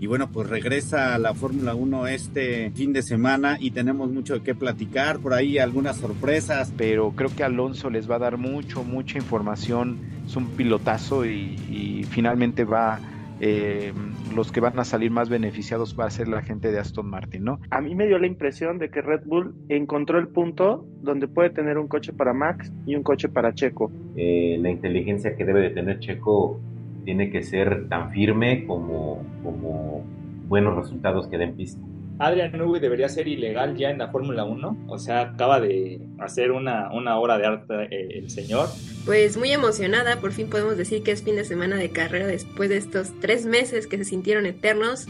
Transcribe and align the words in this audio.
Y 0.00 0.06
bueno, 0.06 0.30
pues 0.30 0.48
regresa 0.48 1.14
a 1.14 1.18
la 1.18 1.34
Fórmula 1.34 1.74
1 1.74 2.06
este 2.06 2.70
fin 2.70 2.92
de 2.92 3.02
semana 3.02 3.56
y 3.58 3.72
tenemos 3.72 4.10
mucho 4.10 4.34
de 4.34 4.42
qué 4.42 4.54
platicar, 4.54 5.18
por 5.18 5.34
ahí 5.34 5.58
algunas 5.58 5.96
sorpresas. 5.96 6.72
Pero 6.76 7.12
creo 7.12 7.30
que 7.34 7.44
Alonso 7.44 7.90
les 7.90 8.08
va 8.10 8.16
a 8.16 8.20
dar 8.20 8.38
mucho, 8.38 8.84
mucha 8.84 9.18
información, 9.18 9.98
es 10.26 10.36
un 10.36 10.46
pilotazo 10.50 11.24
y, 11.24 11.56
y 11.68 12.04
finalmente 12.08 12.64
va 12.64 13.00
eh, 13.40 13.92
los 14.34 14.50
que 14.50 14.60
van 14.60 14.78
a 14.78 14.84
salir 14.84 15.10
más 15.10 15.28
beneficiados 15.28 15.96
va 15.98 16.06
a 16.06 16.10
ser 16.10 16.28
la 16.28 16.42
gente 16.42 16.72
de 16.72 16.78
Aston 16.78 17.08
Martin, 17.08 17.44
¿no? 17.44 17.60
A 17.70 17.80
mí 17.80 17.94
me 17.94 18.06
dio 18.06 18.18
la 18.18 18.26
impresión 18.26 18.78
de 18.78 18.90
que 18.90 19.00
Red 19.00 19.22
Bull 19.26 19.54
encontró 19.68 20.18
el 20.18 20.28
punto 20.28 20.86
donde 21.02 21.28
puede 21.28 21.50
tener 21.50 21.78
un 21.78 21.88
coche 21.88 22.12
para 22.12 22.32
Max 22.32 22.72
y 22.86 22.96
un 22.96 23.02
coche 23.02 23.28
para 23.28 23.54
Checo. 23.54 23.92
Eh, 24.16 24.58
la 24.60 24.70
inteligencia 24.70 25.36
que 25.36 25.44
debe 25.44 25.60
de 25.60 25.70
tener 25.70 26.00
Checo 26.00 26.60
tiene 27.08 27.30
que 27.30 27.42
ser 27.42 27.88
tan 27.88 28.10
firme 28.10 28.66
como, 28.66 29.24
como 29.42 30.04
buenos 30.46 30.76
resultados 30.76 31.26
que 31.28 31.38
den 31.38 31.56
pista. 31.56 31.80
Adrian 32.18 32.52
Newey 32.52 32.82
debería 32.82 33.08
ser 33.08 33.26
ilegal 33.26 33.78
ya 33.78 33.88
en 33.88 33.96
la 33.96 34.08
Fórmula 34.08 34.44
1. 34.44 34.84
O 34.88 34.98
sea, 34.98 35.22
acaba 35.22 35.58
de 35.58 36.02
hacer 36.18 36.52
una, 36.52 36.92
una 36.92 37.18
obra 37.18 37.38
de 37.38 37.46
arte 37.46 37.74
eh, 37.84 38.18
el 38.18 38.28
señor. 38.28 38.68
Pues 39.06 39.38
muy 39.38 39.50
emocionada, 39.52 40.20
por 40.20 40.32
fin 40.32 40.50
podemos 40.50 40.76
decir 40.76 41.02
que 41.02 41.12
es 41.12 41.22
fin 41.22 41.36
de 41.36 41.46
semana 41.46 41.76
de 41.76 41.88
carrera 41.88 42.26
después 42.26 42.68
de 42.68 42.76
estos 42.76 43.18
tres 43.20 43.46
meses 43.46 43.86
que 43.86 43.96
se 43.96 44.04
sintieron 44.04 44.44
eternos. 44.44 45.06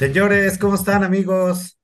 Señores, 0.00 0.56
¿cómo 0.56 0.76
están 0.76 1.04
amigos? 1.04 1.78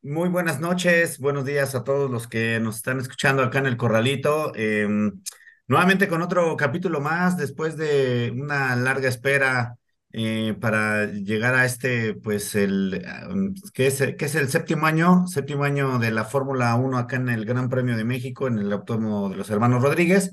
Muy 0.00 0.30
buenas 0.30 0.60
noches, 0.60 1.18
buenos 1.18 1.44
días 1.44 1.74
a 1.74 1.84
todos 1.84 2.10
los 2.10 2.26
que 2.26 2.58
nos 2.58 2.76
están 2.76 3.00
escuchando 3.00 3.42
acá 3.42 3.58
en 3.58 3.66
el 3.66 3.76
Corralito. 3.76 4.54
Em, 4.56 5.20
nuevamente 5.66 6.08
con 6.08 6.22
otro 6.22 6.56
capítulo 6.56 7.00
más, 7.02 7.36
después 7.36 7.76
de 7.76 8.32
una 8.34 8.74
larga 8.76 9.10
espera 9.10 9.76
eh, 10.10 10.56
para 10.58 11.04
llegar 11.04 11.54
a 11.54 11.66
este, 11.66 12.14
pues 12.14 12.54
el, 12.54 13.04
que 13.74 13.88
es, 13.88 14.00
el 14.00 14.48
séptimo 14.48 14.86
año, 14.86 15.26
séptimo 15.26 15.64
año 15.64 15.98
de 15.98 16.12
la 16.12 16.24
Fórmula 16.24 16.74
1 16.76 16.96
acá 16.96 17.16
en 17.16 17.28
el 17.28 17.44
Gran 17.44 17.68
Premio 17.68 17.94
de 17.94 18.04
México, 18.04 18.48
en 18.48 18.58
el 18.58 18.72
Autódromo 18.72 19.28
de 19.28 19.36
los 19.36 19.50
Hermanos 19.50 19.82
Rodríguez. 19.82 20.32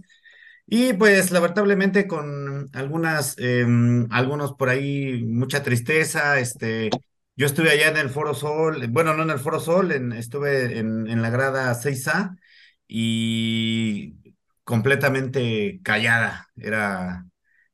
Y 0.65 0.93
pues 0.93 1.31
lamentablemente 1.31 2.07
con 2.07 2.69
algunas, 2.73 3.35
em, 3.37 4.07
algunos 4.11 4.53
por 4.53 4.69
ahí, 4.69 5.25
mucha 5.25 5.61
tristeza, 5.63 6.39
este, 6.39 6.89
yo 7.37 7.45
estuve 7.45 7.69
allá 7.71 7.89
en 7.89 7.97
el 7.97 8.09
Foro 8.09 8.33
Sol, 8.33 8.87
bueno, 8.89 9.13
no 9.15 9.23
en 9.23 9.29
el 9.31 9.39
Foro 9.39 9.59
Sol, 9.59 9.91
estuve 10.13 10.79
en, 10.79 11.07
en 11.07 11.21
la 11.21 11.29
grada 11.29 11.73
6A 11.75 12.35
y 12.87 14.15
completamente 14.63 15.79
callada. 15.83 16.47
Era, 16.57 17.25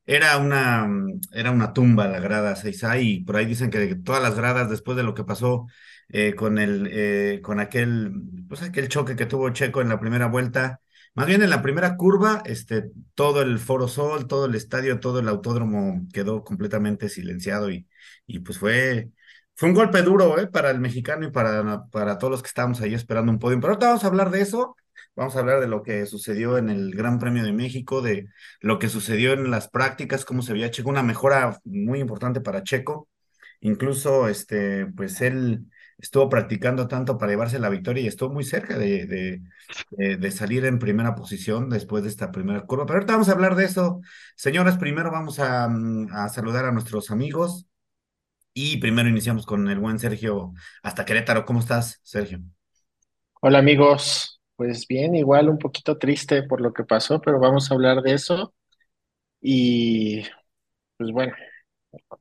era, 0.06 0.38
una, 0.38 0.88
era 1.32 1.52
una 1.52 1.74
tumba 1.74 2.08
la 2.08 2.20
grada 2.20 2.56
6A 2.56 3.00
y 3.02 3.24
por 3.24 3.38
ahí 3.38 3.46
dicen 3.46 3.70
que 3.70 3.96
todas 3.96 4.22
las 4.22 4.36
gradas 4.36 4.70
después 4.70 4.98
de 4.98 5.04
lo 5.04 5.14
que 5.14 5.24
pasó 5.24 5.68
eh, 6.10 6.36
con, 6.36 6.58
el, 6.60 6.88
eh, 6.92 7.40
con 7.42 7.60
aquel, 7.60 8.12
pues 8.50 8.62
aquel 8.62 8.90
choque 8.90 9.16
que 9.16 9.26
tuvo 9.26 9.50
Checo 9.52 9.82
en 9.82 9.90
la 9.90 10.00
primera 10.00 10.28
vuelta, 10.28 10.82
más 11.16 11.28
bien 11.28 11.42
en 11.44 11.50
la 11.50 11.62
primera 11.62 11.96
curva, 11.96 12.42
este, 12.46 12.92
todo 13.16 13.42
el 13.42 13.60
Foro 13.60 13.88
Sol, 13.88 14.28
todo 14.28 14.46
el 14.46 14.56
estadio, 14.56 15.00
todo 15.00 15.20
el 15.20 15.30
autódromo 15.30 16.02
quedó 16.14 16.44
completamente 16.44 17.08
silenciado 17.10 17.72
y, 17.72 17.88
y 18.28 18.40
pues 18.40 18.58
fue 18.60 19.10
fue 19.56 19.70
un 19.70 19.76
golpe 19.76 20.02
duro 20.02 20.40
¿eh? 20.40 20.48
para 20.48 20.72
el 20.72 20.80
mexicano 20.80 21.28
y 21.28 21.32
para, 21.32 21.86
para 21.92 22.18
todos 22.18 22.32
los 22.32 22.42
que 22.42 22.48
estábamos 22.48 22.82
ahí 22.82 22.94
esperando 22.94 23.32
un 23.32 23.40
podio. 23.40 23.60
Pero 23.60 23.74
ahorita 23.74 23.88
vamos 23.88 24.04
a 24.04 24.08
hablar 24.08 24.32
de 24.32 24.42
eso. 24.42 24.76
Vamos 25.16 25.36
a 25.36 25.40
hablar 25.40 25.60
de 25.60 25.68
lo 25.68 25.84
que 25.84 26.06
sucedió 26.08 26.58
en 26.58 26.70
el 26.70 26.96
Gran 26.96 27.20
Premio 27.20 27.44
de 27.44 27.54
México, 27.54 28.02
de 28.02 28.28
lo 28.62 28.80
que 28.80 28.90
sucedió 28.90 29.34
en 29.34 29.52
las 29.52 29.70
prácticas, 29.70 30.26
cómo 30.26 30.42
se 30.42 30.54
veía 30.54 30.72
Checo, 30.72 30.90
una 30.90 31.04
mejora 31.04 31.60
muy 31.66 32.00
importante 32.00 32.42
para 32.42 32.64
Checo. 32.64 33.10
Incluso, 33.62 34.28
este, 34.28 34.88
pues 34.88 35.22
él 35.22 35.68
estuvo 35.98 36.30
practicando 36.30 36.88
tanto 36.88 37.18
para 37.18 37.32
llevarse 37.32 37.60
la 37.60 37.70
victoria 37.70 38.04
y 38.04 38.08
estuvo 38.08 38.34
muy 38.34 38.44
cerca 38.44 38.78
de, 38.78 39.06
de, 39.06 40.18
de, 40.18 40.32
salir 40.32 40.66
en 40.66 40.80
primera 40.80 41.16
posición 41.16 41.70
después 41.70 42.04
de 42.04 42.10
esta 42.10 42.32
primera 42.32 42.62
curva. 42.66 42.86
Pero 42.86 42.98
ahorita 42.98 43.14
vamos 43.14 43.30
a 43.30 43.34
hablar 43.34 43.56
de 43.56 43.66
eso. 43.66 44.02
Señoras, 44.36 44.78
primero 44.78 45.12
vamos 45.12 45.40
a, 45.40 45.66
a 45.66 46.30
saludar 46.30 46.66
a 46.66 46.72
nuestros 46.72 47.12
amigos. 47.12 47.68
Y 48.54 48.78
primero 48.78 49.10
iniciamos 49.10 49.46
con 49.46 49.68
el 49.70 49.80
buen 49.80 50.00
Sergio 50.00 50.54
hasta 50.84 51.06
Querétaro. 51.06 51.46
¿Cómo 51.46 51.60
estás, 51.60 52.00
Sergio? 52.04 52.42
Hola 53.42 53.60
amigos, 53.60 54.42
pues 54.56 54.88
bien, 54.88 55.16
igual 55.16 55.50
un 55.50 55.58
poquito 55.60 55.98
triste 55.98 56.44
por 56.44 56.62
lo 56.62 56.74
que 56.74 56.84
pasó, 56.84 57.20
pero 57.22 57.40
vamos 57.40 57.70
a 57.70 57.74
hablar 57.76 58.02
de 58.02 58.14
eso. 58.14 58.54
Y 59.42 60.24
pues 60.98 61.12
bueno, 61.12 61.34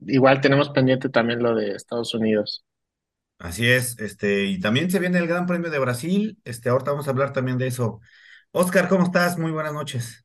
igual 0.07 0.41
tenemos 0.41 0.71
pendiente 0.71 1.09
también 1.11 1.43
lo 1.43 1.55
de 1.55 1.77
Estados 1.77 2.15
Unidos. 2.15 2.65
Así 3.39 3.69
es, 3.69 3.99
este, 3.99 4.45
y 4.47 4.61
también 4.61 4.91
se 4.91 5.01
viene 5.01 5.19
el 5.19 5.27
Gran 5.27 5.47
Premio 5.47 5.71
de 5.71 5.79
Brasil. 5.81 6.39
Este, 6.45 6.69
ahorita 6.69 6.93
vamos 6.93 7.09
a 7.09 7.11
hablar 7.11 7.33
también 7.33 7.59
de 7.59 7.67
eso. 7.67 8.01
Oscar, 8.53 8.89
¿cómo 8.89 9.05
estás? 9.05 9.37
Muy 9.39 9.51
buenas 9.51 9.73
noches. 9.75 10.25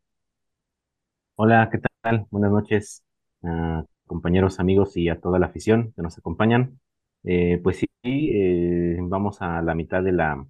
Hola, 1.36 1.70
¿qué 1.72 1.80
tal? 2.02 2.28
Buenas 2.30 2.52
noches. 2.52 3.04
Uh, 3.42 3.84
compañeros, 4.08 4.60
amigos 4.60 4.98
y 4.98 5.10
a 5.10 5.20
toda 5.22 5.40
la 5.40 5.48
afición 5.48 5.94
que 5.96 6.02
nos 6.02 6.18
acompañan. 6.18 6.80
Eh, 7.24 7.60
pues 7.64 7.78
sí, 7.78 7.88
eh, 8.04 8.98
vamos 9.02 9.42
a 9.42 9.62
la 9.62 9.76
mitad 9.76 10.04
de 10.04 10.12
la, 10.14 10.46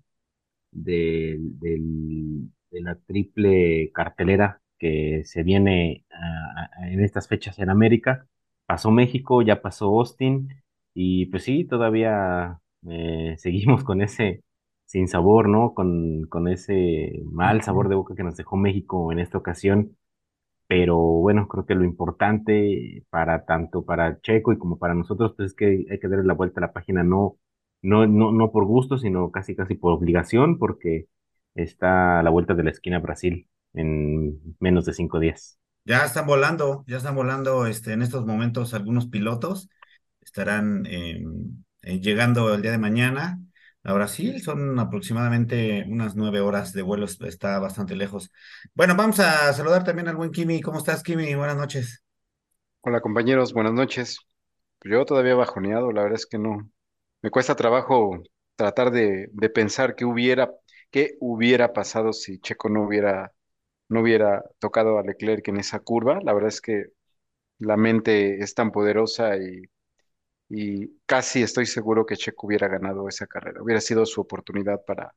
de, 0.71 1.37
de 1.39 2.81
la 2.81 2.95
triple 2.95 3.91
cartelera 3.93 4.61
que 4.79 5.23
se 5.25 5.43
viene 5.43 6.05
en 6.83 7.03
estas 7.03 7.27
fechas 7.27 7.59
en 7.59 7.69
América. 7.69 8.27
Pasó 8.65 8.91
México, 8.91 9.41
ya 9.41 9.61
pasó 9.61 9.87
Austin 9.87 10.49
y 10.93 11.27
pues 11.27 11.43
sí, 11.43 11.65
todavía 11.65 12.59
eh, 12.89 13.35
seguimos 13.39 13.83
con 13.83 14.01
ese 14.01 14.43
sin 14.85 15.07
sabor, 15.07 15.49
¿no? 15.49 15.73
Con, 15.73 16.23
con 16.27 16.47
ese 16.47 17.21
mal 17.25 17.61
sabor 17.61 17.89
de 17.89 17.95
boca 17.95 18.15
que 18.15 18.23
nos 18.23 18.37
dejó 18.37 18.55
México 18.57 19.11
en 19.11 19.19
esta 19.19 19.37
ocasión 19.37 19.97
pero 20.67 20.97
bueno, 20.97 21.47
creo 21.47 21.65
que 21.65 21.75
lo 21.75 21.83
importante 21.85 23.03
para 23.09 23.45
tanto 23.45 23.85
para 23.85 24.19
Checo 24.21 24.53
y 24.53 24.57
como 24.57 24.77
para 24.77 24.93
nosotros, 24.93 25.33
pues 25.37 25.51
es 25.51 25.55
que 25.55 25.85
hay 25.89 25.99
que 25.99 26.07
darle 26.07 26.25
la 26.25 26.33
vuelta 26.33 26.59
a 26.59 26.67
la 26.67 26.73
página, 26.73 27.03
no, 27.03 27.37
no, 27.81 28.05
no, 28.07 28.31
no 28.31 28.51
por 28.51 28.65
gusto, 28.65 28.97
sino 28.97 29.31
casi 29.31 29.55
casi 29.55 29.75
por 29.75 29.93
obligación, 29.93 30.57
porque 30.59 31.07
está 31.55 32.19
a 32.19 32.23
la 32.23 32.29
vuelta 32.29 32.53
de 32.53 32.63
la 32.63 32.71
esquina 32.71 32.99
Brasil 32.99 33.47
en 33.73 34.39
menos 34.59 34.85
de 34.85 34.93
cinco 34.93 35.19
días. 35.19 35.57
Ya 35.85 36.03
están 36.03 36.27
volando, 36.27 36.83
ya 36.87 36.97
están 36.97 37.15
volando 37.15 37.65
este, 37.65 37.93
en 37.93 38.01
estos 38.01 38.25
momentos 38.25 38.73
algunos 38.73 39.07
pilotos, 39.07 39.69
estarán 40.21 40.85
em, 40.85 41.63
eh, 41.83 41.99
llegando 42.01 42.53
el 42.53 42.61
día 42.61 42.71
de 42.71 42.77
mañana 42.77 43.39
a 43.87 43.93
Brasil. 43.93 44.41
Son 44.41 44.77
aproximadamente 44.79 45.85
unas 45.87 46.15
nueve 46.15 46.41
horas 46.41 46.73
de 46.73 46.81
vuelo, 46.81 47.05
está 47.05 47.57
bastante 47.59 47.95
lejos. 47.95 48.31
Bueno, 48.75 48.95
vamos 48.95 49.19
a 49.19 49.53
saludar 49.53 49.83
también 49.83 50.09
al 50.09 50.17
buen 50.17 50.31
Kimi. 50.31 50.61
¿Cómo 50.61 50.77
estás, 50.79 51.03
Kimi? 51.03 51.33
Buenas 51.35 51.57
noches. 51.57 52.03
Hola, 52.81 53.01
compañeros, 53.01 53.53
buenas 53.53 53.73
noches. 53.73 54.19
Yo 54.83 55.05
todavía 55.05 55.35
bajoneado, 55.35 55.91
la 55.91 56.03
verdad 56.03 56.17
es 56.19 56.25
que 56.25 56.37
no. 56.37 56.69
Me 57.21 57.31
cuesta 57.31 57.55
trabajo 57.55 58.21
tratar 58.55 58.91
de, 58.91 59.29
de 59.31 59.49
pensar 59.49 59.95
qué 59.95 60.05
hubiera, 60.05 60.51
qué 60.91 61.15
hubiera 61.19 61.73
pasado 61.73 62.13
si 62.13 62.39
Checo 62.39 62.69
no 62.69 62.83
hubiera, 62.85 63.33
no 63.89 64.01
hubiera 64.01 64.43
tocado 64.59 64.99
a 64.99 65.03
Leclerc 65.03 65.47
en 65.47 65.57
esa 65.57 65.79
curva. 65.79 66.19
La 66.23 66.33
verdad 66.33 66.49
es 66.49 66.61
que 66.61 66.87
la 67.59 67.77
mente 67.77 68.43
es 68.43 68.53
tan 68.55 68.71
poderosa 68.71 69.37
y 69.37 69.63
y 70.49 70.99
casi 71.05 71.43
estoy 71.43 71.65
seguro 71.65 72.05
que 72.05 72.17
Checo 72.17 72.47
hubiera 72.47 72.67
ganado 72.67 73.07
esa 73.09 73.27
carrera, 73.27 73.61
hubiera 73.61 73.81
sido 73.81 74.05
su 74.05 74.21
oportunidad 74.21 74.83
para, 74.85 75.13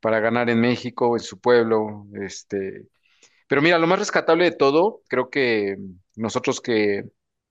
para 0.00 0.20
ganar 0.20 0.50
en 0.50 0.60
México, 0.60 1.16
en 1.16 1.22
su 1.22 1.40
pueblo, 1.40 2.06
este, 2.14 2.88
pero 3.48 3.62
mira, 3.62 3.78
lo 3.78 3.86
más 3.88 4.00
rescatable 4.00 4.44
de 4.46 4.52
todo, 4.56 5.02
creo 5.08 5.30
que 5.30 5.76
nosotros 6.16 6.60
que 6.60 7.04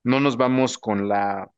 no 0.03 0.19
nos 0.21 0.37
vamos 0.37 0.77
con 0.77 1.09
la 1.09 1.51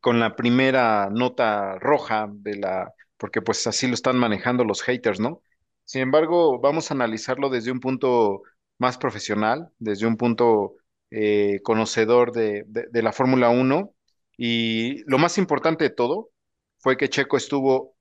con 0.00 0.18
la 0.20 0.36
primera 0.36 1.08
nota 1.10 1.78
roja 1.78 2.28
de 2.30 2.56
la, 2.56 2.92
porque 3.16 3.42
pues 3.42 3.66
así 3.66 3.86
lo 3.86 3.94
están 3.94 4.18
manejando 4.18 4.64
los 4.64 4.82
haters, 4.82 5.20
¿no? 5.20 5.42
Sin 5.84 6.02
embargo, 6.02 6.60
vamos 6.60 6.90
a 6.90 6.94
analizarlo 6.94 7.50
desde 7.50 7.70
un 7.72 7.80
punto 7.80 8.42
más 8.78 8.98
profesional, 8.98 9.68
desde 9.78 10.06
un 10.06 10.16
punto 10.16 10.74
eh, 11.10 11.60
conocedor 11.62 12.32
de, 12.32 12.64
de, 12.66 12.86
de 12.90 13.02
la 13.02 13.12
Fórmula 13.12 13.50
1 13.50 13.94
y 14.44 15.04
lo 15.08 15.18
más 15.18 15.38
importante 15.38 15.84
de 15.84 15.90
todo 15.90 16.30
fue 16.78 16.96
que 16.96 17.08
Checo 17.08 17.36
estuvo 17.36 17.94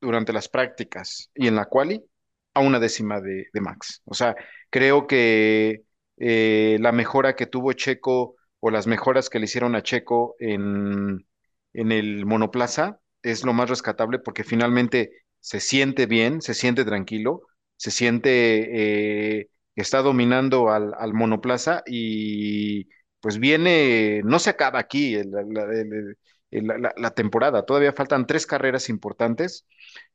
durante 0.00 0.32
las 0.32 0.48
prácticas 0.48 1.30
y 1.34 1.46
en 1.46 1.56
la 1.56 1.66
quali 1.66 2.02
a 2.54 2.60
una 2.60 2.80
décima 2.80 3.20
de, 3.20 3.50
Max. 3.60 4.00
O 4.06 4.14
sea, 4.14 4.34
creo 4.70 5.06
que 5.06 5.82
eh, 6.16 6.78
la 6.80 6.90
mejora 6.92 7.36
que 7.36 7.44
tuvo 7.44 7.74
Checo 7.74 8.36
o 8.60 8.70
las 8.70 8.86
mejoras 8.86 9.28
que 9.28 9.38
le 9.40 9.44
hicieron 9.44 9.74
a 9.74 9.82
Checo 9.82 10.36
en, 10.38 11.26
el 11.74 12.24
monoplaza 12.24 13.00
es 13.20 13.44
lo 13.44 13.52
más 13.52 13.68
rescatable 13.68 14.20
porque 14.20 14.44
finalmente 14.44 15.10
se 15.38 15.60
siente 15.60 16.06
bien, 16.06 16.40
se 16.40 16.54
siente 16.54 16.86
tranquilo, 16.86 17.42
se 17.76 17.90
siente 17.90 19.40
eh, 19.40 19.50
que 19.74 19.82
está 19.82 20.00
dominando 20.00 20.70
al 20.70 21.12
monoplaza 21.12 21.82
y 21.86 22.88
pues 23.20 23.38
viene, 23.38 24.22
no 24.24 24.38
se 24.38 24.50
acaba 24.50 24.78
aquí 24.78 25.16
la 26.50 27.10
temporada, 27.14 27.64
todavía 27.64 27.92
faltan 27.92 28.26
tres 28.26 28.46
carreras 28.46 28.88
importantes. 28.88 29.66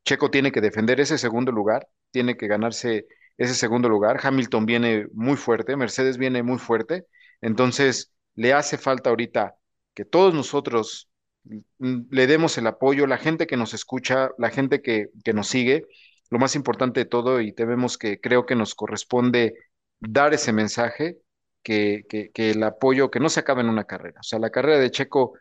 Checo 0.06 0.32
tiene 0.32 0.52
que 0.52 0.62
defender 0.62 1.00
ese 1.00 1.18
segundo 1.18 1.52
lugar, 1.52 1.88
tiene 2.12 2.38
que 2.38 2.48
ganarse 2.48 3.08
ese 3.38 3.56
segundo 3.56 3.90
lugar. 3.90 4.20
Hamilton 4.24 4.66
viene 4.66 5.08
muy 5.14 5.38
fuerte, 5.38 5.76
Mercedes 5.76 6.18
viene 6.18 6.44
muy 6.44 6.60
fuerte, 6.60 7.06
entonces 7.42 8.14
le 8.36 8.54
hace 8.54 8.78
falta 8.78 9.10
ahorita 9.10 9.56
que 9.94 10.06
todos 10.06 10.34
nosotros 10.34 11.10
mm, 11.44 12.02
le 12.10 12.28
demos 12.28 12.58
el 12.58 12.68
apoyo, 12.68 13.08
la 13.08 13.18
gente 13.18 13.48
que 13.48 13.58
nos 13.58 13.74
escucha, 13.74 14.30
la 14.38 14.50
gente 14.50 14.82
que, 14.82 15.10
que 15.24 15.34
nos 15.34 15.48
sigue, 15.48 15.88
lo 16.30 16.40
más 16.40 16.56
importante 16.56 17.02
de 17.02 17.06
todo, 17.06 17.42
y 17.42 17.54
tenemos 17.54 17.98
que, 17.98 18.20
creo 18.20 18.46
que 18.46 18.56
nos 18.56 18.76
corresponde 18.76 19.54
dar 20.00 20.34
ese 20.34 20.52
mensaje, 20.54 21.18
que, 21.64 22.06
el 22.36 22.64
apoyo, 22.64 23.10
que 23.12 23.20
no 23.20 23.30
se 23.30 23.40
acabe 23.40 23.62
en 23.62 23.70
una 23.70 23.86
carrera. 23.86 24.20
O 24.20 24.24
sea, 24.24 24.40
la 24.40 24.52
carrera 24.52 24.80
de 24.80 24.92
Checo 24.92 25.34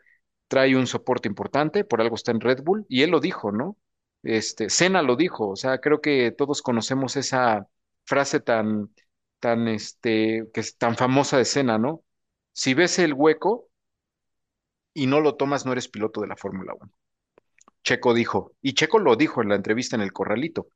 trae 0.47 0.75
un 0.75 0.87
soporte 0.87 1.27
importante, 1.27 1.83
por 1.83 2.01
algo 2.01 2.15
está 2.15 2.31
en 2.31 2.41
Red 2.41 2.63
Bull, 2.63 2.85
y 2.89 3.03
él 3.03 3.11
lo 3.11 3.19
dijo, 3.19 3.51
¿no? 3.51 3.77
Este, 4.23 4.69
Senna 4.69 5.01
lo 5.01 5.15
dijo, 5.15 5.49
o 5.49 5.55
sea, 5.55 5.79
creo 5.79 6.01
que 6.01 6.31
todos 6.31 6.61
conocemos 6.61 7.17
esa 7.17 7.67
frase 8.05 8.39
tan, 8.39 8.89
tan, 9.39 9.67
este, 9.67 10.49
que 10.53 10.61
es 10.61 10.77
tan 10.77 10.95
famosa 10.95 11.37
de 11.37 11.45
Senna, 11.45 11.77
¿no? 11.77 12.03
Si 12.53 12.73
ves 12.73 12.99
el 12.99 13.13
hueco 13.13 13.69
y 14.93 15.07
no 15.07 15.21
lo 15.21 15.35
tomas, 15.35 15.65
no 15.65 15.71
eres 15.71 15.87
piloto 15.89 16.21
de 16.21 16.27
la 16.27 16.37
Fórmula 16.37 16.73
Uno. 16.79 16.91
Checo 17.83 18.13
dijo, 18.13 18.53
y 18.61 18.73
Checo 18.73 18.99
lo 18.99 19.15
dijo 19.15 19.41
en 19.41 19.49
la 19.49 19.55
entrevista 19.55 19.95
en 19.95 20.01
el 20.03 20.13
Corralito, 20.13 20.67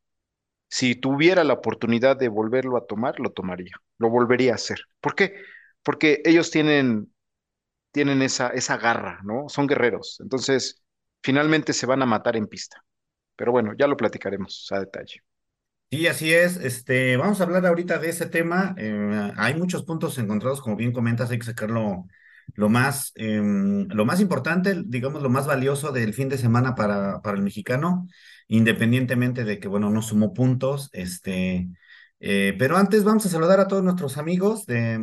si 0.70 0.96
tuviera 0.96 1.44
la 1.44 1.54
oportunidad 1.54 2.18
de 2.18 2.30
volverlo 2.30 2.78
a 2.78 2.86
tomar, 2.88 3.20
lo 3.20 3.32
tomaría, 3.32 3.74
lo 3.98 4.10
volvería 4.10 4.54
a 4.54 4.56
hacer. 4.56 4.80
¿Por 5.02 5.16
qué? 5.16 5.36
Porque 5.84 6.22
ellos 6.26 6.52
tienen, 6.52 7.14
tienen 7.92 8.22
esa, 8.22 8.50
esa 8.50 8.78
garra, 8.78 9.22
¿no? 9.24 9.50
Son 9.50 9.68
guerreros. 9.68 10.20
Entonces, 10.22 10.84
finalmente 11.24 11.74
se 11.74 11.86
van 11.88 12.02
a 12.04 12.08
matar 12.08 12.38
en 12.38 12.48
pista. 12.48 12.84
Pero 13.36 13.52
bueno, 13.54 13.74
ya 13.78 13.88
lo 13.88 13.98
platicaremos 13.98 14.68
a 14.72 14.82
detalle. 14.82 15.22
Sí, 15.90 16.06
así 16.08 16.34
es. 16.34 16.58
Este, 16.58 17.16
vamos 17.16 17.40
a 17.40 17.46
hablar 17.46 17.66
ahorita 17.66 17.98
de 17.98 18.10
ese 18.10 18.26
tema. 18.26 18.76
Eh, 18.78 19.32
hay 19.38 19.56
muchos 19.56 19.84
puntos 19.86 20.18
encontrados, 20.18 20.60
como 20.62 20.76
bien 20.76 20.92
comentas, 20.92 21.32
hay 21.32 21.40
que 21.40 21.46
sacarlo 21.46 22.08
lo 22.56 22.70
más, 22.70 23.12
em, 23.16 23.88
lo 23.90 24.06
más 24.06 24.20
importante, 24.22 24.82
digamos, 24.86 25.22
lo 25.22 25.30
más 25.30 25.48
valioso 25.48 25.92
del 25.92 26.14
fin 26.14 26.30
de 26.30 26.38
semana 26.38 26.76
para, 26.76 27.22
para 27.22 27.38
el 27.38 27.44
mexicano, 27.44 28.08
independientemente 28.48 29.44
de 29.44 29.60
que, 29.60 29.68
bueno, 29.68 29.90
no 29.90 30.02
sumó 30.02 30.34
puntos. 30.34 30.90
Este, 30.94 31.68
eh, 32.20 32.56
pero 32.58 32.78
antes 32.78 33.04
vamos 33.04 33.26
a 33.26 33.30
saludar 33.30 33.60
a 33.60 33.68
todos 33.68 33.84
nuestros 33.84 34.18
amigos 34.18 34.66
de, 34.66 35.00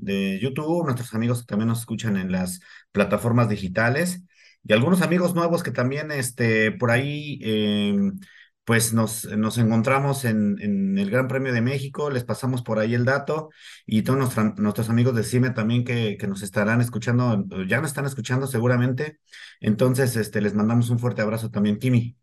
de, 0.00 0.38
YouTube, 0.40 0.84
nuestros 0.84 1.14
amigos 1.14 1.40
que 1.40 1.46
también 1.46 1.68
nos 1.68 1.80
escuchan 1.80 2.16
en 2.16 2.32
las 2.32 2.60
plataformas 2.92 3.48
digitales 3.48 4.22
y 4.64 4.72
algunos 4.72 5.02
amigos 5.02 5.34
nuevos 5.34 5.62
que 5.62 5.70
también, 5.70 6.10
este, 6.10 6.72
por 6.72 6.90
ahí. 6.90 7.38
em, 7.42 8.18
pues 8.64 8.94
nos, 8.94 9.24
nos 9.26 9.58
encontramos 9.58 10.24
en, 10.24 10.56
en 10.60 10.98
el 10.98 11.10
Gran 11.10 11.28
Premio 11.28 11.52
de 11.52 11.60
México, 11.60 12.10
les 12.10 12.24
pasamos 12.24 12.62
por 12.62 12.78
ahí 12.78 12.94
el 12.94 13.04
dato 13.04 13.50
y 13.86 14.02
todos 14.02 14.36
nuestros 14.56 14.88
amigos 14.90 15.14
de 15.14 15.22
CIME 15.22 15.50
también 15.50 15.84
que, 15.84 16.16
que 16.18 16.26
nos 16.26 16.42
estarán 16.42 16.80
escuchando, 16.80 17.44
ya 17.66 17.80
nos 17.80 17.90
están 17.90 18.06
escuchando 18.06 18.46
seguramente. 18.46 19.20
Entonces, 19.60 20.16
este, 20.16 20.40
les 20.40 20.54
mandamos 20.54 20.90
un 20.90 20.98
fuerte 20.98 21.22
abrazo 21.22 21.50
también, 21.50 21.78
Kimi. 21.78 22.16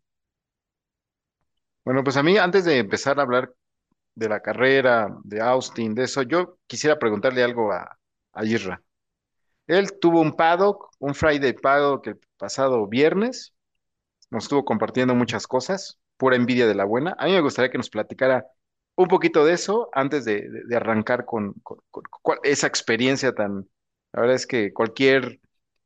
Bueno, 1.84 2.04
pues 2.04 2.16
a 2.16 2.22
mí, 2.22 2.38
antes 2.38 2.64
de 2.64 2.78
empezar 2.78 3.18
a 3.18 3.22
hablar 3.22 3.52
de 4.14 4.28
la 4.28 4.40
carrera, 4.40 5.16
de 5.24 5.40
Austin, 5.40 5.94
de 5.94 6.04
eso, 6.04 6.22
yo 6.22 6.58
quisiera 6.66 6.98
preguntarle 6.98 7.42
algo 7.42 7.72
a, 7.72 7.98
a. 8.32 8.42
Él 9.66 9.98
tuvo 10.00 10.20
un 10.20 10.34
paddock, 10.34 10.90
un 10.98 11.14
Friday 11.14 11.54
paddock 11.54 12.06
el 12.08 12.20
pasado 12.36 12.86
viernes, 12.86 13.54
nos 14.30 14.44
estuvo 14.44 14.64
compartiendo 14.64 15.14
muchas 15.14 15.46
cosas, 15.46 15.98
pura 16.22 16.36
envidia 16.36 16.68
de 16.68 16.76
la 16.76 16.84
buena. 16.84 17.16
A 17.18 17.26
mí 17.26 17.32
me 17.32 17.40
gustaría 17.40 17.68
que 17.68 17.78
nos 17.78 17.90
platicara 17.90 18.46
un 18.94 19.08
poquito 19.08 19.44
de 19.44 19.54
eso 19.54 19.88
antes 19.92 20.24
de, 20.24 20.48
arrancar 20.72 21.24
con, 21.24 21.56
esa 22.44 22.68
experiencia 22.68 23.34
tan... 23.34 23.68
La 24.12 24.20
verdad 24.20 24.36
es 24.36 24.46
que 24.46 24.72
cualquier 24.72 25.40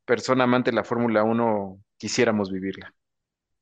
persona 0.04 0.44
amante 0.44 0.72
de 0.72 0.76
la 0.76 0.84
Fórmula 0.84 1.24
Uno 1.24 1.80
quisiéramos 1.96 2.52
vivirla. 2.52 2.92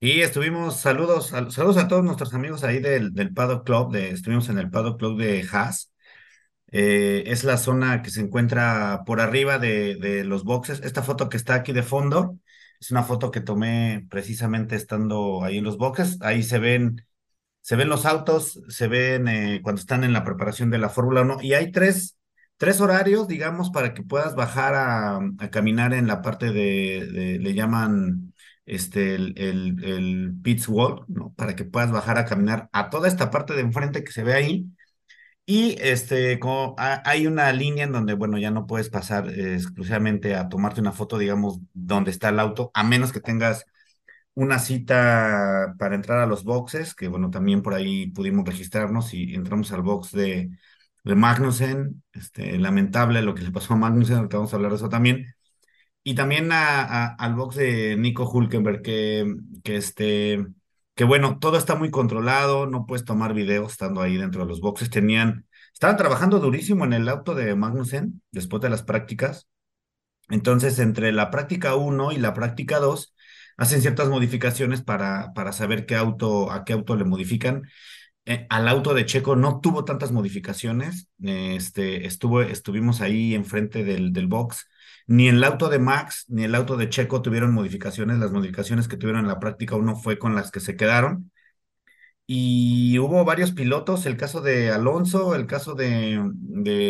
Y 0.00 0.22
estuvimos, 0.22 0.80
saludos, 0.80 1.28
saludos 1.28 1.76
a 1.76 1.86
todos 1.86 2.02
nuestros 2.02 2.34
amigos 2.34 2.64
ahí 2.64 2.80
del, 2.80 3.14
del 3.14 3.32
Paddock 3.32 3.64
Club, 3.64 3.92
de, 3.92 4.08
estuvimos 4.08 4.48
en 4.48 4.58
el 4.58 4.68
Paddock 4.68 4.98
Club 4.98 5.20
de 5.20 5.46
Haas. 5.52 5.92
Eh, 6.72 7.22
es 7.28 7.44
la 7.44 7.56
zona 7.56 8.02
que 8.02 8.10
se 8.10 8.20
encuentra 8.20 9.04
por 9.06 9.20
arriba 9.20 9.60
de 9.60 10.24
los 10.24 10.42
boxes. 10.42 10.80
Esta 10.80 11.04
foto 11.04 11.28
que 11.28 11.36
está 11.36 11.54
aquí 11.54 11.72
de 11.72 11.84
fondo 11.84 12.40
es 12.84 12.90
una 12.90 13.02
foto 13.02 13.30
que 13.30 13.40
tomé 13.40 14.06
precisamente 14.10 14.76
estando 14.76 15.42
ahí 15.42 15.58
en 15.58 15.64
los 15.64 15.78
boxes. 15.78 16.18
Ahí 16.20 16.42
se 16.42 16.58
ven, 16.58 17.06
se 17.62 17.76
ven 17.76 17.88
los 17.88 18.04
autos, 18.04 18.60
se 18.68 18.88
ven 18.88 19.26
eh, 19.26 19.60
cuando 19.62 19.80
están 19.80 20.04
en 20.04 20.12
la 20.12 20.22
preparación 20.24 20.70
de 20.70 20.78
la 20.78 20.90
Fórmula 20.90 21.22
Uno 21.22 21.38
y 21.40 21.54
hay 21.54 21.72
tres, 21.72 22.18
tres 22.58 22.82
horarios, 22.82 23.26
digamos, 23.26 23.70
para 23.70 23.94
que 23.94 24.02
puedas 24.02 24.34
bajar 24.34 24.74
a, 24.74 25.18
caminar 25.50 25.94
en 25.94 26.06
la 26.06 26.20
parte 26.20 26.52
de, 26.52 27.38
le 27.40 27.54
llaman 27.54 28.34
este, 28.66 29.14
el, 29.14 29.32
el, 29.38 29.82
el 29.82 30.34
pits 30.42 30.68
wall, 30.68 31.06
¿no? 31.08 31.32
Para 31.34 31.56
que 31.56 31.64
puedas 31.64 31.90
bajar 31.90 32.18
a 32.18 32.26
caminar 32.26 32.68
a 32.72 32.90
toda 32.90 33.08
esta 33.08 33.30
parte 33.30 33.54
de 33.54 33.62
enfrente 33.62 34.04
que 34.04 34.12
se 34.12 34.24
ve 34.24 34.34
ahí 34.34 34.66
y 35.46 35.76
este, 35.80 36.38
como 36.40 36.74
ha- 36.78 37.02
hay 37.08 37.26
una 37.26 37.52
línea 37.52 37.84
en 37.84 37.92
donde, 37.92 38.14
bueno, 38.14 38.38
ya 38.38 38.50
no 38.50 38.66
puedes 38.66 38.88
pasar 38.90 39.28
eh, 39.30 39.54
exclusivamente 39.54 40.34
a 40.34 40.48
tomarte 40.48 40.80
una 40.80 40.92
foto, 40.92 41.18
digamos, 41.18 41.60
donde 41.74 42.10
está 42.10 42.30
el 42.30 42.40
auto, 42.40 42.70
a 42.74 42.82
menos 42.84 43.12
que 43.12 43.20
tengas 43.20 43.66
una 44.34 44.58
cita 44.58 45.74
para 45.78 45.94
entrar 45.96 46.20
a 46.20 46.26
los 46.26 46.44
boxes, 46.44 46.94
que 46.94 47.08
bueno, 47.08 47.30
también 47.30 47.62
por 47.62 47.74
ahí 47.74 48.08
pudimos 48.10 48.46
registrarnos 48.46 49.14
y 49.14 49.34
entramos 49.34 49.72
al 49.72 49.82
box 49.82 50.12
de, 50.12 50.50
de 51.04 51.14
Magnussen. 51.16 52.02
Este, 52.12 52.58
lamentable 52.58 53.22
lo 53.22 53.34
que 53.34 53.42
le 53.42 53.52
pasó 53.52 53.74
a 53.74 53.76
Magnussen, 53.76 54.28
vamos 54.28 54.52
a 54.52 54.56
hablar 54.56 54.72
de 54.72 54.76
eso 54.78 54.88
también. 54.88 55.34
Y 56.02 56.14
también 56.14 56.50
al 56.52 57.34
box 57.34 57.56
de 57.56 57.96
Nico 57.96 58.28
Hulkenberg, 58.30 58.82
que, 58.82 59.26
que, 59.64 59.76
este, 59.76 60.46
que 60.94 61.04
bueno, 61.04 61.38
todo 61.38 61.56
está 61.56 61.74
muy 61.74 61.90
controlado, 61.90 62.66
no 62.66 62.86
puedes 62.86 63.04
tomar 63.04 63.34
videos 63.34 63.72
estando 63.72 64.00
ahí 64.00 64.16
dentro 64.16 64.42
de 64.42 64.48
los 64.48 64.60
boxes. 64.60 64.90
Tenían, 64.90 65.46
estaban 65.72 65.96
trabajando 65.96 66.40
durísimo 66.40 66.84
en 66.84 66.92
el 66.92 67.08
auto 67.08 67.34
de 67.34 67.54
Magnussen 67.54 68.22
después 68.30 68.62
de 68.62 68.70
las 68.70 68.82
prácticas. 68.82 69.48
Entonces, 70.30 70.78
entre 70.78 71.12
la 71.12 71.30
práctica 71.30 71.74
uno 71.76 72.12
y 72.12 72.16
la 72.18 72.34
práctica 72.34 72.78
2 72.78 73.14
hacen 73.56 73.82
ciertas 73.82 74.08
modificaciones 74.08 74.82
para, 74.82 75.32
para 75.34 75.52
saber 75.52 75.86
qué 75.86 75.96
auto, 75.96 76.50
a 76.50 76.64
qué 76.64 76.72
auto 76.72 76.96
le 76.96 77.04
modifican 77.04 77.62
eh, 78.26 78.46
al 78.50 78.68
auto 78.68 78.94
de 78.94 79.06
Checo 79.06 79.36
no 79.36 79.60
tuvo 79.60 79.84
tantas 79.84 80.12
modificaciones. 80.12 81.08
Este, 81.22 82.06
estuvo, 82.06 82.42
estuvimos 82.42 83.00
ahí 83.00 83.34
enfrente 83.34 83.84
del, 83.84 84.12
del 84.12 84.26
box. 84.26 84.66
Ni 85.06 85.28
el 85.28 85.42
auto 85.44 85.68
de 85.68 85.78
Max 85.78 86.24
ni 86.28 86.44
el 86.44 86.54
auto 86.54 86.76
de 86.76 86.88
Checo 86.88 87.22
tuvieron 87.22 87.52
modificaciones. 87.52 88.18
Las 88.18 88.32
modificaciones 88.32 88.88
que 88.88 88.96
tuvieron 88.96 89.22
en 89.22 89.28
la 89.28 89.40
práctica 89.40 89.76
uno 89.76 89.96
fue 89.96 90.18
con 90.18 90.34
las 90.34 90.50
que 90.50 90.60
se 90.60 90.76
quedaron. 90.76 91.30
Y 92.26 92.98
hubo 92.98 93.24
varios 93.24 93.52
pilotos, 93.52 94.06
el 94.06 94.16
caso 94.16 94.40
de 94.40 94.70
Alonso, 94.70 95.34
el 95.34 95.46
caso 95.46 95.74
de, 95.74 96.22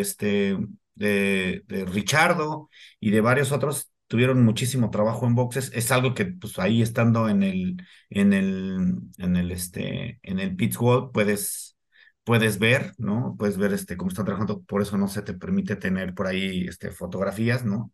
este, 0.01 0.57
de, 0.95 1.65
de 1.67 1.85
Richardo 1.87 2.71
y 3.01 3.11
de 3.11 3.21
varios 3.21 3.51
otros 3.53 3.91
tuvieron 4.07 4.45
muchísimo 4.45 4.91
trabajo 4.91 5.27
en 5.27 5.35
boxes. 5.35 5.73
Es 5.75 5.91
algo 5.91 6.15
que, 6.15 6.27
pues, 6.27 6.59
ahí 6.61 6.83
estando 6.83 7.29
en 7.29 7.43
el, 7.43 7.83
en 8.11 8.33
el, 8.33 8.95
en 9.19 9.37
el, 9.37 9.51
este, 9.51 10.21
en 10.23 10.39
el 10.39 10.55
pit 10.55 10.77
wall 10.79 11.11
puedes, 11.13 11.77
puedes 12.23 12.59
ver, 12.61 12.93
¿no? 12.99 13.35
Puedes 13.37 13.57
ver, 13.59 13.73
este, 13.73 13.97
cómo 13.97 14.11
están 14.11 14.27
trabajando. 14.27 14.63
Por 14.63 14.83
eso 14.83 14.97
no 14.99 15.09
se 15.09 15.23
te 15.23 15.35
permite 15.35 15.75
tener 15.77 16.15
por 16.15 16.29
ahí, 16.29 16.67
este, 16.69 16.93
fotografías, 16.93 17.65
¿no? 17.65 17.93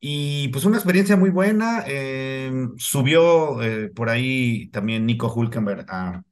Y 0.00 0.48
pues 0.48 0.64
una 0.64 0.76
experiencia 0.76 1.16
muy 1.16 1.30
buena. 1.30 1.84
eh, 1.86 2.52
subió 2.78 3.62
eh, 3.62 3.90
por 3.90 4.10
ahí 4.10 4.68
también 4.70 5.06
Nico 5.06 5.32
Hulkenberg 5.32 5.86
a, 5.88 6.22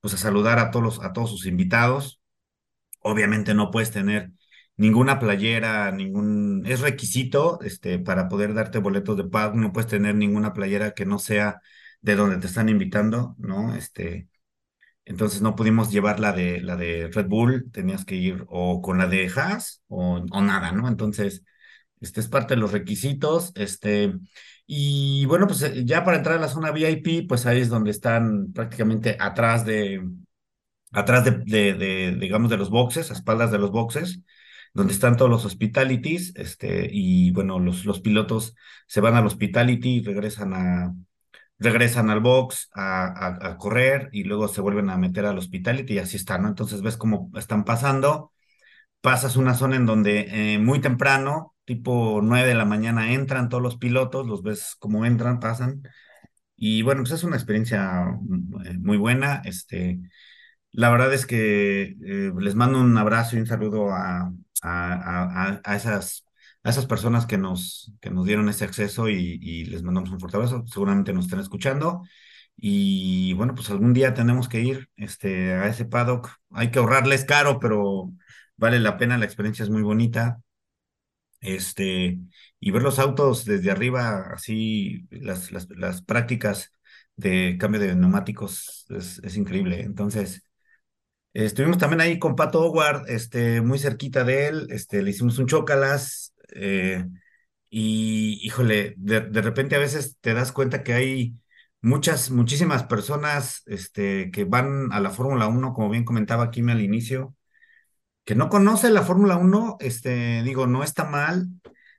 pues 0.00 0.14
a 0.14 0.18
saludar 0.18 0.58
a 0.58 0.70
todos, 0.70 1.02
a 1.04 1.12
todos 1.12 1.30
sus 1.30 1.46
invitados. 1.46 2.20
Obviamente 3.00 3.54
no 3.54 3.70
puedes 3.70 3.90
tener 3.92 4.32
ninguna 4.76 5.18
playera, 5.18 5.90
ningún, 5.92 6.64
es 6.66 6.80
requisito, 6.80 7.60
este, 7.62 7.98
para 7.98 8.28
poder 8.28 8.54
darte 8.54 8.78
boletos 8.78 9.16
de 9.16 9.24
pago, 9.24 9.54
no 9.56 9.72
puedes 9.72 9.88
tener 9.90 10.14
ninguna 10.14 10.52
playera 10.52 10.92
que 10.92 11.06
no 11.06 11.18
sea 11.18 11.60
de 12.00 12.16
donde 12.16 12.38
te 12.38 12.46
están 12.46 12.68
invitando, 12.68 13.34
¿no? 13.38 13.74
Este, 13.74 14.28
entonces 15.04 15.40
no 15.42 15.54
pudimos 15.56 15.90
llevar 15.92 16.20
la 16.20 16.32
de, 16.32 16.60
la 16.60 16.76
de 16.76 17.08
Red 17.12 17.26
Bull, 17.28 17.70
tenías 17.72 18.04
que 18.04 18.16
ir 18.16 18.44
o 18.48 18.82
con 18.82 18.98
la 18.98 19.06
de 19.06 19.30
Haas 19.34 19.82
o, 19.88 20.16
o 20.30 20.42
nada, 20.42 20.72
¿no? 20.72 20.88
Entonces, 20.88 21.44
Este 22.00 22.20
es 22.20 22.28
parte 22.28 22.54
de 22.54 22.60
los 22.60 22.72
requisitos. 22.72 23.52
Este, 23.54 24.14
y 24.66 25.24
bueno, 25.26 25.46
pues 25.46 25.62
eh, 25.62 25.84
ya 25.84 26.04
para 26.04 26.18
entrar 26.18 26.36
a 26.36 26.40
la 26.40 26.48
zona 26.48 26.72
VIP, 26.72 27.26
pues 27.28 27.46
ahí 27.46 27.60
es 27.60 27.68
donde 27.68 27.90
están 27.90 28.52
prácticamente 28.52 29.16
atrás 29.18 29.64
de, 29.64 30.02
atrás 30.92 31.24
de, 31.24 32.16
digamos, 32.18 32.50
de 32.50 32.56
los 32.56 32.70
boxes, 32.70 33.10
a 33.10 33.14
espaldas 33.14 33.50
de 33.50 33.58
los 33.58 33.70
boxes, 33.70 34.20
donde 34.74 34.92
están 34.92 35.16
todos 35.16 35.30
los 35.30 35.44
hospitalities, 35.44 36.34
este, 36.36 36.88
y 36.90 37.30
bueno, 37.32 37.58
los, 37.58 37.84
los 37.84 38.00
pilotos 38.00 38.54
se 38.86 39.00
van 39.00 39.14
al 39.14 39.26
hospitality, 39.26 40.00
regresan 40.02 40.54
a, 40.54 40.94
regresan 41.58 42.10
al 42.10 42.20
box 42.20 42.70
a, 42.74 43.06
a, 43.06 43.48
a 43.50 43.56
correr 43.58 44.08
y 44.12 44.24
luego 44.24 44.48
se 44.48 44.60
vuelven 44.60 44.90
a 44.90 44.98
meter 44.98 45.26
al 45.26 45.38
hospitality 45.38 45.94
y 45.94 45.98
así 45.98 46.16
está, 46.16 46.38
¿no? 46.38 46.48
Entonces 46.48 46.82
ves 46.82 46.96
cómo 46.96 47.30
están 47.36 47.64
pasando, 47.64 48.32
pasas 49.00 49.36
una 49.36 49.54
zona 49.54 49.76
en 49.76 49.86
donde 49.86 50.54
eh, 50.54 50.58
muy 50.58 50.80
temprano, 50.80 51.55
tipo 51.66 52.20
9 52.22 52.48
de 52.48 52.54
la 52.56 52.66
mañana, 52.66 53.12
entran 53.14 53.50
todos 53.50 53.62
los 53.64 53.78
pilotos, 53.78 54.26
los 54.28 54.42
ves 54.44 54.76
cómo 54.80 55.06
entran, 55.06 55.40
pasan. 55.40 55.82
Y 56.56 56.82
bueno, 56.82 57.02
pues 57.02 57.12
es 57.12 57.24
una 57.24 57.36
experiencia 57.36 58.04
mm, 58.20 58.82
muy 58.82 58.96
buena. 58.98 59.42
Este, 59.44 60.00
la 60.72 60.90
verdad 60.90 61.12
es 61.14 61.26
que 61.26 61.96
eh, 62.04 62.32
les 62.38 62.54
mando 62.54 62.80
un 62.80 62.96
abrazo 62.98 63.36
y 63.36 63.40
un 63.40 63.46
saludo 63.46 63.90
a, 63.92 64.32
a, 64.62 65.52
a, 65.52 65.60
a 65.64 65.76
esas, 65.76 66.26
esas 66.64 66.86
personas 66.86 67.26
que 67.26 67.38
nos, 67.38 67.92
que 68.00 68.10
nos 68.10 68.26
dieron 68.26 68.48
ese 68.48 68.64
acceso 68.64 69.08
y, 69.08 69.38
y 69.42 69.64
les 69.66 69.82
mandamos 69.82 70.10
un 70.10 70.20
fuerte 70.20 70.36
abrazo. 70.38 70.64
Seguramente 70.66 71.12
nos 71.12 71.26
están 71.26 71.40
escuchando. 71.40 72.02
Y 72.56 73.34
bueno, 73.34 73.54
pues 73.54 73.70
algún 73.70 73.92
día 73.92 74.14
tenemos 74.14 74.48
que 74.48 74.60
ir 74.62 74.88
este, 74.96 75.52
a 75.54 75.68
ese 75.68 75.84
paddock. 75.84 76.30
Hay 76.50 76.70
que 76.70 76.78
ahorrarles 76.78 77.24
caro, 77.24 77.60
pero 77.60 78.12
vale 78.56 78.80
la 78.80 78.96
pena, 78.98 79.18
la 79.18 79.26
experiencia 79.26 79.62
es 79.64 79.70
muy 79.70 79.82
bonita. 79.82 80.40
Este, 81.46 82.18
y 82.60 82.70
ver 82.70 82.82
los 82.82 82.98
autos 82.98 83.44
desde 83.44 83.70
arriba, 83.70 84.32
así, 84.34 85.06
las, 85.10 85.50
las, 85.52 86.02
prácticas 86.02 86.72
de 87.16 87.56
cambio 87.58 87.80
de 87.80 87.94
neumáticos 87.94 88.86
es, 88.90 89.36
increíble. 89.36 89.80
Entonces, 89.82 90.42
estuvimos 91.34 91.78
también 91.78 92.00
ahí 92.00 92.18
con 92.18 92.36
Pato 92.36 92.62
Howard, 92.62 93.08
este, 93.08 93.60
muy 93.60 93.78
cerquita 93.78 94.24
de 94.24 94.48
él, 94.48 94.66
este, 94.70 95.02
le 95.02 95.10
hicimos 95.10 95.38
un 95.38 95.46
chócalas, 95.46 96.34
eh, 96.54 97.06
y 97.70 98.40
híjole, 98.42 98.94
de, 98.98 99.20
de 99.20 99.42
repente 99.42 99.76
a 99.76 99.78
veces 99.80 100.16
te 100.20 100.34
das 100.34 100.52
cuenta 100.52 100.82
que 100.82 100.94
hay 100.94 101.36
muchas, 101.86 102.30
muchísimas 102.30 102.84
personas 102.84 103.62
este, 103.66 104.30
que 104.32 104.44
van 104.44 104.92
a 104.92 105.00
la 105.00 105.10
Fórmula 105.10 105.46
1, 105.46 105.72
como 105.74 105.90
bien 105.90 106.04
comentaba 106.04 106.50
Kim 106.50 106.68
al 106.70 106.82
inicio, 106.82 107.35
que 108.26 108.34
no 108.34 108.50
conoce 108.50 108.90
la 108.90 109.02
Fórmula 109.02 109.36
1, 109.38 109.78
este, 109.80 110.42
digo, 110.42 110.66
no 110.66 110.82
está 110.84 111.04
mal. 111.04 111.48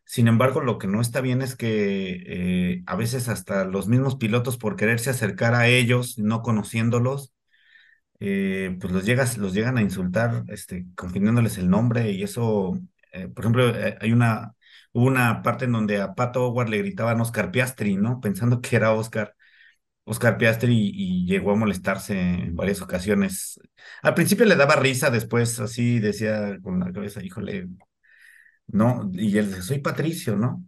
Sin 0.05 0.27
embargo, 0.27 0.61
lo 0.61 0.77
que 0.77 0.87
no 0.87 1.01
está 1.01 1.21
bien 1.21 1.41
es 1.41 1.55
que 1.55 2.23
eh, 2.27 2.83
a 2.85 2.97
veces 2.97 3.29
hasta 3.29 3.65
los 3.65 3.87
mismos 3.87 4.17
pilotos, 4.17 4.57
por 4.57 4.75
quererse 4.75 5.09
acercar 5.09 5.55
a 5.55 5.67
ellos, 5.69 6.19
no 6.19 6.41
conociéndolos, 6.43 7.33
eh, 8.19 8.77
pues 8.81 8.93
los, 8.93 9.05
llegas, 9.05 9.37
los 9.37 9.53
llegan 9.53 9.77
a 9.77 9.81
insultar, 9.81 10.43
este, 10.49 10.87
confundiéndoles 10.95 11.57
el 11.59 11.69
nombre 11.69 12.11
y 12.11 12.23
eso, 12.23 12.79
eh, 13.13 13.29
por 13.29 13.45
ejemplo, 13.45 13.73
hay 14.01 14.11
una, 14.11 14.53
hubo 14.93 15.07
una 15.07 15.41
parte 15.43 15.65
en 15.65 15.73
donde 15.73 16.01
a 16.01 16.15
Pato 16.15 16.47
Howard 16.47 16.69
le 16.69 16.79
gritaban 16.79 17.21
Oscar 17.21 17.51
Piastri, 17.51 17.95
¿no? 17.97 18.19
Pensando 18.21 18.61
que 18.61 18.75
era 18.75 18.93
Oscar. 18.93 19.36
Oscar 20.07 20.37
Piastri 20.37 20.91
y, 20.93 21.25
llegó 21.25 21.51
a 21.51 21.55
molestarse 21.55 22.19
en 22.19 22.55
varias 22.55 22.81
ocasiones. 22.81 23.59
Al 24.01 24.13
principio 24.15 24.45
le 24.45 24.55
daba 24.55 24.75
risa, 24.77 25.09
después 25.11 25.59
así 25.59 25.99
decía 25.99 26.57
con 26.63 26.79
la 26.79 26.91
cabeza, 26.91 27.23
híjole, 27.23 27.67
no, 28.67 29.09
y 29.13 29.37
él 29.37 29.47
dice, 29.49 29.61
soy 29.61 29.79
Patricio, 29.79 30.35
¿no? 30.35 30.63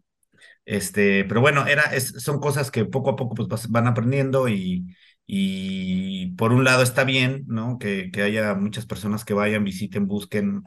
Este, 0.65 1.25
pero 1.25 1.41
bueno, 1.41 1.67
era, 1.67 1.99
son 2.01 2.39
cosas 2.39 2.71
que 2.71 2.85
poco 2.85 3.11
a 3.11 3.15
poco 3.15 3.35
pues, 3.35 3.69
van 3.69 3.87
aprendiendo 3.87 4.49
y, 4.49 4.95
y 5.25 6.33
por 6.35 6.53
un 6.53 6.63
lado 6.63 6.83
está 6.83 7.03
bien, 7.03 7.45
¿no? 7.47 7.79
Que, 7.79 8.11
que 8.11 8.23
haya 8.23 8.55
muchas 8.55 8.85
personas 8.85 9.25
que 9.25 9.33
vayan, 9.33 9.63
visiten, 9.63 10.07
busquen, 10.07 10.63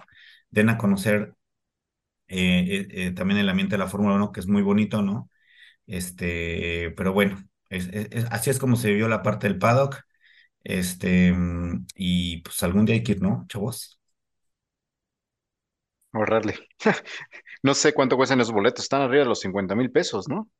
den 0.50 0.70
a 0.70 0.78
conocer 0.78 1.34
eh, 2.28 2.86
eh, 2.88 3.06
eh, 3.08 3.10
también 3.12 3.38
el 3.40 3.48
ambiente 3.48 3.74
de 3.74 3.78
la 3.78 3.88
Fórmula 3.88 4.16
1, 4.16 4.32
que 4.32 4.40
es 4.40 4.46
muy 4.48 4.62
bonito, 4.62 5.02
¿no? 5.02 5.30
Este, 5.86 6.92
pero 6.96 7.12
bueno, 7.12 7.38
es, 7.72 7.88
es- 7.92 8.08
es- 8.12 8.26
así 8.30 8.50
es 8.50 8.58
como 8.58 8.76
se 8.76 8.90
vivió 8.90 9.08
la 9.08 9.22
parte 9.22 9.48
del 9.48 9.58
paddock. 9.58 10.00
Este, 10.64 11.32
mm, 11.32 11.86
y 11.96 12.38
pues 12.42 12.62
algún 12.64 12.86
día 12.86 12.96
hay 12.96 13.04
que 13.04 13.12
ir, 13.12 13.22
¿no, 13.22 13.46
chavos? 13.48 14.00
Ahorrarle. 16.12 16.54
No 17.62 17.74
sé 17.74 17.92
cuánto 17.94 18.16
cuestan 18.16 18.40
esos 18.40 18.52
boletos. 18.54 18.84
Están 18.84 19.02
arriba 19.02 19.24
de 19.24 19.28
los 19.30 19.40
50 19.40 19.74
mil 19.76 19.90
pesos, 19.92 20.28
¿no? 20.28 20.50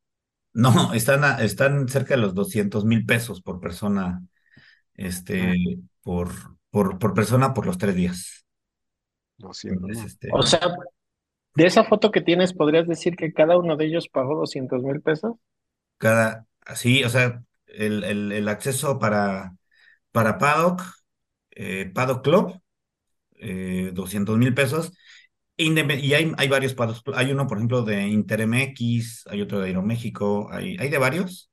No, 0.55 0.93
están, 0.95 1.25
a- 1.25 1.43
están 1.43 1.89
cerca 1.89 2.15
de 2.15 2.21
los 2.21 2.35
doscientos 2.35 2.85
mil 2.85 3.07
pesos 3.07 3.41
por 3.43 3.59
persona, 3.61 4.23
Ah, 5.39 5.55
este, 5.55 5.81
por, 6.03 6.31
por, 6.71 6.99
por 6.99 7.15
persona 7.15 7.55
por 7.55 7.67
los 7.67 7.79
tres 7.79 7.97
días. 7.97 8.47
200, 9.39 9.91
Entonces, 9.91 9.95
¿no? 9.95 10.13
este, 10.13 10.29
O 10.29 10.43
sea, 10.43 10.61
de 11.57 11.67
esa 11.67 11.85
foto 11.85 12.11
que 12.13 12.21
tienes, 12.23 12.55
¿podrías 12.55 12.89
decir 12.89 13.17
que 13.17 13.33
cada 13.33 13.59
uno 13.59 13.77
de 13.77 13.87
ellos 13.87 14.09
pagó 14.09 14.37
200 14.37 14.83
mil 14.83 15.03
pesos? 15.03 15.37
cada, 15.99 16.47
así, 16.67 17.05
o 17.05 17.09
sea, 17.11 17.43
el, 17.67 18.05
el, 18.05 18.49
acceso 18.49 18.99
para, 18.99 19.57
para 20.13 20.39
Paddock, 20.39 20.83
eh, 21.53 21.91
Paddock 21.95 22.25
Club, 22.25 22.61
eh, 23.37 23.91
doscientos 23.95 24.39
mil 24.39 24.55
pesos. 24.55 24.93
Y 25.57 26.13
hay, 26.15 26.33
hay 26.37 26.49
varios 26.49 26.75
Paddocks 26.75 27.03
Club. 27.03 27.17
Hay 27.17 27.31
uno, 27.31 27.47
por 27.47 27.59
ejemplo, 27.59 27.83
de 27.83 28.09
Intermx, 28.09 29.27
hay 29.29 29.43
otro 29.43 29.61
de 29.61 29.69
Aeroméxico, 29.69 30.51
hay, 30.51 30.77
hay 30.79 30.89
de 30.91 30.99
varios. 30.99 31.51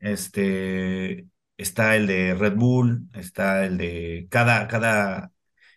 Este, 0.00 1.26
está 1.56 1.96
el 1.96 2.06
de 2.06 2.34
Red 2.34 2.54
Bull, 2.56 3.08
está 3.14 3.64
el 3.66 3.78
de 3.78 4.26
cada, 4.30 4.68
cada, 4.68 5.32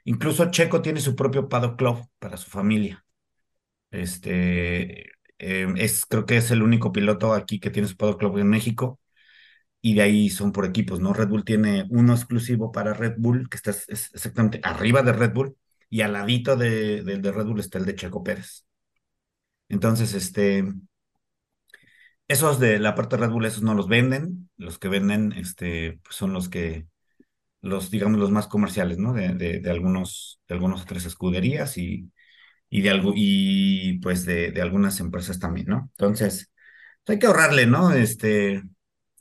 incluso 0.06 0.52
Checo 0.52 0.82
tiene 0.82 1.02
su 1.02 1.16
propio 1.16 1.50
Paddock 1.50 1.78
Club 1.78 2.08
para 2.20 2.38
su 2.38 2.50
familia. 2.50 3.06
Este, 3.92 5.12
eh, 5.40 5.68
es, 5.78 6.06
creo 6.06 6.26
que 6.26 6.38
es 6.38 6.52
el 6.52 6.64
único 6.64 6.92
piloto 6.92 7.34
aquí 7.34 7.60
que 7.60 7.70
tiene 7.72 7.88
su 7.88 7.98
Paddock 7.98 8.20
Club 8.20 8.38
en 8.40 8.50
México 8.50 9.00
y 9.82 9.96
de 9.96 10.02
ahí 10.04 10.30
son 10.30 10.52
por 10.54 10.66
equipos, 10.66 11.00
¿no? 11.00 11.14
Red 11.14 11.30
Bull 11.30 11.46
tiene 11.46 11.86
uno 11.90 12.14
exclusivo 12.14 12.72
para 12.72 12.94
Red 12.94 13.16
Bull, 13.18 13.50
que 13.50 13.58
está 13.58 13.72
es- 13.72 13.90
es 13.90 14.12
exactamente 14.14 14.60
arriba 14.64 15.04
de 15.04 15.14
Red 15.14 15.34
Bull 15.34 15.58
y 15.90 16.02
al 16.02 16.14
ladito 16.14 16.56
de, 16.58 17.04
del 17.04 17.22
de 17.22 17.32
Red 17.32 17.46
Bull 17.48 17.60
está 17.60 17.78
el 17.80 17.86
de 17.86 17.96
Checo 17.96 18.24
Pérez. 18.24 18.66
Entonces, 19.70 20.14
este, 20.14 20.64
esos 22.28 22.60
de 22.60 22.80
la 22.80 22.96
parte 22.96 23.16
de 23.18 23.24
Red 23.26 23.32
Bull, 23.34 23.46
esos 23.46 23.64
no 23.64 23.74
los 23.74 23.88
venden, 23.88 24.50
los 24.58 24.78
que 24.80 24.88
venden, 24.90 25.32
este, 25.34 26.00
pues 26.04 26.16
son 26.16 26.34
los 26.34 26.50
que 26.50 26.88
los, 27.62 27.92
digamos, 27.92 28.20
los 28.20 28.32
más 28.32 28.48
comerciales, 28.48 28.98
¿no? 29.00 29.14
De, 29.14 29.30
de, 29.36 29.60
de 29.62 29.72
algunos, 29.72 30.42
de 30.48 30.56
algunas 30.56 30.84
otras 30.84 31.06
escuderías 31.06 31.78
y, 31.78 32.12
y 32.70 32.82
de 32.82 32.90
algo, 32.92 33.14
y 33.16 34.00
pues 34.00 34.26
de, 34.26 34.52
de 34.52 34.62
algunas 34.62 35.00
empresas 35.00 35.40
también, 35.40 35.68
¿no? 35.68 35.90
Entonces, 35.98 36.52
hay 37.08 37.20
que 37.20 37.28
ahorrarle, 37.28 37.68
¿no? 37.68 37.94
Este, 37.94 38.64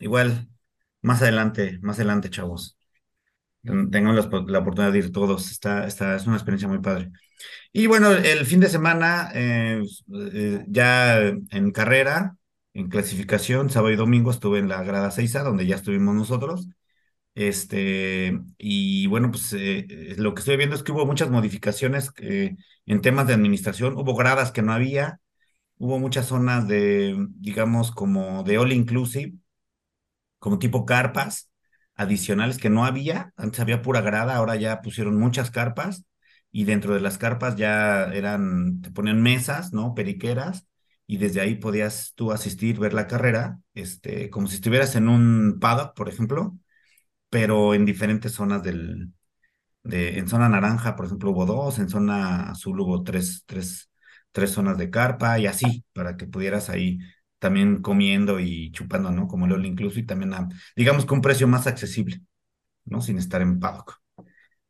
igual, 0.00 0.49
más 1.02 1.23
adelante, 1.23 1.78
más 1.83 1.97
adelante, 1.99 2.31
chavos. 2.31 2.78
ten- 3.64 3.90
Tengan 3.90 4.17
la, 4.17 4.23
la 4.47 4.59
oportunidad 4.61 4.93
de 4.93 4.99
ir 4.99 5.12
todos. 5.12 5.50
Está, 5.50 5.87
está, 5.87 6.17
es 6.17 6.26
una 6.26 6.37
experiencia 6.37 6.69
muy 6.69 6.78
padre. 6.81 7.11
Y 7.73 7.87
bueno, 7.88 8.12
el 8.12 8.47
fin 8.47 8.61
de 8.61 8.69
semana, 8.69 9.31
eh, 9.35 9.83
eh, 10.35 10.64
ya 10.69 11.19
en 11.21 11.73
carrera, 11.73 12.37
en 12.75 12.88
clasificación, 12.90 13.71
sábado 13.71 13.93
y 13.93 13.97
domingo 13.97 14.31
estuve 14.31 14.59
en 14.61 14.69
la 14.69 14.83
grada 14.85 15.11
Seiza, 15.11 15.43
donde 15.43 15.67
ya 15.67 15.76
estuvimos 15.76 16.14
nosotros. 16.17 16.69
Este, 17.38 18.37
y 18.59 19.07
bueno, 19.07 19.30
pues 19.30 19.52
eh, 19.52 19.87
eh, 19.88 20.14
lo 20.18 20.35
que 20.35 20.40
estoy 20.40 20.57
viendo 20.57 20.75
es 20.75 20.83
que 20.83 20.90
hubo 20.90 21.07
muchas 21.07 21.30
modificaciones 21.30 22.11
eh, 22.18 22.57
en 22.87 23.00
temas 23.00 23.28
de 23.28 23.35
administración, 23.35 23.95
hubo 23.97 24.16
gradas 24.16 24.50
que 24.50 24.61
no 24.62 24.73
había, 24.73 25.21
hubo 25.78 25.99
muchas 26.00 26.26
zonas 26.26 26.68
de, 26.68 27.16
digamos, 27.37 27.92
como 27.92 28.45
de 28.45 28.59
all 28.59 28.73
inclusive, 28.73 29.35
como 30.38 30.59
tipo 30.59 30.87
carpas 30.87 31.50
adicionales 31.95 32.59
que 32.59 32.71
no 32.71 32.85
había, 32.85 33.33
antes 33.37 33.61
había 33.61 33.83
pura 33.83 34.00
grada, 34.00 34.37
ahora 34.37 34.57
ya 34.57 34.80
pusieron 34.83 35.18
muchas 35.18 35.50
carpas 35.50 36.04
y 36.52 36.64
dentro 36.64 36.95
de 36.95 37.00
las 37.00 37.18
carpas 37.18 37.57
ya 37.57 38.04
eran, 38.12 38.80
te 38.80 38.90
ponían 38.90 39.21
mesas, 39.23 39.73
¿no? 39.73 39.95
Periqueras 39.95 40.66
y 41.07 41.16
desde 41.18 41.40
ahí 41.40 41.57
podías 41.57 42.12
tú 42.14 42.33
asistir, 42.33 42.78
ver 42.78 42.95
la 42.95 43.07
carrera, 43.09 43.59
este, 43.75 44.30
como 44.30 44.47
si 44.47 44.57
estuvieras 44.57 44.95
en 44.97 45.09
un 45.09 45.59
paddock, 45.61 45.95
por 45.97 46.09
ejemplo 46.09 46.57
pero 47.30 47.75
en 47.75 47.85
diferentes 47.85 48.32
zonas 48.32 48.62
del, 48.62 49.12
de, 49.82 50.18
en 50.18 50.28
zona 50.28 50.49
naranja, 50.49 50.97
por 50.97 51.06
ejemplo, 51.06 51.30
hubo 51.30 51.47
dos, 51.47 51.78
en 51.78 51.88
zona 51.88 52.50
azul 52.50 52.80
hubo 52.80 53.02
tres, 53.04 53.44
tres, 53.47 53.90
tres 54.32 54.50
zonas 54.52 54.78
de 54.78 54.90
carpa 54.90 55.38
y 55.38 55.47
así, 55.47 55.85
para 55.92 56.16
que 56.16 56.26
pudieras 56.26 56.70
ahí 56.70 56.99
también 57.38 57.82
comiendo 57.82 58.40
y 58.40 58.70
chupando, 58.73 59.11
¿no? 59.12 59.28
Como 59.28 59.47
el 59.47 59.66
incluso 59.66 59.99
y 60.00 60.06
también, 60.06 60.35
a, 60.35 60.49
digamos 60.76 61.06
que 61.06 61.14
un 61.14 61.23
precio 61.23 61.49
más 61.49 61.66
accesible, 61.66 62.20
¿no? 62.85 63.00
Sin 63.02 63.18
estar 63.18 63.42
en 63.42 63.61
paddock. 63.61 64.00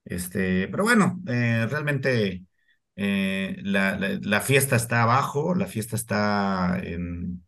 Este, 0.04 0.68
pero 0.68 0.84
bueno, 0.84 1.20
eh, 1.28 1.66
realmente 1.70 2.44
Eh, 3.00 3.56
la, 3.62 3.96
la, 3.98 4.40
fiesta 4.42 4.76
está 4.76 5.04
abajo, 5.04 5.54
la 5.54 5.66
fiesta 5.66 5.96
está 5.96 6.80
en, 6.82 7.46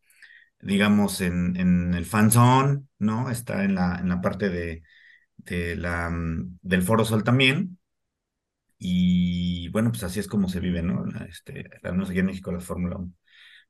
digamos, 0.60 1.20
en, 1.20 1.56
en 1.56 1.94
el 1.94 2.06
fan 2.06 2.30
zone, 2.30 2.82
¿no? 2.98 3.30
Está 3.30 3.64
en 3.64 3.74
la, 3.76 3.98
en 4.00 4.08
la 4.10 4.20
parte 4.20 4.48
de, 4.50 4.82
la, 5.76 6.10
mm, 6.10 6.58
del 6.62 6.82
Foro 6.82 7.04
Sol 7.04 7.24
también. 7.24 7.78
Y 8.78 9.68
bueno, 9.70 9.90
pues 9.90 10.02
así 10.04 10.20
es 10.20 10.26
como 10.28 10.48
se 10.48 10.60
vive, 10.60 10.82
¿no? 10.82 11.04
Este, 11.28 11.68
qué 11.82 12.20
en 12.20 12.26
México 12.26 12.50
la 12.52 12.60
Fórmula 12.60 12.96
1. 12.96 13.12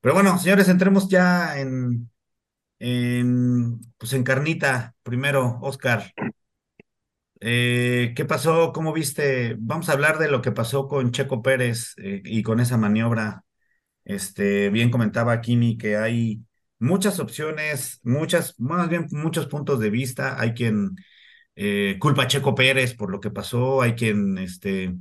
Pero 0.01 0.15
bueno, 0.15 0.39
señores, 0.39 0.69
entremos 0.69 1.09
ya 1.09 1.59
en, 1.61 2.11
en, 2.81 3.81
pues 3.99 4.13
en 4.15 4.25
carnita. 4.25 4.95
Primero, 5.03 5.59
Oscar, 5.63 6.13
eh, 7.41 8.13
¿qué 8.17 8.25
pasó? 8.25 8.73
¿Cómo 8.73 8.93
viste? 8.93 9.57
Vamos 9.59 9.89
a 9.89 9.93
hablar 9.93 10.19
de 10.19 10.29
lo 10.31 10.43
que 10.43 10.53
pasó 10.53 10.89
con 10.89 11.11
Checo 11.13 11.43
Pérez 11.43 11.95
eh, 11.99 12.23
y 12.25 12.43
con 12.43 12.61
esa 12.61 12.77
maniobra. 12.77 13.45
Este, 14.05 14.71
bien 14.71 14.91
comentaba 14.91 15.41
Kimi 15.41 15.79
que 15.79 15.97
hay 15.97 16.43
muchas 16.79 17.21
opciones, 17.21 18.01
muchas, 18.03 18.59
más 18.61 18.89
bien 18.89 19.07
muchos 19.13 19.47
puntos 19.47 19.81
de 19.81 19.91
vista. 19.91 20.41
Hay 20.41 20.55
quien 20.55 20.97
eh, 21.57 21.97
culpa 22.00 22.23
a 22.25 22.26
Checo 22.28 22.54
Pérez 22.54 22.95
por 22.95 23.11
lo 23.11 23.21
que 23.21 23.30
pasó, 23.30 23.83
hay 23.83 23.95
quien 23.95 24.38
este, 24.38 24.95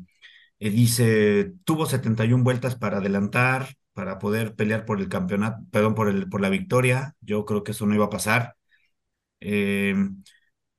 eh, 0.60 0.70
dice 0.70 1.54
tuvo 1.64 1.86
71 1.86 2.44
vueltas 2.44 2.76
para 2.76 2.98
adelantar, 2.98 3.76
para 3.94 4.20
poder 4.20 4.56
pelear 4.56 4.86
por 4.86 5.00
el 5.00 5.10
campeonato, 5.10 5.64
perdón, 5.72 5.96
por, 5.96 6.10
el, 6.10 6.30
por 6.30 6.42
la 6.42 6.50
victoria. 6.50 7.16
Yo 7.22 7.46
creo 7.46 7.64
que 7.64 7.72
eso 7.72 7.86
no 7.86 7.96
iba 7.96 8.06
a 8.06 8.10
pasar. 8.10 8.56
Eh, 9.42 9.96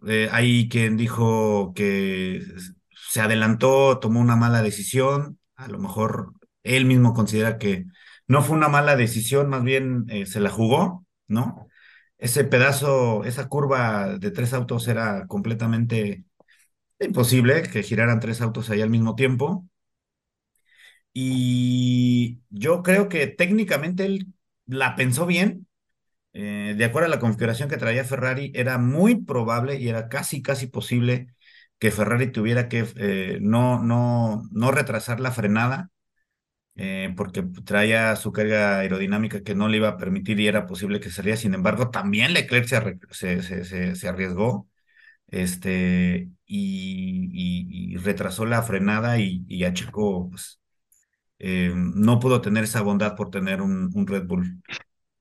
eh, 0.06 0.28
hay 0.32 0.68
quien 0.68 0.96
dijo 0.96 1.72
que 1.74 2.42
se 3.10 3.20
adelantó, 3.20 3.98
tomó 4.00 4.20
una 4.20 4.36
mala 4.36 4.62
decisión. 4.62 5.38
A 5.56 5.68
lo 5.68 5.78
mejor 5.78 6.34
él 6.62 6.84
mismo 6.86 7.14
considera 7.14 7.58
que 7.58 7.86
no 8.28 8.42
fue 8.42 8.56
una 8.56 8.68
mala 8.68 8.96
decisión, 8.96 9.48
más 9.48 9.64
bien 9.64 10.06
se 10.26 10.40
la 10.40 10.50
jugó, 10.50 11.04
¿no? 11.26 11.68
Ese 12.20 12.44
pedazo, 12.44 13.24
esa 13.24 13.48
curva 13.48 14.16
de 14.18 14.30
tres 14.30 14.52
autos 14.52 14.86
era 14.88 15.26
completamente 15.26 16.24
imposible 17.00 17.62
que 17.64 17.82
giraran 17.84 18.20
tres 18.20 18.40
autos 18.42 18.70
ahí 18.70 18.82
al 18.82 18.90
mismo 18.90 19.14
tiempo. 19.16 19.66
Y 21.12 22.40
yo 22.50 22.82
creo 22.82 23.08
que 23.08 23.26
técnicamente 23.26 24.04
él 24.04 24.26
la 24.66 24.96
pensó 24.96 25.26
bien. 25.26 25.66
Eh, 26.34 26.74
de 26.78 26.84
acuerdo 26.86 27.06
a 27.08 27.10
la 27.10 27.20
configuración 27.20 27.68
que 27.70 27.78
traía 27.78 28.04
Ferrari, 28.04 28.52
era 28.54 28.78
muy 28.78 29.16
probable 29.24 29.76
y 29.80 29.88
era 29.88 30.08
casi, 30.08 30.42
casi 30.42 30.66
posible 30.68 31.34
que 31.80 31.90
Ferrari 31.92 32.32
tuviera 32.32 32.68
que 32.68 32.86
eh, 32.96 33.38
no, 33.42 33.82
no, 33.82 34.44
no 34.52 34.70
retrasar 34.72 35.20
la 35.20 35.32
frenada, 35.32 35.90
eh, 36.82 37.12
porque 37.14 37.42
traía 37.64 38.16
su 38.16 38.32
carga 38.32 38.78
aerodinámica 38.78 39.42
que 39.42 39.54
no 39.54 39.68
le 39.68 39.76
iba 39.76 39.88
a 39.90 39.96
permitir 39.98 40.40
y 40.40 40.48
era 40.48 40.66
posible 40.66 40.98
que 40.98 41.10
saliera. 41.10 41.36
Sin 41.36 41.52
embargo, 41.52 41.90
también 41.90 42.32
Leclerc 42.32 42.66
se, 43.12 43.42
se, 43.42 43.64
se, 43.64 43.94
se 43.96 44.08
arriesgó 44.08 44.66
este, 45.28 46.30
y, 46.46 47.92
y, 47.94 47.96
retrasó 47.98 48.46
la 48.46 48.62
frenada 48.62 49.18
y, 49.18 49.44
y 49.48 49.64
a 49.64 49.74
Checo 49.74 50.30
pues, 50.30 50.60
eh, 51.38 51.72
no 51.76 52.18
pudo 52.20 52.40
tener 52.40 52.64
esa 52.64 52.82
bondad 52.82 53.16
por 53.16 53.30
tener 53.30 53.62
un, 53.62 54.06
Red 54.06 54.26
Bull. 54.26 54.62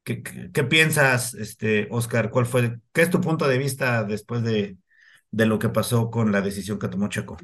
¿Qué, 0.03 0.23
qué, 0.23 0.51
qué, 0.53 0.63
piensas, 0.63 1.33
este, 1.33 1.87
Oscar? 1.91 2.29
¿Cuál 2.31 2.45
fue, 2.45 2.79
qué 2.93 3.01
es 3.01 3.09
tu 3.09 3.21
punto 3.21 3.47
de 3.49 3.57
vista 3.57 4.05
después 4.05 4.43
de, 4.43 4.77
de 5.31 5.45
lo 5.45 5.59
que 5.59 5.69
pasó 5.69 6.09
con 6.09 6.31
la 6.31 6.41
decisión 6.41 6.79
que 6.79 6.87
tomó 6.87 7.09
Checo? 7.09 7.37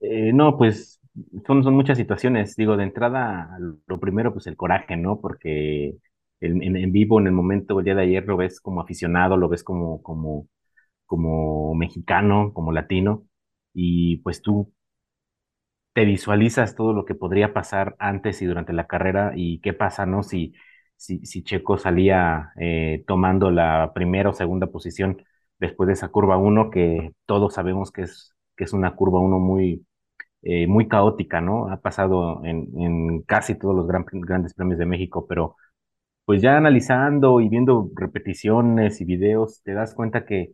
Eh, 0.00 0.32
no, 0.34 0.56
pues 0.56 0.97
son, 1.46 1.62
son 1.64 1.74
muchas 1.74 1.98
situaciones. 1.98 2.56
Digo, 2.56 2.76
de 2.76 2.84
entrada, 2.84 3.56
lo 3.86 4.00
primero, 4.00 4.32
pues 4.32 4.46
el 4.46 4.56
coraje, 4.56 4.96
¿no? 4.96 5.20
Porque 5.20 5.96
en, 6.40 6.62
en, 6.62 6.76
en 6.76 6.92
vivo, 6.92 7.20
en 7.20 7.26
el 7.26 7.32
momento, 7.32 7.78
el 7.78 7.84
día 7.84 7.94
de 7.94 8.02
ayer, 8.02 8.24
lo 8.26 8.36
ves 8.36 8.60
como 8.60 8.80
aficionado, 8.80 9.36
lo 9.36 9.48
ves 9.48 9.64
como, 9.64 10.02
como, 10.02 10.48
como 11.06 11.74
mexicano, 11.76 12.52
como 12.54 12.72
latino, 12.72 13.26
y 13.74 14.18
pues 14.18 14.42
tú 14.42 14.72
te 15.92 16.04
visualizas 16.04 16.74
todo 16.76 16.92
lo 16.92 17.04
que 17.04 17.14
podría 17.14 17.52
pasar 17.52 17.96
antes 17.98 18.40
y 18.42 18.46
durante 18.46 18.72
la 18.72 18.86
carrera 18.86 19.32
y 19.36 19.60
qué 19.60 19.72
pasa, 19.72 20.06
¿no? 20.06 20.22
Si, 20.22 20.54
si, 20.96 21.24
si 21.26 21.42
Checo 21.42 21.78
salía 21.78 22.52
eh, 22.60 23.04
tomando 23.06 23.50
la 23.50 23.92
primera 23.94 24.30
o 24.30 24.32
segunda 24.32 24.68
posición 24.68 25.22
después 25.58 25.88
de 25.88 25.94
esa 25.94 26.08
curva 26.08 26.36
1, 26.38 26.70
que 26.70 27.12
todos 27.26 27.54
sabemos 27.54 27.90
que 27.92 28.02
es, 28.02 28.32
que 28.56 28.64
es 28.64 28.72
una 28.72 28.94
curva 28.94 29.18
1 29.20 29.38
muy, 29.40 29.86
eh, 30.42 30.66
muy 30.66 30.88
caótica, 30.88 31.40
¿no? 31.40 31.70
Ha 31.70 31.80
pasado 31.80 32.44
en, 32.44 32.68
en 32.80 33.22
casi 33.22 33.54
todos 33.56 33.74
los 33.76 33.86
gran, 33.86 34.04
grandes 34.12 34.54
premios 34.54 34.78
de 34.78 34.86
México, 34.86 35.26
pero 35.28 35.56
pues 36.24 36.42
ya 36.42 36.56
analizando 36.58 37.40
y 37.40 37.48
viendo 37.48 37.90
repeticiones 37.96 39.00
y 39.00 39.04
videos, 39.06 39.62
te 39.64 39.74
das 39.74 39.94
cuenta 39.94 40.26
que 40.26 40.52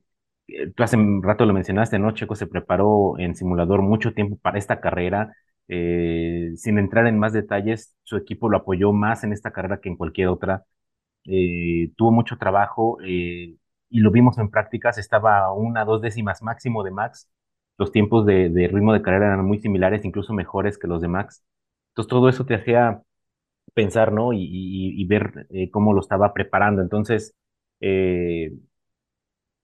tú 0.76 0.82
hace 0.82 0.96
un 0.96 1.22
rato 1.22 1.46
lo 1.46 1.52
mencionaste, 1.54 1.98
¿no? 1.98 2.12
Checo 2.12 2.34
se 2.34 2.46
preparó 2.46 3.18
en 3.18 3.34
simulador 3.34 3.82
mucho 3.82 4.12
tiempo 4.14 4.36
para 4.38 4.58
esta 4.58 4.80
carrera. 4.80 5.34
Eh, 5.68 6.52
sin 6.56 6.78
entrar 6.78 7.06
en 7.06 7.18
más 7.18 7.32
detalles, 7.32 7.94
su 8.02 8.16
equipo 8.16 8.48
lo 8.50 8.58
apoyó 8.58 8.92
más 8.92 9.24
en 9.24 9.32
esta 9.32 9.50
carrera 9.52 9.80
que 9.80 9.88
en 9.88 9.96
cualquier 9.96 10.28
otra. 10.28 10.64
Eh, 11.26 11.92
tuvo 11.96 12.12
mucho 12.12 12.36
trabajo 12.38 12.98
eh, 13.04 13.56
y 13.90 14.00
lo 14.00 14.10
vimos 14.10 14.38
en 14.38 14.50
prácticas, 14.50 14.98
estaba 14.98 15.40
a 15.44 15.52
una, 15.52 15.84
dos 15.84 16.02
décimas 16.02 16.42
máximo 16.42 16.82
de 16.84 16.90
Max. 16.92 17.28
Los 17.78 17.92
tiempos 17.92 18.26
de, 18.26 18.48
ritmo 18.72 18.92
de 18.92 19.02
carrera 19.02 19.26
eran 19.26 19.44
muy 19.44 19.58
similares, 19.60 20.04
incluso 20.04 20.32
mejores 20.32 20.78
que 20.78 20.86
los 20.88 21.00
de 21.02 21.08
Max. 21.08 21.44
Entonces 21.90 22.10
todo 22.10 22.28
eso 22.28 22.46
te 22.46 22.54
hacía 22.54 23.02
pensar, 23.74 24.12
¿no? 24.12 24.32
Y, 24.34 25.04
ver 25.06 25.48
cómo 25.72 25.92
lo 25.94 26.00
estaba 26.00 26.32
preparando. 26.34 26.82
Entonces, 26.82 27.34
eh, 27.80 28.52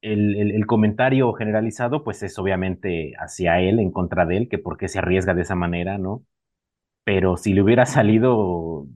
el, 0.03 0.67
comentario 0.67 1.33
generalizado, 1.33 2.05
pues 2.05 2.23
es 2.23 2.39
obviamente 2.39 3.15
hacia 3.19 3.61
él, 3.61 3.79
en 3.81 3.91
contra 3.93 4.27
de 4.27 4.37
él, 4.39 4.49
que 4.49 4.59
por 4.59 4.77
qué 4.79 4.89
se 4.89 4.99
arriesga 4.99 5.35
de 5.35 5.43
esa 5.43 5.55
manera, 5.55 5.99
¿no? 5.99 6.25
Pero 7.05 7.37
si 7.37 7.55
le 7.55 7.63
hubiera 7.63 7.87
salido, 7.87 8.89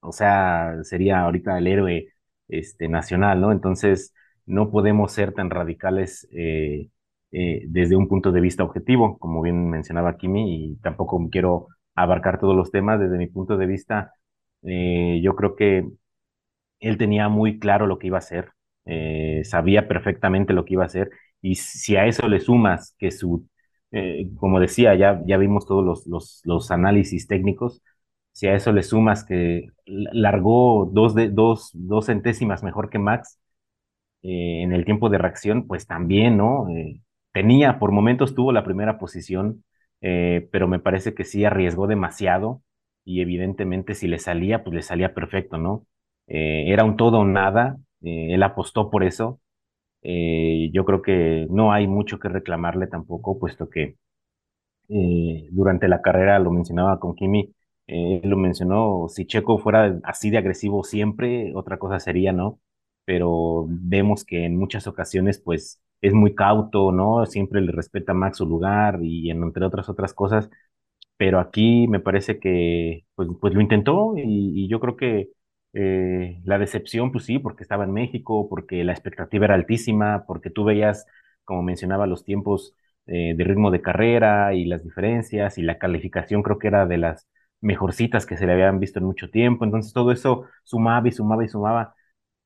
o 0.00 0.12
sea, 0.12 0.76
sería 0.84 1.20
ahorita 1.22 1.58
el 1.58 1.66
héroe 1.66 2.14
este, 2.48 2.88
nacional, 2.88 3.40
¿no? 3.40 3.52
Entonces, 3.52 4.14
no 4.46 4.70
podemos 4.70 5.12
ser 5.12 5.32
tan 5.34 5.50
radicales 5.50 6.28
eh, 6.32 6.90
eh, 7.32 7.62
desde 7.66 7.96
un 7.96 8.08
punto 8.08 8.30
de 8.30 8.40
vista 8.42 8.62
objetivo, 8.64 9.18
como 9.18 9.40
bien 9.42 9.70
mencionaba 9.70 10.18
Kimi, 10.18 10.72
y 10.72 10.76
tampoco 10.76 11.28
quiero 11.30 11.68
abarcar 11.94 12.38
todos 12.38 12.54
los 12.54 12.70
temas 12.70 13.00
desde 13.00 13.16
mi 13.18 13.26
punto 13.26 13.56
de 13.56 13.66
vista. 13.66 14.12
Eh, 14.62 15.20
yo 15.22 15.34
creo 15.34 15.56
que 15.56 15.88
él 16.80 16.98
tenía 16.98 17.28
muy 17.28 17.58
claro 17.58 17.86
lo 17.86 17.98
que 17.98 18.08
iba 18.08 18.18
a 18.18 18.20
hacer, 18.20 18.50
eh, 18.84 19.42
sabía 19.44 19.88
perfectamente 19.88 20.52
lo 20.52 20.64
que 20.64 20.74
iba 20.74 20.82
a 20.84 20.86
hacer 20.86 21.10
y 21.40 21.54
si 21.56 21.96
a 21.96 22.06
eso 22.06 22.28
le 22.28 22.40
sumas 22.40 22.94
que 22.98 23.10
su, 23.10 23.48
como 24.38 24.60
decía, 24.60 24.94
ya, 24.94 25.22
ya 25.26 25.36
vimos 25.38 25.66
todos 25.66 25.84
los, 25.84 26.06
los, 26.06 26.40
los, 26.44 26.70
análisis 26.70 27.26
técnicos, 27.28 27.82
si 28.32 28.46
a 28.48 28.54
eso 28.54 28.72
le 28.72 28.82
sumas 28.82 29.24
que 29.24 29.68
largó 29.86 30.90
dos, 30.92 31.14
de, 31.14 31.28
dos, 31.30 31.70
dos 31.74 32.06
centésimas 32.06 32.62
mejor 32.62 32.90
que 32.90 32.98
Max 32.98 33.38
en 34.22 34.72
el 34.72 34.84
tiempo 34.84 35.08
de 35.10 35.18
reacción, 35.18 35.66
pues 35.66 35.86
también, 35.86 36.36
¿no? 36.36 36.66
Tenía, 37.32 37.78
por 37.78 37.92
momentos 37.92 38.34
tuvo 38.34 38.52
la 38.52 38.64
primera 38.64 38.98
posición, 38.98 39.64
eh, 40.00 40.48
pero 40.52 40.68
me 40.68 40.78
parece 40.80 41.14
que 41.14 41.24
sí 41.24 41.44
arriesgó 41.44 41.86
demasiado 41.86 42.62
y 43.04 43.20
evidentemente 43.20 43.94
si 43.94 44.08
le 44.08 44.18
salía, 44.18 44.62
pues 44.64 44.74
le 44.74 44.82
salía 44.82 45.14
perfecto, 45.14 45.58
¿no? 45.58 45.86
era 46.26 46.84
un 46.84 46.96
todo 46.96 47.18
o 47.20 47.24
nada 47.26 47.76
eh, 48.02 48.34
él 48.34 48.42
apostó 48.42 48.90
por 48.90 49.04
eso. 49.04 49.40
Eh, 50.02 50.70
yo 50.72 50.84
creo 50.84 51.02
que 51.02 51.46
no 51.50 51.72
hay 51.72 51.86
mucho 51.88 52.18
que 52.18 52.28
reclamarle 52.28 52.86
tampoco, 52.88 53.38
puesto 53.38 53.68
que 53.70 53.96
eh, 54.88 55.48
durante 55.52 55.88
la 55.88 56.02
carrera 56.02 56.38
lo 56.38 56.50
mencionaba 56.50 57.00
con 57.00 57.14
Kimi, 57.14 57.54
lo 58.24 58.36
mencionó, 58.38 59.08
si 59.08 59.26
Checo 59.26 59.58
fuera 59.58 59.98
así 60.04 60.30
de 60.30 60.38
agresivo 60.38 60.82
siempre, 60.84 61.52
otra 61.54 61.78
cosa 61.78 62.00
sería, 62.00 62.32
¿no? 62.32 62.58
Pero 63.04 63.66
vemos 63.68 64.24
que 64.24 64.44
en 64.46 64.56
muchas 64.56 64.86
ocasiones, 64.86 65.38
pues, 65.40 65.82
es 66.02 66.14
muy 66.14 66.34
cauto, 66.34 66.92
¿no? 66.92 67.26
Siempre 67.26 67.62
le 67.62 67.72
respeta 67.72 68.14
más 68.14 68.36
su 68.38 68.46
lugar 68.46 69.00
y 69.02 69.30
entre 69.30 69.64
otras 69.66 69.88
otras 69.90 70.14
cosas, 70.14 70.50
pero 71.16 71.38
aquí 71.40 71.86
me 71.88 72.00
parece 72.00 72.38
que, 72.40 73.04
pues, 73.14 73.28
pues 73.40 73.54
lo 73.54 73.60
intentó 73.60 74.14
y, 74.16 74.22
y 74.64 74.68
yo 74.68 74.80
creo 74.80 74.96
que 74.96 75.30
eh, 75.74 76.40
la 76.44 76.58
decepción, 76.58 77.12
pues 77.12 77.24
sí, 77.24 77.38
porque 77.38 77.62
estaba 77.62 77.84
en 77.84 77.92
México, 77.92 78.48
porque 78.48 78.84
la 78.84 78.92
expectativa 78.92 79.44
era 79.46 79.54
altísima, 79.54 80.24
porque 80.26 80.50
tú 80.50 80.64
veías, 80.64 81.06
como 81.44 81.62
mencionaba, 81.62 82.06
los 82.06 82.24
tiempos 82.24 82.74
eh, 83.06 83.34
de 83.36 83.44
ritmo 83.44 83.70
de 83.70 83.82
carrera 83.82 84.54
y 84.54 84.64
las 84.64 84.82
diferencias 84.84 85.58
y 85.58 85.62
la 85.62 85.78
calificación 85.78 86.42
creo 86.42 86.58
que 86.58 86.68
era 86.68 86.86
de 86.86 86.98
las 86.98 87.28
mejorcitas 87.60 88.26
que 88.26 88.36
se 88.36 88.46
le 88.46 88.52
habían 88.52 88.80
visto 88.80 88.98
en 88.98 89.04
mucho 89.06 89.30
tiempo. 89.30 89.64
Entonces 89.64 89.92
todo 89.92 90.12
eso 90.12 90.44
sumaba 90.64 91.06
y 91.08 91.12
sumaba 91.12 91.44
y 91.44 91.48
sumaba, 91.48 91.94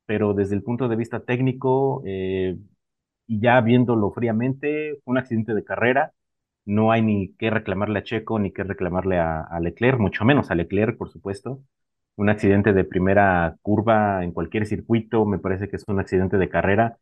pero 0.07 0.35
desde 0.35 0.55
el 0.57 0.62
punto 0.62 0.88
de 0.88 0.97
vista 0.97 1.21
técnico, 1.25 2.03
eh, 2.07 2.57
y 3.27 3.41
ya 3.41 3.61
viéndolo 3.61 4.11
fríamente, 4.12 4.95
fue 5.05 5.12
un 5.12 5.19
accidente 5.19 5.55
de 5.55 5.65
carrera. 5.65 6.12
no 6.65 6.93
hay 6.93 7.03
ni 7.03 7.35
que 7.37 7.51
reclamarle 7.51 8.01
a 8.01 8.03
Checo 8.05 8.39
ni 8.41 8.53
que 8.53 8.65
reclamarle 8.65 9.19
a, 9.19 9.41
a 9.43 9.61
Leclerc, 9.61 9.99
mucho 10.01 10.25
menos 10.25 10.51
a 10.51 10.55
Leclerc, 10.57 10.97
por 10.99 11.11
supuesto. 11.11 11.62
Un 12.17 12.29
accidente 12.31 12.73
de 12.73 12.85
primera 12.85 13.57
curva 13.62 14.25
en 14.25 14.33
cualquier 14.33 14.67
circuito 14.67 15.25
me 15.27 15.39
parece 15.39 15.69
que 15.69 15.77
es 15.77 15.85
un 15.89 16.01
accidente 16.01 16.39
de 16.39 16.49
carrera. 16.49 16.99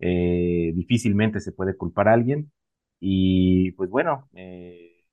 eh, 0.00 0.72
difícilmente 0.74 1.40
se 1.40 1.52
puede 1.52 1.76
culpar 1.76 2.08
a 2.08 2.12
alguien. 2.14 2.52
Y 3.00 3.72
pues 3.72 3.90
bueno, 3.90 4.28
eh, 4.34 5.04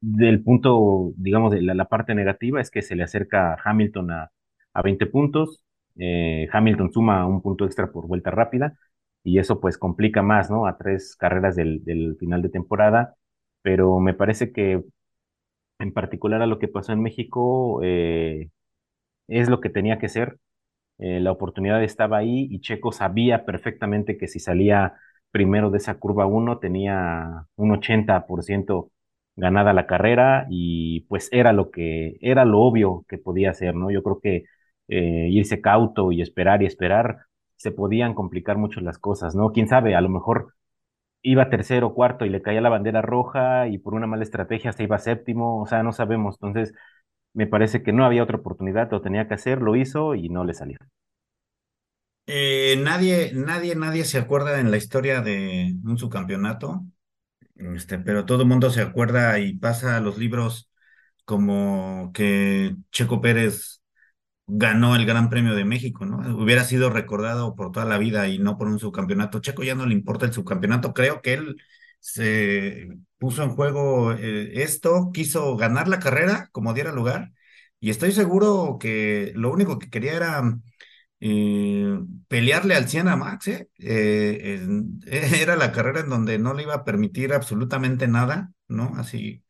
del 0.00 0.42
punto, 0.42 1.12
digamos, 1.16 1.52
de 1.52 1.62
la, 1.62 1.84
parte 1.86 2.14
negativa 2.14 2.60
es 2.60 2.70
que 2.70 2.82
se 2.82 2.94
le 2.96 3.02
acerca 3.04 3.56
Hamilton 3.64 4.10
a, 4.12 4.30
a 4.74 4.82
20 4.82 5.06
puntos. 5.06 5.64
eh, 5.96 6.48
Hamilton 6.52 6.92
suma 6.92 7.26
un 7.26 7.42
punto 7.42 7.64
extra 7.64 7.90
por 7.90 8.06
vuelta 8.06 8.30
rápida 8.30 8.78
y 9.28 9.38
eso 9.38 9.60
pues 9.60 9.78
complica 9.78 10.22
más, 10.22 10.50
¿no? 10.50 10.66
A 10.66 10.78
tres 10.78 11.16
carreras 11.16 11.56
del, 11.56 12.16
final 12.18 12.42
de 12.42 12.48
temporada, 12.50 13.16
pero 13.62 14.00
me 14.00 14.14
parece 14.14 14.52
que 14.52 14.82
en 15.78 15.92
particular 15.92 16.42
a 16.42 16.46
lo 16.46 16.58
que 16.58 16.68
pasó 16.68 16.92
en 16.92 17.02
México 17.02 17.80
eh, 17.84 18.50
es 19.28 19.48
lo 19.50 19.60
que 19.60 19.70
tenía 19.70 19.98
que 19.98 20.08
ser 20.08 20.38
eh, 20.98 21.20
la 21.20 21.32
oportunidad 21.32 21.82
estaba 21.84 22.18
ahí 22.18 22.48
y 22.50 22.60
Checo 22.60 22.92
sabía 22.92 23.44
perfectamente 23.44 24.18
que 24.18 24.28
si 24.28 24.40
salía 24.40 24.94
primero 25.30 25.70
de 25.70 25.78
esa 25.78 25.98
curva 25.98 26.26
uno 26.26 26.58
tenía 26.58 27.46
un 27.56 27.72
80% 27.72 28.90
ganada 29.36 29.72
la 29.72 29.86
carrera 29.86 30.46
y 30.50 31.02
pues 31.02 31.28
era 31.32 31.52
lo 31.52 31.70
que 31.70 32.18
era 32.20 32.44
lo 32.44 32.60
obvio 32.62 33.04
que 33.08 33.18
podía 33.18 33.50
hacer, 33.50 33.74
¿no? 33.76 33.90
Yo 33.90 34.02
creo 34.02 34.20
que 34.20 34.44
eh, 34.88 35.28
irse 35.30 35.60
cauto 35.60 36.12
y 36.12 36.22
esperar 36.22 36.62
y 36.62 36.66
esperar 36.66 37.18
se 37.58 37.72
podían 37.72 38.14
complicar 38.14 38.58
mucho 38.58 38.80
las 38.82 38.98
cosas, 38.98 39.36
¿no? 39.36 39.52
Quién 39.52 39.68
sabe, 39.68 39.96
a 39.96 40.02
lo 40.02 40.10
mejor 40.10 40.54
iba 41.22 41.50
tercero, 41.50 41.94
cuarto 41.94 42.24
y 42.26 42.30
le 42.30 42.42
caía 42.42 42.60
la 42.60 42.70
bandera 42.70 43.02
roja 43.02 43.68
y 43.68 43.78
por 43.78 43.94
una 43.94 44.06
mala 44.08 44.24
estrategia 44.24 44.72
se 44.72 44.84
iba 44.84 44.98
séptimo, 44.98 45.62
o 45.62 45.66
sea, 45.66 45.82
no 45.84 45.92
sabemos. 45.92 46.36
Entonces, 46.36 46.74
me 47.34 47.46
parece 47.46 47.82
que 47.82 47.92
no 47.92 48.04
había 48.06 48.22
otra 48.24 48.38
oportunidad, 48.38 48.90
lo 48.92 49.02
tenía 49.02 49.28
que 49.28 49.34
hacer, 49.34 49.62
lo 49.62 49.76
hizo 49.76 50.14
y 50.16 50.28
no 50.30 50.44
le 50.44 50.54
salió. 50.54 50.78
Eh, 52.26 52.76
nadie, 52.82 53.32
nadie, 53.34 53.74
nadie 53.74 54.04
se 54.04 54.18
acuerda 54.18 54.60
en 54.60 54.70
la 54.70 54.76
historia 54.76 55.22
de 55.22 55.74
un 55.84 55.96
subcampeonato, 55.98 56.84
este, 57.56 57.98
pero 57.98 58.26
todo 58.26 58.42
el 58.42 58.48
mundo 58.48 58.70
se 58.70 58.82
acuerda 58.82 59.38
y 59.40 59.54
pasa 59.58 59.96
a 59.96 60.00
los 60.00 60.18
libros 60.18 60.70
como 61.24 62.12
que 62.14 62.76
Checo 62.92 63.20
Pérez 63.22 63.77
ganó 64.48 64.96
el 64.96 65.06
Gran 65.06 65.30
Premio 65.30 65.54
de 65.54 65.64
México, 65.64 66.06
¿no? 66.06 66.18
Hubiera 66.42 66.64
sido 66.64 66.90
recordado 66.90 67.54
por 67.54 67.72
toda 67.72 67.86
la 67.86 67.98
vida 67.98 68.28
y 68.28 68.38
no 68.38 68.56
por 68.58 68.68
un 68.68 68.78
subcampeonato. 68.78 69.40
Checo 69.40 69.62
ya 69.62 69.74
no 69.74 69.86
le 69.86 69.94
importa 69.94 70.26
el 70.26 70.32
subcampeonato, 70.32 70.94
creo 70.94 71.22
que 71.22 71.34
él 71.34 71.56
se 72.00 72.88
puso 73.18 73.42
en 73.42 73.50
juego 73.50 74.12
eh, 74.12 74.62
esto, 74.62 75.10
quiso 75.12 75.56
ganar 75.56 75.88
la 75.88 75.98
carrera 76.00 76.48
como 76.52 76.74
diera 76.74 76.92
lugar, 76.92 77.32
y 77.80 77.90
estoy 77.90 78.12
seguro 78.12 78.78
que 78.80 79.32
lo 79.36 79.52
único 79.52 79.78
que 79.78 79.90
quería 79.90 80.14
era 80.14 80.42
eh, 81.20 81.98
pelearle 82.28 82.74
al 82.74 82.88
100 82.88 83.08
a 83.08 83.16
Max, 83.16 83.48
¿eh? 83.48 83.68
Eh, 83.78 84.66
era 85.06 85.56
la 85.56 85.72
carrera 85.72 86.00
en 86.00 86.08
donde 86.10 86.38
no 86.38 86.54
le 86.54 86.62
iba 86.64 86.74
a 86.74 86.84
permitir 86.84 87.32
absolutamente 87.32 88.08
nada, 88.08 88.52
¿no? 88.68 88.92
Así, 88.96 89.44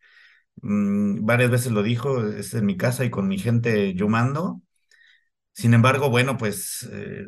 mm, 0.63 1.25
varias 1.27 1.51
veces 1.51 1.73
lo 1.73 1.83
dijo, 1.83 2.25
es 2.27 2.55
en 2.55 2.67
mi 2.67 2.77
casa 2.77 3.05
y 3.05 3.11
con 3.11 3.29
mi 3.29 3.39
gente 3.39 3.95
yo 3.95 4.09
mando. 4.09 4.63
Sin 5.59 5.75
embargo, 5.75 6.09
bueno, 6.11 6.37
pues 6.39 6.89
eh, 6.93 7.27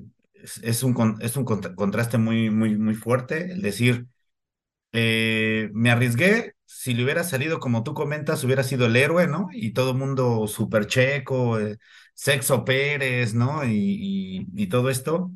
es, 0.62 0.82
un, 0.84 1.16
es 1.20 1.36
un 1.36 1.44
contra- 1.44 1.74
contraste 1.74 2.16
muy, 2.18 2.50
muy, 2.50 2.76
muy 2.78 2.94
fuerte 2.94 3.52
el 3.52 3.60
decir, 3.62 4.06
eh, 4.92 5.70
me 5.74 5.90
arriesgué, 5.90 6.54
si 6.66 6.94
le 6.94 7.04
hubiera 7.04 7.24
salido 7.24 7.60
como 7.60 7.84
tú 7.84 7.94
comentas, 7.94 8.44
hubiera 8.44 8.64
sido 8.64 8.86
el 8.86 8.96
héroe, 8.96 9.28
¿no? 9.28 9.48
Y 9.52 9.72
todo 9.74 9.94
mundo 9.94 10.46
súper 10.48 10.86
checo, 10.86 11.60
eh, 11.60 11.78
Sexo 12.14 12.64
Pérez, 12.64 13.34
¿no? 13.34 13.64
Y, 13.66 14.46
y, 14.56 14.68
todo 14.68 14.90
esto. 14.90 15.32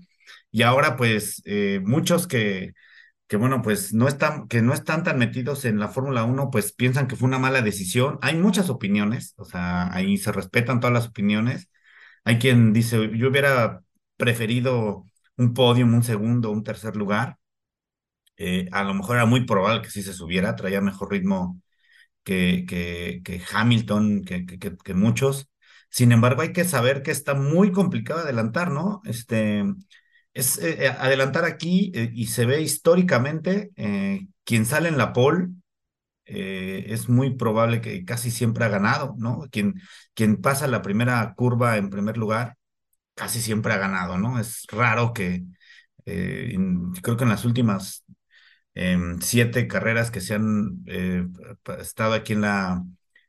Y 0.52 0.62
ahora, 0.62 0.96
pues, 0.96 1.42
muchos 1.84 2.26
que, 2.28 2.74
que, 3.28 3.36
bueno, 3.36 3.62
pues 3.62 3.92
no 3.94 4.08
están, 4.08 4.48
que 4.48 4.62
no 4.62 4.74
están 4.74 5.04
tan 5.04 5.18
metidos 5.18 5.64
en 5.64 5.78
la 5.80 5.88
Fórmula 5.88 6.24
Uno, 6.24 6.50
pues 6.50 6.72
piensan 6.72 7.08
que 7.08 7.16
fue 7.16 7.28
una 7.28 7.38
mala 7.38 7.62
decisión. 7.62 8.18
Hay 8.22 8.36
muchas 8.36 8.70
opiniones, 8.70 9.34
o 9.38 9.44
sea, 9.44 9.92
ahí 9.94 10.18
se 10.18 10.32
respetan 10.32 10.80
todas 10.80 10.94
las 10.94 11.08
opiniones. 11.08 11.68
Hay 12.24 12.38
quien 12.38 12.72
dice, 12.72 13.10
yo 13.16 13.28
hubiera 13.28 13.82
preferido 14.16 15.04
un 15.36 15.54
podium, 15.54 15.94
un 15.94 16.02
segundo, 16.02 16.50
un 16.50 16.64
tercer 16.64 16.96
lugar. 16.96 17.38
Eh, 18.36 18.68
a 18.72 18.82
lo 18.84 18.94
mejor 18.94 19.16
era 19.16 19.26
muy 19.26 19.46
probable 19.46 19.82
que 19.82 19.90
sí 19.90 20.02
se 20.02 20.12
subiera, 20.12 20.56
traía 20.56 20.80
mejor 20.80 21.12
ritmo 21.12 21.60
que, 22.24 22.64
que, 22.66 23.42
Hamilton, 23.52 24.24
que, 24.24 24.46
que, 24.46 24.94
muchos. 24.94 25.48
Sin 25.90 26.12
embargo, 26.12 26.42
hay 26.42 26.52
que 26.52 26.64
saber 26.64 27.02
que 27.02 27.12
está 27.12 27.34
muy 27.34 27.72
complicado 27.72 28.20
adelantar, 28.20 28.70
¿no? 28.72 29.02
Este, 29.04 29.64
es 30.34 30.58
eh, 30.58 30.86
eh, 30.86 30.88
adelantar 30.88 31.44
aquí 31.44 31.92
y 31.94 32.26
se 32.28 32.46
ve 32.46 32.62
históricamente, 32.62 33.70
quien 34.44 34.66
sale 34.66 34.88
en 34.88 34.98
la 34.98 35.12
pole 35.12 35.48
eh, 36.26 36.86
es 36.88 37.08
muy 37.08 37.34
probable 37.36 37.80
que 37.80 38.04
casi 38.04 38.30
siempre 38.30 38.64
ha 38.64 38.68
ganado, 38.68 39.14
¿no? 39.18 39.42
Quien, 39.50 39.80
quien 40.14 40.40
pasa 40.40 40.66
la 40.68 40.82
primera 40.82 41.34
curva 41.36 41.76
en 41.76 41.90
primer 41.90 42.16
lugar, 42.18 42.56
casi 43.14 43.40
siempre 43.42 43.72
ha 43.74 43.78
ganado, 43.78 44.18
¿no? 44.18 44.38
Es 44.40 44.66
raro 44.70 45.12
que, 45.14 45.44
eh, 46.06 46.50
en- 46.54 46.92
creo 46.94 47.16
que 47.18 47.24
en 47.24 47.30
las 47.30 47.44
últimas 47.44 48.04
em, 48.74 49.20
siete 49.20 49.68
carreras 49.68 50.10
que 50.10 50.20
se 50.20 50.34
han 50.34 50.82
eh, 50.86 51.26
estado 51.80 52.14
aquí 52.14 52.32
en 52.34 52.40
la 52.42 52.84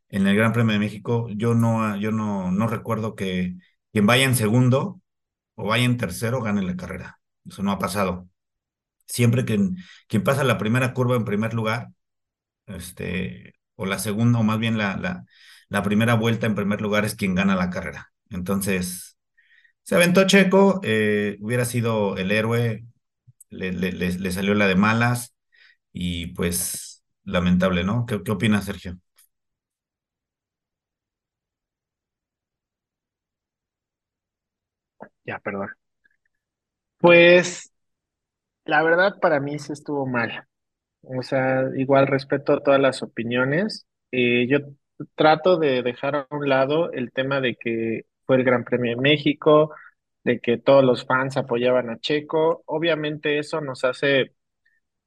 en 0.10 0.28
el 0.28 0.36
Gran 0.36 0.54
Premio 0.54 0.74
de 0.74 0.80
México, 0.80 1.28
yo 1.36 1.56
no, 1.56 1.98
yo 1.98 2.12
no, 2.12 2.52
no 2.52 2.68
recuerdo 2.68 3.16
que 3.16 3.56
quien 3.92 4.06
vaya 4.06 4.24
en 4.26 4.36
segundo 4.36 5.02
o 5.56 5.68
vaya 5.68 5.86
en 5.86 5.98
tercero 5.98 6.42
gane 6.44 6.64
la 6.64 6.76
carrera. 6.78 7.20
Eso 7.46 7.64
no 7.64 7.72
ha 7.72 7.80
pasado. 7.80 8.28
Siempre 9.08 9.46
que 9.46 9.60
quien 10.08 10.24
pasa 10.24 10.44
la 10.44 10.58
primera 10.58 10.94
curva 10.94 11.16
en 11.18 11.26
primer 11.26 11.54
lugar, 11.56 11.90
este, 12.68 13.56
o 13.76 13.86
la 13.86 14.00
segunda, 14.00 14.40
o 14.40 14.44
más 14.44 14.60
bien 14.60 14.78
la, 14.78 14.98
la, 14.98 15.26
la 15.70 15.84
primera 15.84 16.16
vuelta 16.16 16.48
en 16.48 16.56
primer 16.56 16.82
lugar 16.82 17.06
es 17.06 17.16
quien 17.16 17.36
gana 17.36 17.56
la 17.56 17.70
carrera. 17.70 18.12
Entonces, 18.30 19.18
se 19.84 19.96
aventó 19.96 20.28
Checo, 20.28 20.82
eh, 20.84 21.38
hubiera 21.42 21.66
sido 21.66 22.18
el 22.18 22.32
héroe, 22.32 22.86
le, 23.50 23.72
le, 23.74 23.92
le, 23.94 24.12
le 24.20 24.32
salió 24.32 24.54
la 24.56 24.68
de 24.68 24.76
malas 24.76 25.36
y 25.94 26.28
pues 26.30 27.04
lamentable, 27.26 27.84
¿no? 27.86 28.06
¿Qué, 28.08 28.24
qué 28.24 28.32
opinas, 28.32 28.66
Sergio? 28.66 29.00
Ya, 35.26 35.40
perdón. 35.40 35.70
Pues 36.98 37.72
la 38.66 38.84
verdad 38.84 39.20
para 39.22 39.40
mí 39.42 39.60
sí 39.60 39.74
estuvo 39.74 40.06
mal. 40.08 40.48
O 41.18 41.24
sea, 41.24 41.64
igual 41.76 42.08
respeto 42.08 42.60
todas 42.62 42.80
las 42.80 43.04
opiniones. 43.04 43.88
Eh, 44.12 44.48
yo 44.50 44.60
trato 45.16 45.58
de 45.58 45.84
dejar 45.84 46.16
a 46.16 46.28
un 46.32 46.50
lado 46.50 46.92
el 46.92 47.12
tema 47.12 47.42
de 47.42 47.56
que 47.56 48.06
fue 48.26 48.38
el 48.38 48.44
Gran 48.44 48.64
Premio 48.64 48.96
de 48.96 49.02
México, 49.02 49.74
de 50.24 50.40
que 50.40 50.58
todos 50.58 50.84
los 50.84 51.06
fans 51.06 51.38
apoyaban 51.38 51.90
a 51.90 52.00
Checo. 52.00 52.64
Obviamente 52.66 53.40
eso 53.40 53.62
nos 53.62 53.84
hace, 53.84 54.34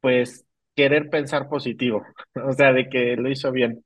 pues, 0.01 0.45
querer 0.77 1.11
pensar 1.11 1.49
positivo, 1.49 2.05
o 2.37 2.53
sea, 2.55 2.73
de 2.73 2.89
que 2.89 3.17
lo 3.17 3.31
hizo 3.31 3.53
bien. 3.53 3.85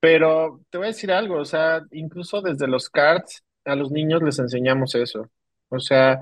Pero 0.00 0.62
te 0.70 0.78
voy 0.78 0.86
a 0.86 0.88
decir 0.90 1.12
algo, 1.12 1.38
o 1.38 1.44
sea, 1.44 1.82
incluso 1.92 2.42
desde 2.42 2.68
los 2.68 2.90
karts 2.90 3.44
a 3.64 3.76
los 3.76 3.90
niños 3.90 4.22
les 4.22 4.38
enseñamos 4.38 4.94
eso. 4.94 5.30
O 5.68 5.80
sea, 5.80 6.20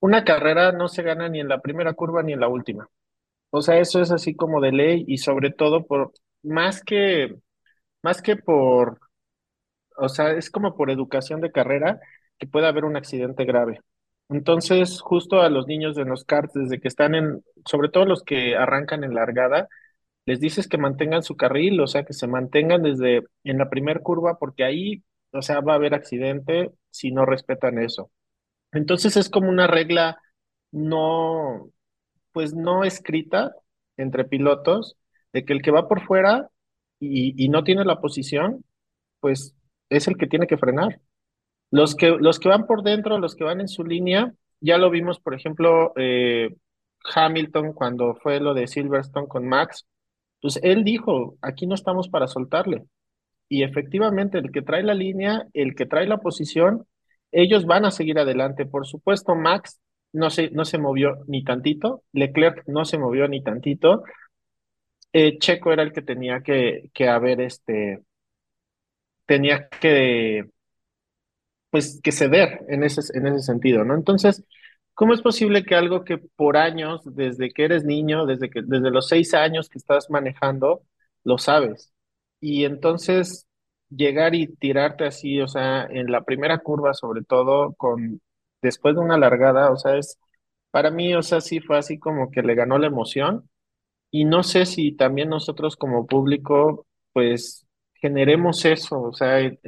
una 0.00 0.24
carrera 0.24 0.72
no 0.72 0.88
se 0.88 1.02
gana 1.02 1.28
ni 1.28 1.40
en 1.40 1.48
la 1.48 1.60
primera 1.60 1.94
curva 1.94 2.22
ni 2.22 2.32
en 2.34 2.40
la 2.40 2.48
última. 2.48 2.88
O 3.50 3.62
sea, 3.62 3.78
eso 3.78 4.00
es 4.00 4.10
así 4.12 4.34
como 4.34 4.60
de 4.60 4.72
ley 4.72 5.04
y 5.08 5.18
sobre 5.18 5.50
todo 5.50 5.86
por, 5.86 6.12
más 6.42 6.82
que, 6.82 7.36
más 8.02 8.22
que 8.22 8.36
por, 8.36 9.00
o 9.96 10.08
sea, 10.08 10.32
es 10.32 10.50
como 10.50 10.76
por 10.76 10.90
educación 10.90 11.40
de 11.40 11.52
carrera 11.52 12.00
que 12.38 12.46
puede 12.46 12.66
haber 12.66 12.84
un 12.84 12.96
accidente 12.96 13.44
grave. 13.44 13.80
Entonces, 14.28 15.00
justo 15.00 15.40
a 15.42 15.50
los 15.50 15.66
niños 15.66 15.96
de 15.96 16.04
los 16.04 16.24
karts, 16.24 16.54
desde 16.54 16.80
que 16.80 16.88
están 16.88 17.14
en, 17.14 17.44
sobre 17.66 17.88
todo 17.88 18.04
los 18.06 18.22
que 18.22 18.56
arrancan 18.56 19.04
en 19.04 19.14
largada, 19.14 19.68
les 20.26 20.40
dices 20.40 20.68
que 20.68 20.78
mantengan 20.78 21.22
su 21.22 21.36
carril, 21.36 21.80
o 21.80 21.86
sea, 21.88 22.04
que 22.04 22.12
se 22.14 22.26
mantengan 22.28 22.82
desde 22.82 23.24
en 23.44 23.58
la 23.58 23.70
primer 23.70 24.00
curva, 24.02 24.38
porque 24.38 24.64
ahí, 24.64 25.04
o 25.32 25.42
sea, 25.42 25.60
va 25.60 25.72
a 25.74 25.76
haber 25.76 25.94
accidente 25.94 26.70
si 26.90 27.10
no 27.12 27.26
respetan 27.26 27.78
eso. 27.78 28.10
Entonces 28.72 29.16
es 29.16 29.30
como 29.30 29.48
una 29.50 29.66
regla 29.66 30.18
no 30.72 31.70
pues 32.32 32.54
no 32.54 32.84
escrita 32.84 33.54
entre 33.96 34.24
pilotos 34.24 34.96
de 35.32 35.44
que 35.44 35.52
el 35.52 35.62
que 35.62 35.70
va 35.70 35.88
por 35.88 36.02
fuera 36.02 36.50
y, 36.98 37.42
y 37.42 37.48
no 37.48 37.64
tiene 37.64 37.84
la 37.84 38.00
posición, 38.00 38.64
pues 39.20 39.54
es 39.90 40.08
el 40.08 40.16
que 40.16 40.26
tiene 40.26 40.46
que 40.46 40.58
frenar. 40.58 41.00
Los 41.70 41.94
que, 41.94 42.10
los 42.10 42.38
que 42.40 42.48
van 42.48 42.66
por 42.66 42.82
dentro, 42.82 43.18
los 43.18 43.34
que 43.36 43.44
van 43.44 43.60
en 43.60 43.68
su 43.68 43.84
línea, 43.84 44.34
ya 44.60 44.78
lo 44.78 44.90
vimos, 44.90 45.20
por 45.20 45.34
ejemplo, 45.34 45.92
eh, 45.96 46.54
Hamilton 47.14 47.72
cuando 47.72 48.14
fue 48.16 48.40
lo 48.40 48.54
de 48.54 48.66
Silverstone 48.66 49.28
con 49.28 49.46
Max, 49.48 49.86
Pues 50.42 50.60
él 50.62 50.84
dijo, 50.84 51.36
aquí 51.42 51.66
no 51.66 51.74
estamos 51.74 52.08
para 52.08 52.28
soltarle. 52.28 52.84
Y 53.48 53.62
efectivamente, 53.64 54.38
el 54.38 54.52
que 54.52 54.62
trae 54.62 54.82
la 54.82 54.94
línea, 54.94 55.46
el 55.54 55.74
que 55.74 55.86
trae 55.86 56.06
la 56.06 56.18
posición, 56.18 56.86
ellos 57.32 57.66
van 57.66 57.84
a 57.84 57.90
seguir 57.90 58.18
adelante. 58.18 58.66
Por 58.66 58.86
supuesto, 58.86 59.34
Max 59.36 59.80
no 60.12 60.30
se, 60.30 60.50
no 60.50 60.64
se 60.64 60.78
movió 60.78 61.18
ni 61.26 61.44
tantito, 61.44 62.02
Leclerc 62.12 62.64
no 62.66 62.84
se 62.84 62.98
movió 62.98 63.28
ni 63.28 63.42
tantito. 63.42 64.04
Eh, 65.12 65.38
Checo 65.38 65.72
era 65.72 65.82
el 65.82 65.92
que 65.92 66.02
tenía 66.02 66.42
que, 66.42 66.90
que 66.94 67.08
haber, 67.08 67.40
este, 67.40 68.00
tenía 69.26 69.68
que, 69.68 70.44
pues, 71.70 72.00
que 72.02 72.12
ceder 72.12 72.60
en 72.68 72.84
ese, 72.84 73.00
en 73.16 73.26
ese 73.26 73.40
sentido, 73.40 73.84
¿no? 73.84 73.94
Entonces, 73.94 74.44
¿cómo 74.94 75.14
es 75.14 75.22
posible 75.22 75.64
que 75.64 75.74
algo 75.74 76.04
que 76.04 76.18
por 76.18 76.56
años, 76.56 77.02
desde 77.04 77.50
que 77.50 77.64
eres 77.64 77.84
niño, 77.84 78.26
desde 78.26 78.50
que, 78.50 78.62
desde 78.64 78.90
los 78.90 79.08
seis 79.08 79.34
años 79.34 79.68
que 79.68 79.78
estás 79.78 80.10
manejando, 80.10 80.82
lo 81.24 81.38
sabes? 81.38 81.92
Y 82.40 82.64
entonces 82.64 83.46
llegar 83.90 84.34
y 84.34 84.48
tirarte 84.48 85.04
así, 85.06 85.40
o 85.40 85.48
sea, 85.48 85.84
en 85.86 86.10
la 86.12 86.22
primera 86.24 86.58
curva, 86.58 86.94
sobre 86.94 87.22
todo, 87.24 87.74
con 87.74 88.20
después 88.62 88.94
de 88.94 89.00
una 89.02 89.18
largada, 89.18 89.70
o 89.70 89.76
sea, 89.76 89.96
es 89.96 90.18
para 90.70 90.90
mí, 90.90 91.14
o 91.14 91.22
sea, 91.22 91.40
sí 91.40 91.60
fue 91.60 91.78
así 91.78 91.98
como 91.98 92.30
que 92.30 92.42
le 92.42 92.54
ganó 92.54 92.78
la 92.78 92.86
emoción. 92.88 93.48
Y 94.10 94.24
no 94.24 94.42
sé 94.42 94.66
si 94.66 94.92
también 94.96 95.28
nosotros 95.30 95.76
como 95.76 96.06
público, 96.06 96.86
pues 97.12 97.66
generemos 97.94 98.64
eso, 98.64 99.00
o 99.02 99.12
sea, 99.12 99.40
en, 99.40 99.58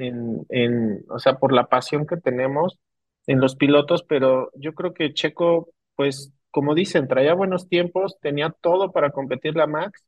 en, 0.49 1.05
o 1.11 1.19
sea, 1.19 1.39
por 1.39 1.53
la 1.53 1.69
pasión 1.69 2.07
que 2.07 2.17
tenemos 2.17 2.79
en 3.27 3.41
los 3.41 3.57
pilotos, 3.57 4.03
pero 4.05 4.51
yo 4.57 4.75
creo 4.75 4.95
que 4.95 5.15
Checo, 5.15 5.71
pues, 5.97 6.33
como 6.51 6.75
dicen, 6.75 7.07
traía 7.09 7.35
buenos 7.35 7.69
tiempos, 7.69 8.19
tenía 8.21 8.51
todo 8.63 8.91
para 8.93 9.11
competir 9.13 9.55
la 9.57 9.67
Max 9.69 10.05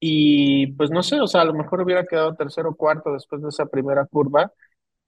y 0.00 0.68
pues 0.74 0.90
no 0.90 1.02
sé, 1.02 1.20
o 1.20 1.26
sea, 1.26 1.42
a 1.42 1.44
lo 1.44 1.54
mejor 1.54 1.82
hubiera 1.82 2.06
quedado 2.06 2.34
tercero 2.34 2.70
o 2.70 2.76
cuarto 2.76 3.12
después 3.12 3.42
de 3.42 3.48
esa 3.50 3.66
primera 3.66 4.06
curva, 4.06 4.52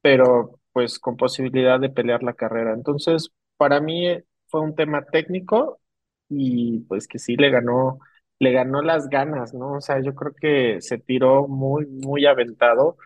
pero 0.03 0.61
pues 0.73 0.99
con 0.99 1.17
posibilidad 1.17 1.81
de 1.81 1.91
pelear 1.91 2.23
la 2.23 2.35
carrera. 2.35 2.73
Entonces, 2.75 3.31
para 3.57 3.81
mí 3.81 4.09
eh, 4.09 4.25
fue 4.49 4.61
un 4.61 4.75
tema 4.75 5.05
técnico 5.05 5.81
y 6.29 6.81
pues 6.83 7.07
que 7.09 7.19
sí 7.19 7.37
le 7.37 7.51
ganó, 7.51 7.99
le 8.39 8.53
ganó 8.53 8.83
las 8.83 9.09
ganas, 9.09 9.55
¿no? 9.55 9.75
O 9.75 9.81
sea, 9.81 10.01
yo 10.03 10.15
creo 10.15 10.33
que 10.35 10.81
se 10.81 10.99
tiró 10.99 11.49
muy, 11.49 11.87
muy 11.87 12.27
aventado 12.27 12.97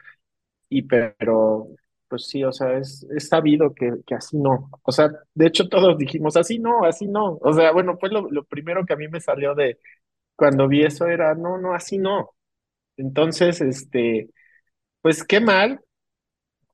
y 0.68 0.82
pero 0.82 1.68
pues 2.08 2.26
sí, 2.28 2.44
o 2.44 2.52
sea, 2.52 2.78
es, 2.78 3.04
es 3.16 3.28
sabido 3.28 3.74
que, 3.74 3.92
que 4.06 4.14
así 4.14 4.36
no. 4.38 4.70
O 4.82 4.92
sea, 4.92 5.10
de 5.34 5.46
hecho 5.46 5.68
todos 5.68 5.98
dijimos, 5.98 6.36
así 6.36 6.58
no, 6.58 6.84
así 6.84 7.06
no. 7.08 7.38
O 7.42 7.52
sea, 7.52 7.72
bueno, 7.72 7.96
fue 7.98 8.10
lo, 8.10 8.30
lo 8.30 8.44
primero 8.44 8.84
que 8.86 8.92
a 8.94 8.96
mí 8.96 9.08
me 9.08 9.20
salió 9.20 9.54
de 9.54 9.78
cuando 10.36 10.68
vi 10.68 10.84
eso 10.84 11.06
era, 11.06 11.34
no, 11.34 11.58
no, 11.58 11.74
así 11.74 11.98
no. 11.98 12.32
Entonces, 12.96 13.60
este, 13.62 14.30
pues 15.02 15.24
qué 15.24 15.40
mal, 15.40 15.80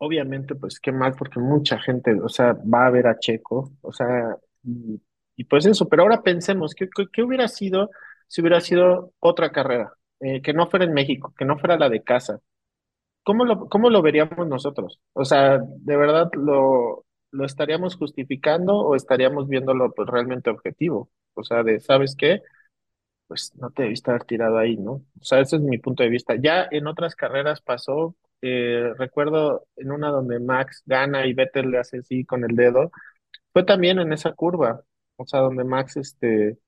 obviamente, 0.03 0.55
pues 0.57 0.81
qué 0.81 0.93
mal, 0.93 1.15
porque 1.17 1.39
mucha 1.41 1.79
gente, 1.79 2.21
o 2.21 2.29
sea, 2.29 2.55
va 2.55 2.87
a 2.87 2.91
ver 2.91 3.07
a 3.07 3.19
Checo, 3.19 3.73
o 3.83 3.93
sea, 3.93 4.37
y, 4.65 5.45
pues 5.45 5.67
eso, 5.67 5.89
pero 5.89 6.03
ahora 6.03 6.23
pensemos, 6.23 6.75
¿qué, 6.75 6.89
qué, 6.95 7.07
qué 7.13 7.23
hubiera 7.23 7.49
sido 7.49 7.91
si 8.29 8.41
hubiera 8.41 8.61
sido 8.61 9.13
otra 9.21 9.51
carrera? 9.53 9.93
Eh, 10.21 10.43
que 10.43 10.53
no 10.53 10.69
fuera 10.69 10.85
en 10.85 10.93
México, 10.95 11.35
que 11.37 11.45
no 11.45 11.59
fuera 11.59 11.77
la 11.79 11.89
de 11.89 12.03
casa. 12.03 12.41
¿Cómo 13.25 13.45
lo, 13.45 13.69
cómo 13.69 13.91
lo 13.91 14.03
veríamos 14.03 14.49
nosotros? 14.49 15.01
O 15.13 15.25
sea, 15.25 15.59
¿de 15.59 15.97
verdad 15.97 16.31
lo, 16.35 17.05
lo 17.33 17.45
estaríamos 17.45 17.97
justificando 17.97 18.77
o 18.77 18.97
estaríamos 18.97 19.49
viéndolo 19.49 19.93
pues 19.95 20.09
realmente 20.09 20.51
objetivo? 20.51 21.11
O 21.35 21.45
sea, 21.45 21.63
de, 21.63 21.81
¿sabes 21.81 22.17
qué? 22.17 22.43
pues 23.33 23.55
no 23.57 23.71
te 23.71 23.85
debiste 23.85 24.11
haber 24.11 24.25
tirado 24.25 24.59
ahí, 24.59 24.77
¿no? 24.77 24.93
O 25.21 25.25
sea, 25.25 25.41
ese 25.41 25.57
es 25.57 25.63
mi 25.63 25.79
punto 25.79 26.03
de 26.03 26.11
vista. 26.11 26.35
Ya 26.37 26.69
en 26.71 26.87
otras 26.87 27.17
carreras 27.17 27.63
pasó, 27.63 28.15
eh, 28.43 28.93
recuerdo 28.99 29.67
en 29.77 29.93
una 29.93 30.11
donde 30.11 30.41
Max 30.41 30.83
gana 30.87 31.27
y 31.27 31.35
Vettel 31.35 31.71
le 31.71 31.79
hace 31.79 31.99
así 31.99 32.25
con 32.25 32.45
el 32.45 32.57
dedo, 32.57 32.91
fue 33.53 33.65
también 33.65 33.99
en 34.01 34.13
esa 34.13 34.33
curva, 34.35 34.83
o 35.17 35.27
sea, 35.27 35.41
donde 35.41 35.65
Max 35.65 35.97
este, 35.97 36.59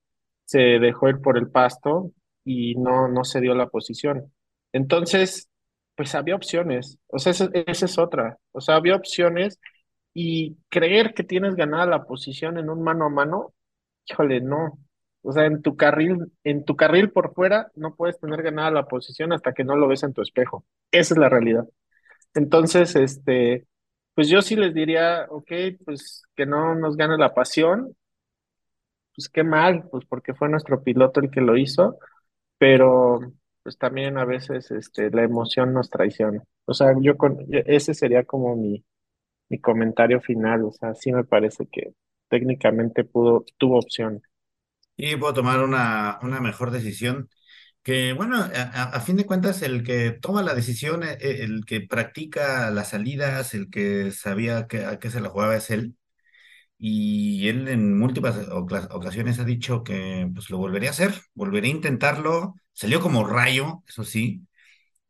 se 0.44 0.58
dejó 0.58 1.08
ir 1.08 1.20
por 1.20 1.38
el 1.38 1.50
pasto 1.50 2.12
y 2.44 2.74
no, 2.76 3.08
no 3.08 3.24
se 3.24 3.40
dio 3.40 3.54
la 3.54 3.68
posición. 3.68 4.32
Entonces, 4.72 5.48
pues 5.96 6.14
había 6.14 6.36
opciones, 6.36 6.98
o 7.08 7.18
sea, 7.18 7.32
esa, 7.32 7.50
esa 7.54 7.86
es 7.86 7.98
otra, 7.98 8.38
o 8.52 8.60
sea, 8.60 8.76
había 8.76 8.96
opciones 8.96 9.60
y 10.14 10.56
creer 10.68 11.14
que 11.14 11.24
tienes 11.24 11.56
ganada 11.56 11.86
la 11.86 12.04
posición 12.04 12.58
en 12.58 12.70
un 12.70 12.82
mano 12.82 13.06
a 13.06 13.10
mano, 13.10 13.54
híjole, 14.06 14.40
no. 14.40 14.78
O 15.24 15.32
sea, 15.32 15.46
en 15.46 15.62
tu 15.62 15.76
carril, 15.76 16.18
en 16.44 16.64
tu 16.66 16.76
carril 16.76 17.10
por 17.12 17.34
fuera 17.34 17.72
no 17.76 17.96
puedes 17.96 18.20
tener 18.20 18.42
ganada 18.42 18.70
la 18.72 18.86
posición 18.88 19.32
hasta 19.34 19.54
que 19.54 19.64
no 19.64 19.76
lo 19.76 19.88
ves 19.88 20.04
en 20.04 20.14
tu 20.14 20.22
espejo. 20.22 20.64
Esa 20.92 21.14
es 21.14 21.18
la 21.18 21.30
realidad. 21.30 21.66
Entonces, 22.34 22.96
este, 22.96 23.66
pues 24.14 24.28
yo 24.28 24.42
sí 24.42 24.56
les 24.56 24.74
diría, 24.74 25.26
ok, 25.30 25.52
pues 25.84 26.24
que 26.36 26.46
no 26.46 26.74
nos 26.76 26.96
gane 26.96 27.18
la 27.18 27.34
pasión, 27.34 27.96
pues 29.14 29.28
qué 29.28 29.44
mal, 29.44 29.88
pues 29.90 30.04
porque 30.06 30.34
fue 30.34 30.48
nuestro 30.48 30.82
piloto 30.82 31.20
el 31.20 31.30
que 31.30 31.40
lo 31.40 31.56
hizo, 31.56 31.98
pero 32.58 33.20
pues 33.62 33.78
también 33.78 34.18
a 34.18 34.24
veces 34.26 34.70
este, 34.72 35.10
la 35.10 35.24
emoción 35.24 35.74
nos 35.74 35.90
traiciona. 35.90 36.42
O 36.66 36.74
sea, 36.74 36.94
yo 37.00 37.16
con 37.18 37.38
ese 37.50 37.94
sería 37.94 38.24
como 38.24 38.56
mi, 38.56 38.84
mi 39.50 39.60
comentario 39.60 40.20
final. 40.20 40.64
O 40.64 40.72
sea, 40.72 40.94
sí 40.94 41.12
me 41.12 41.24
parece 41.24 41.66
que 41.68 41.94
técnicamente 42.28 43.04
pudo, 43.04 43.44
tuvo 43.58 43.78
opción. 43.78 44.22
Y 44.96 45.16
puedo 45.16 45.34
tomar 45.34 45.62
una, 45.62 46.18
una 46.22 46.40
mejor 46.40 46.70
decisión. 46.70 47.28
Que 47.82 48.14
bueno, 48.14 48.38
a, 48.38 49.00
fin 49.00 49.16
de 49.16 49.26
cuentas, 49.26 49.62
el 49.62 49.84
que 49.84 50.10
toma 50.12 50.42
la 50.42 50.54
decisión, 50.54 51.04
eh, 51.04 51.18
eh, 51.20 51.38
el 51.42 51.64
que 51.66 51.82
practica 51.82 52.70
las 52.70 52.90
salidas, 52.90 53.54
el 53.54 53.70
que 53.70 54.10
sabía 54.12 54.66
que, 54.66 54.86
a 54.86 54.98
qué 54.98 55.10
se 55.10 55.20
la 55.20 55.28
jugaba 55.30 55.56
es 55.56 55.70
él. 55.70 55.96
Y 56.78 57.48
él 57.48 57.68
en 57.68 57.98
múltiples 57.98 58.36
ocasiones 58.50 59.38
ha 59.40 59.44
dicho 59.44 59.84
que 59.84 60.28
pues 60.34 60.50
lo 60.50 60.58
volvería 60.58 60.90
a 60.90 60.92
hacer, 60.92 61.14
volvería 61.34 61.72
a 61.72 61.76
intentarlo. 61.76 62.54
Salió 62.72 63.00
como 63.00 63.26
rayo, 63.26 63.82
eso 63.88 64.04
sí, 64.04 64.46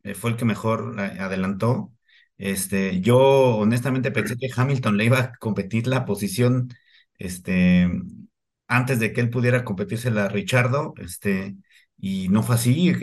eh, 0.03 0.15
fue 0.15 0.31
el 0.31 0.37
que 0.37 0.45
mejor 0.45 0.99
adelantó. 0.99 1.93
Este, 2.37 3.01
yo 3.01 3.19
honestamente 3.57 4.11
pensé 4.11 4.35
que 4.37 4.49
Hamilton 4.55 4.97
le 4.97 5.05
iba 5.05 5.19
a 5.19 5.33
competir 5.37 5.87
la 5.87 6.05
posición, 6.05 6.69
este, 7.17 7.89
antes 8.67 8.99
de 8.99 9.13
que 9.13 9.21
él 9.21 9.29
pudiera 9.29 9.63
competírsela 9.65 10.25
a 10.25 10.29
Richardo, 10.29 10.93
este, 10.97 11.55
y 11.97 12.29
no 12.29 12.43
fue 12.43 12.55
así, 12.55 12.93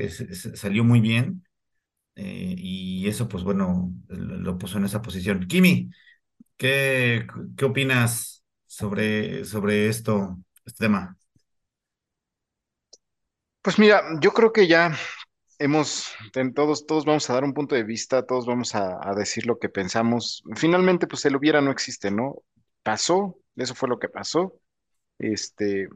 salió 0.55 0.85
muy 0.85 1.01
bien, 1.01 1.45
eh, 2.17 2.55
y 2.59 3.09
eso, 3.09 3.29
pues 3.29 3.45
bueno, 3.45 3.93
lo, 4.09 4.59
puso 4.59 4.79
en 4.79 4.85
esa 4.87 5.03
posición. 5.03 5.47
Kimi, 5.49 5.91
¿qué, 6.59 7.27
qué 7.57 7.65
opinas 7.67 8.45
sobre, 8.67 9.45
sobre 9.47 9.89
esto, 9.89 10.39
este 10.67 10.87
tema? 10.87 11.17
Pues 13.63 13.79
mira, 13.79 14.03
yo 14.21 14.33
creo 14.33 14.53
que 14.53 14.67
ya 14.67 14.97
hemos, 15.59 16.09
ten- 16.33 16.55
todos, 16.55 16.87
todos 16.87 17.05
vamos 17.05 17.29
a 17.31 17.35
dar 17.35 17.45
un 17.45 17.55
punto 17.55 17.75
de 17.75 17.85
vista, 17.85 18.27
todos 18.27 18.47
vamos 18.47 18.75
a, 18.75 18.99
a 19.09 19.15
decir 19.15 19.47
lo 19.47 19.59
que 19.59 19.69
pensamos. 19.69 20.43
Finalmente, 20.57 21.07
pues 21.07 21.25
el 21.27 21.37
hubiera 21.37 21.61
no 21.61 21.71
existe, 21.71 22.11
¿no? 22.11 22.37
Pasó, 22.83 23.39
eso 23.57 23.75
fue 23.75 23.89
lo 23.89 23.99
que 23.99 24.09
pasó. 24.09 24.55
Este, 25.23 25.89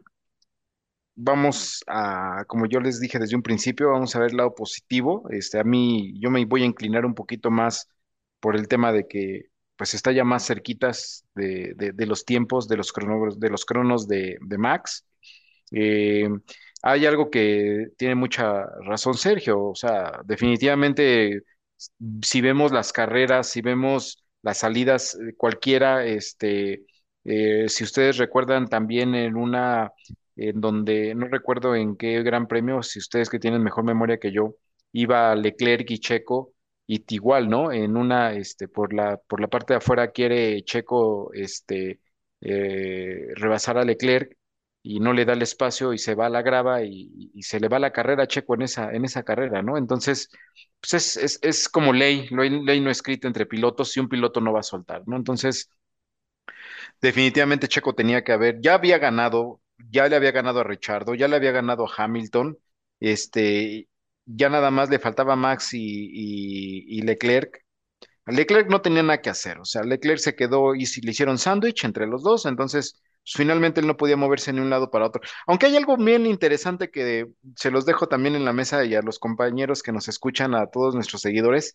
vamos 1.14 1.82
a, 1.86 2.44
como 2.46 2.66
yo 2.66 2.80
les 2.80 3.00
dije 3.00 3.18
desde 3.18 3.36
un 3.36 3.42
principio, 3.42 3.90
vamos 3.90 4.14
a 4.16 4.20
ver 4.20 4.30
el 4.30 4.36
lado 4.38 4.54
positivo. 4.54 5.24
Este, 5.30 5.58
a 5.58 5.64
mí, 5.64 6.14
yo 6.20 6.30
me 6.30 6.44
voy 6.44 6.62
a 6.62 6.66
inclinar 6.66 7.04
un 7.06 7.14
poquito 7.14 7.50
más 7.50 7.88
por 8.40 8.56
el 8.56 8.68
tema 8.68 8.92
de 8.92 9.06
que, 9.08 9.46
pues 9.76 9.94
está 9.94 10.12
ya 10.12 10.24
más 10.24 10.46
cerquitas 10.46 11.24
de, 11.34 11.74
de- 11.76 11.92
de 11.92 12.06
los 12.06 12.24
tiempos, 12.24 12.68
de 12.68 12.76
los 12.76 12.92
cronos, 12.92 13.38
de 13.40 13.50
los 13.50 13.64
cronos 13.64 14.08
de, 14.08 14.38
de 14.40 14.58
Max. 14.58 15.06
Eh, 15.72 16.28
hay 16.82 17.06
algo 17.06 17.30
que 17.30 17.88
tiene 17.98 18.14
mucha 18.14 18.66
razón 18.86 19.14
Sergio, 19.14 19.62
o 19.64 19.74
sea, 19.74 20.20
definitivamente 20.24 21.42
si 22.22 22.40
vemos 22.40 22.72
las 22.72 22.92
carreras, 22.92 23.48
si 23.50 23.60
vemos 23.62 24.24
las 24.42 24.58
salidas 24.58 25.14
eh, 25.16 25.34
cualquiera, 25.36 26.04
este, 26.06 26.84
eh, 27.26 27.68
si 27.68 27.84
ustedes 27.84 28.18
recuerdan 28.18 28.68
también 28.68 29.14
en 29.14 29.36
una, 29.36 29.92
en 30.36 30.60
donde, 30.60 31.14
no 31.14 31.28
recuerdo 31.28 31.74
en 31.74 31.96
qué 31.96 32.22
gran 32.22 32.46
premio, 32.46 32.82
si 32.82 32.98
ustedes 32.98 33.28
que 33.30 33.38
tienen 33.38 33.62
mejor 33.62 33.84
memoria 33.84 34.18
que 34.18 34.32
yo, 34.32 34.54
iba 34.92 35.34
Leclerc 35.34 35.90
y 35.90 35.98
Checo, 35.98 36.52
y 36.86 37.04
igual, 37.14 37.48
¿no? 37.48 37.72
En 37.72 37.96
una, 37.96 38.32
este, 38.32 38.68
por 38.68 38.92
la, 38.94 39.16
por 39.18 39.40
la 39.40 39.48
parte 39.48 39.72
de 39.72 39.78
afuera 39.78 40.12
quiere 40.12 40.62
Checo, 40.64 41.32
este, 41.34 42.00
eh, 42.40 43.28
rebasar 43.34 43.78
a 43.78 43.84
Leclerc 43.84 44.36
y 44.82 45.00
no 45.00 45.12
le 45.12 45.24
da 45.24 45.32
el 45.32 45.42
espacio 45.42 45.92
y 45.92 45.98
se 45.98 46.14
va 46.14 46.26
a 46.26 46.28
la 46.30 46.42
grava 46.42 46.82
y, 46.84 47.30
y 47.34 47.42
se 47.42 47.58
le 47.58 47.68
va 47.68 47.78
la 47.80 47.92
carrera 47.92 48.22
a 48.24 48.26
Checo 48.28 48.54
en 48.54 48.62
esa, 48.62 48.92
en 48.92 49.04
esa 49.04 49.24
carrera, 49.24 49.62
¿no? 49.62 49.76
Entonces, 49.78 50.30
pues 50.80 50.94
es, 50.94 51.16
es, 51.16 51.38
es 51.42 51.68
como 51.68 51.92
ley, 51.92 52.28
ley, 52.30 52.50
ley 52.64 52.80
no 52.80 52.90
escrita 52.90 53.26
entre 53.26 53.46
pilotos 53.46 53.90
si 53.92 54.00
un 54.00 54.08
piloto 54.08 54.40
no 54.40 54.52
va 54.52 54.60
a 54.60 54.62
soltar, 54.62 55.02
¿no? 55.06 55.16
Entonces, 55.16 55.70
definitivamente 57.00 57.68
Checo 57.68 57.94
tenía 57.94 58.24
que 58.24 58.32
haber, 58.32 58.61
ya 58.61 58.74
había 58.74 58.98
ganado, 58.98 59.61
ya 59.90 60.09
le 60.09 60.16
había 60.16 60.32
ganado 60.32 60.61
a 60.61 60.64
Richardo, 60.64 61.14
ya 61.14 61.28
le 61.28 61.37
había 61.37 61.52
ganado 61.52 61.87
a 61.87 61.92
Hamilton, 61.96 62.59
este, 63.00 63.88
ya 64.24 64.48
nada 64.48 64.70
más 64.70 64.90
le 64.90 64.98
faltaba 64.98 65.37
Max 65.37 65.74
y, 65.74 65.78
y, 65.80 66.98
y 66.98 67.02
Leclerc. 67.02 67.64
Leclerc 68.26 68.68
no 68.70 68.82
tenía 68.82 69.02
nada 69.02 69.22
que 69.22 69.30
hacer, 69.30 69.61
o 69.61 69.64
sea, 69.64 69.82
Leclerc 69.85 70.18
se 70.18 70.35
quedó 70.35 70.74
y 70.74 70.87
si 70.87 71.00
le 71.00 71.12
hicieron 71.12 71.38
sándwich 71.38 71.85
entre 71.85 72.06
los 72.09 72.22
dos, 72.24 72.46
entonces 72.46 73.00
pues, 73.22 73.35
finalmente 73.37 73.80
él 73.80 73.87
no 73.87 73.96
podía 73.96 74.16
moverse 74.16 74.52
ni 74.52 74.61
un 74.61 74.70
lado 74.70 74.90
para 74.90 75.06
otro. 75.06 75.20
Aunque 75.46 75.66
hay 75.66 75.76
algo 75.76 75.96
bien 75.96 76.26
interesante 76.26 76.90
que 76.90 77.28
se 77.56 77.70
los 77.70 77.87
dejo 77.87 78.09
también 78.09 78.35
en 78.35 78.44
la 78.44 78.52
mesa 78.52 78.85
y 78.85 78.94
a 78.94 79.02
los 79.02 79.18
compañeros 79.18 79.82
que 79.82 79.92
nos 79.92 80.09
escuchan, 80.09 80.54
a 80.54 80.66
todos 80.68 80.94
nuestros 80.94 81.22
seguidores, 81.22 81.74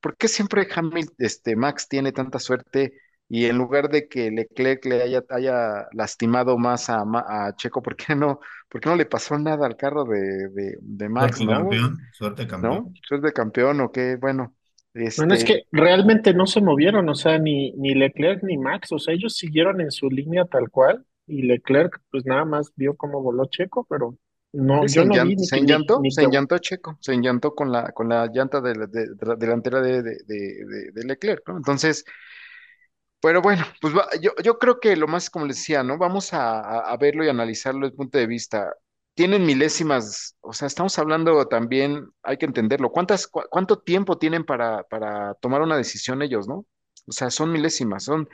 ¿por 0.00 0.16
qué 0.16 0.28
siempre 0.28 0.68
Hamilton, 0.72 1.14
este, 1.18 1.56
Max 1.56 1.88
tiene 1.88 2.12
tanta 2.12 2.38
suerte 2.38 2.92
y 3.28 3.46
en 3.46 3.58
lugar 3.58 3.88
de 3.90 4.08
que 4.08 4.30
Leclerc 4.30 4.84
le 4.86 5.02
haya, 5.02 5.24
haya 5.30 5.86
lastimado 5.92 6.58
más 6.58 6.88
a, 6.90 7.04
Ma- 7.04 7.24
a 7.28 7.54
Checo, 7.56 7.82
¿por 7.82 7.96
qué 7.96 8.14
no, 8.16 8.40
por 8.68 8.80
qué 8.80 8.88
no 8.90 8.96
le 8.96 9.06
pasó 9.06 9.38
nada 9.38 9.66
al 9.66 9.76
carro 9.76 10.04
de, 10.04 10.48
de, 10.50 10.76
de 10.80 11.08
Max, 11.08 11.40
Suerte 11.40 11.46
¿no? 11.46 11.68
campeón, 11.68 11.98
suerte 12.12 12.46
campeón. 12.46 12.80
¿No? 12.82 12.94
¿Suerte 13.08 13.32
campeón 13.32 13.80
o 13.82 13.92
qué? 13.92 14.16
Bueno, 14.16 14.56
Bueno, 15.16 15.34
es 15.34 15.42
este, 15.42 15.44
que 15.44 15.62
realmente 15.72 16.32
no 16.32 16.46
se 16.46 16.60
movieron, 16.60 17.08
o 17.08 17.14
sea, 17.14 17.38
ni, 17.38 17.72
ni 17.72 17.94
Leclerc 17.94 18.42
ni 18.44 18.56
Max, 18.56 18.92
o 18.92 18.98
sea, 18.98 19.14
ellos 19.14 19.34
siguieron 19.36 19.80
en 19.80 19.90
su 19.90 20.08
línea 20.08 20.44
tal 20.44 20.70
cual, 20.70 21.04
y 21.26 21.42
Leclerc 21.42 22.00
pues 22.10 22.24
nada 22.24 22.44
más 22.44 22.72
vio 22.76 22.96
cómo 22.96 23.20
voló 23.22 23.46
Checo, 23.46 23.84
pero 23.88 24.16
no, 24.52 24.86
Sí, 24.86 24.88
se 24.88 25.02
yo 25.02 25.04
no 25.04 25.18
vi 25.18 25.34
ni 25.36 25.46
se 25.46 25.56
ni, 25.58 25.58
enllantó, 25.58 25.96
ni 25.96 26.14
se 26.14 26.22
que, 26.26 26.26
enllantó 26.26 26.58
Checo, 26.58 26.98
se 27.00 27.12
enllantó 27.12 27.52
con 27.54 27.72
la, 27.72 27.90
con 27.92 28.08
la 28.08 28.26
llanta 28.32 28.60
de, 28.60 28.76
la- 28.76 28.86
de- 28.86 29.08
de 29.14 29.26
la 29.26 29.34
delantera 29.34 29.80
de, 29.80 30.02
de, 30.02 30.10
de- 30.24 30.64
de- 30.64 30.90
de 30.92 31.04
Leclerc, 31.04 31.42
¿no? 31.48 31.56
Entonces, 31.56 32.04
pero 33.20 33.42
bueno, 33.42 33.64
pues 33.80 33.94
va- 33.96 34.08
yo, 34.20 34.32
yo 34.44 34.58
creo 34.58 34.80
que 34.80 34.96
lo 34.96 35.08
más, 35.08 35.30
como 35.30 35.46
les 35.46 35.56
decía, 35.58 35.82
¿no? 35.82 35.98
Vamos 35.98 36.32
a, 36.32 36.60
a- 36.80 36.96
verlo 36.96 37.24
y 37.24 37.28
analizarlo 37.28 37.80
desde 37.80 37.92
el 37.92 37.96
punto 37.96 38.18
de 38.18 38.26
vista. 38.26 38.72
Tienen 39.14 39.44
milésimas, 39.46 40.36
o 40.40 40.52
sea, 40.52 40.66
estamos 40.68 40.96
hablando 40.98 41.46
también, 41.48 42.06
hay 42.22 42.36
que 42.38 42.46
entenderlo. 42.46 42.90
¿Cuántas, 42.92 43.26
cu- 43.26 43.42
cuánto 43.50 43.80
tiempo 43.80 44.18
tienen 44.18 44.44
para, 44.44 44.84
para 44.84 45.34
tomar 45.34 45.62
una 45.62 45.76
decisión 45.76 46.22
ellos, 46.22 46.46
¿no? 46.48 46.64
O 47.06 47.12
sea, 47.12 47.30
son 47.30 47.50
milésimas, 47.52 48.04
son, 48.04 48.28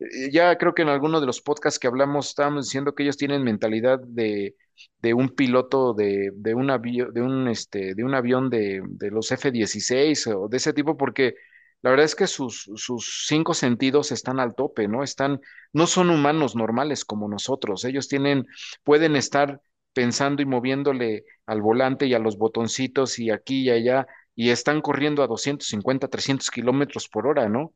eh, 0.00 0.30
ya 0.32 0.56
creo 0.58 0.74
que 0.74 0.82
en 0.82 0.88
alguno 0.88 1.20
de 1.20 1.26
los 1.26 1.40
podcasts 1.40 1.78
que 1.78 1.86
hablamos 1.86 2.28
estábamos 2.28 2.66
diciendo 2.66 2.94
que 2.94 3.02
ellos 3.04 3.16
tienen 3.16 3.42
mentalidad 3.42 4.00
de, 4.00 4.56
de 5.00 5.14
un 5.14 5.30
piloto 5.30 5.94
de, 5.94 6.30
de 6.34 6.54
un 6.54 6.70
avión, 6.70 7.12
de 7.12 7.22
un, 7.22 7.48
este, 7.48 7.94
de 7.94 8.04
un 8.04 8.14
avión 8.14 8.50
de, 8.50 8.82
de 8.86 9.10
los 9.10 9.30
F-16 9.32 10.26
o 10.28 10.48
de 10.48 10.56
ese 10.58 10.72
tipo, 10.72 10.96
porque 10.96 11.34
la 11.82 11.90
verdad 11.90 12.06
es 12.06 12.16
que 12.16 12.26
sus, 12.26 12.70
sus 12.74 13.24
cinco 13.28 13.54
sentidos 13.54 14.10
están 14.10 14.40
al 14.40 14.54
tope, 14.54 14.88
¿no? 14.88 15.04
Están, 15.04 15.40
no 15.72 15.86
son 15.86 16.10
humanos 16.10 16.56
normales 16.56 17.04
como 17.04 17.28
nosotros. 17.28 17.84
Ellos 17.84 18.08
tienen, 18.08 18.46
pueden 18.82 19.14
estar 19.14 19.60
pensando 19.92 20.42
y 20.42 20.46
moviéndole 20.46 21.24
al 21.46 21.62
volante 21.62 22.06
y 22.06 22.14
a 22.14 22.18
los 22.18 22.36
botoncitos 22.36 23.18
y 23.18 23.30
aquí 23.30 23.62
y 23.62 23.70
allá, 23.70 24.06
y 24.34 24.50
están 24.50 24.80
corriendo 24.80 25.22
a 25.22 25.28
250, 25.28 26.08
300 26.08 26.50
kilómetros 26.50 27.08
por 27.08 27.26
hora, 27.26 27.48
¿no? 27.48 27.72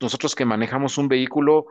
Nosotros 0.00 0.34
que 0.34 0.44
manejamos 0.44 0.98
un 0.98 1.08
vehículo, 1.08 1.66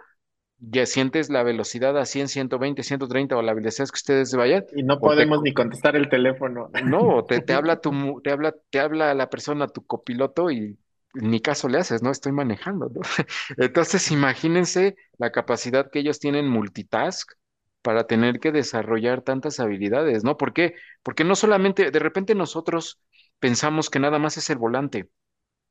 ya 0.59 0.85
sientes 0.87 1.29
la 1.29 1.43
velocidad 1.43 1.97
a 1.97 2.05
100, 2.05 2.27
120, 2.27 2.83
130 2.83 3.37
o 3.37 3.41
la 3.41 3.53
velocidad 3.53 3.87
que 3.87 3.95
ustedes 3.95 4.33
vayan, 4.35 4.65
y 4.75 4.83
no 4.83 4.95
te, 4.95 5.01
podemos 5.01 5.41
ni 5.43 5.53
contestar 5.53 5.95
el 5.95 6.09
teléfono. 6.09 6.69
no, 6.83 7.23
te, 7.23 7.41
te 7.41 7.53
habla 7.53 7.81
tu, 7.81 8.21
te 8.23 8.31
habla, 8.31 8.55
te 8.69 8.79
habla 8.79 9.13
la 9.13 9.29
persona, 9.29 9.67
tu 9.67 9.85
copiloto, 9.85 10.51
y 10.51 10.77
ni 11.13 11.41
caso 11.41 11.67
le 11.69 11.79
haces, 11.79 12.03
no 12.03 12.11
estoy 12.11 12.31
manejando, 12.31 12.89
¿no? 12.89 13.01
Entonces, 13.57 14.11
imagínense 14.11 14.95
la 15.17 15.31
capacidad 15.31 15.89
que 15.91 15.99
ellos 15.99 16.19
tienen 16.19 16.47
multitask 16.47 17.31
para 17.81 18.05
tener 18.07 18.39
que 18.39 18.51
desarrollar 18.51 19.21
tantas 19.21 19.59
habilidades, 19.59 20.23
¿no? 20.23 20.37
¿Por 20.37 20.53
qué? 20.53 20.75
Porque 21.03 21.23
no 21.23 21.35
solamente, 21.35 21.91
de 21.91 21.99
repente 21.99 22.35
nosotros 22.35 22.99
pensamos 23.39 23.89
que 23.89 23.99
nada 23.99 24.19
más 24.19 24.37
es 24.37 24.49
el 24.49 24.57
volante. 24.57 25.09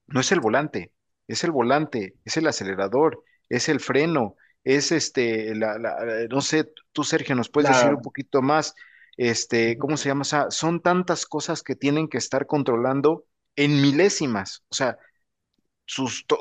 No 0.06 0.20
es 0.20 0.32
el 0.32 0.40
volante, 0.40 0.92
es 1.28 1.44
el 1.44 1.50
volante, 1.50 2.14
es 2.24 2.36
el 2.36 2.46
acelerador, 2.46 3.22
es 3.48 3.68
el 3.68 3.80
freno, 3.80 4.36
es 4.64 4.92
este, 4.92 5.54
la, 5.54 5.78
la- 5.78 6.22
eh, 6.22 6.28
no 6.30 6.40
sé, 6.40 6.72
tú 6.92 7.04
Sergio, 7.04 7.34
nos 7.34 7.48
puedes 7.50 7.68
decir 7.68 7.92
un 7.94 8.00
poquito 8.02 8.42
más, 8.42 8.74
este, 9.16 9.78
¿cómo 9.78 9.96
se 9.96 10.08
llama? 10.08 10.22
O 10.22 10.24
sea, 10.24 10.50
son 10.50 10.80
tantas 10.82 11.26
cosas 11.26 11.62
que 11.62 11.76
tienen 11.76 12.08
que 12.08 12.18
estar 12.18 12.46
controlando 12.46 13.24
en 13.56 13.80
milésimas, 13.82 14.62
o 14.68 14.74
sea, 14.74 14.98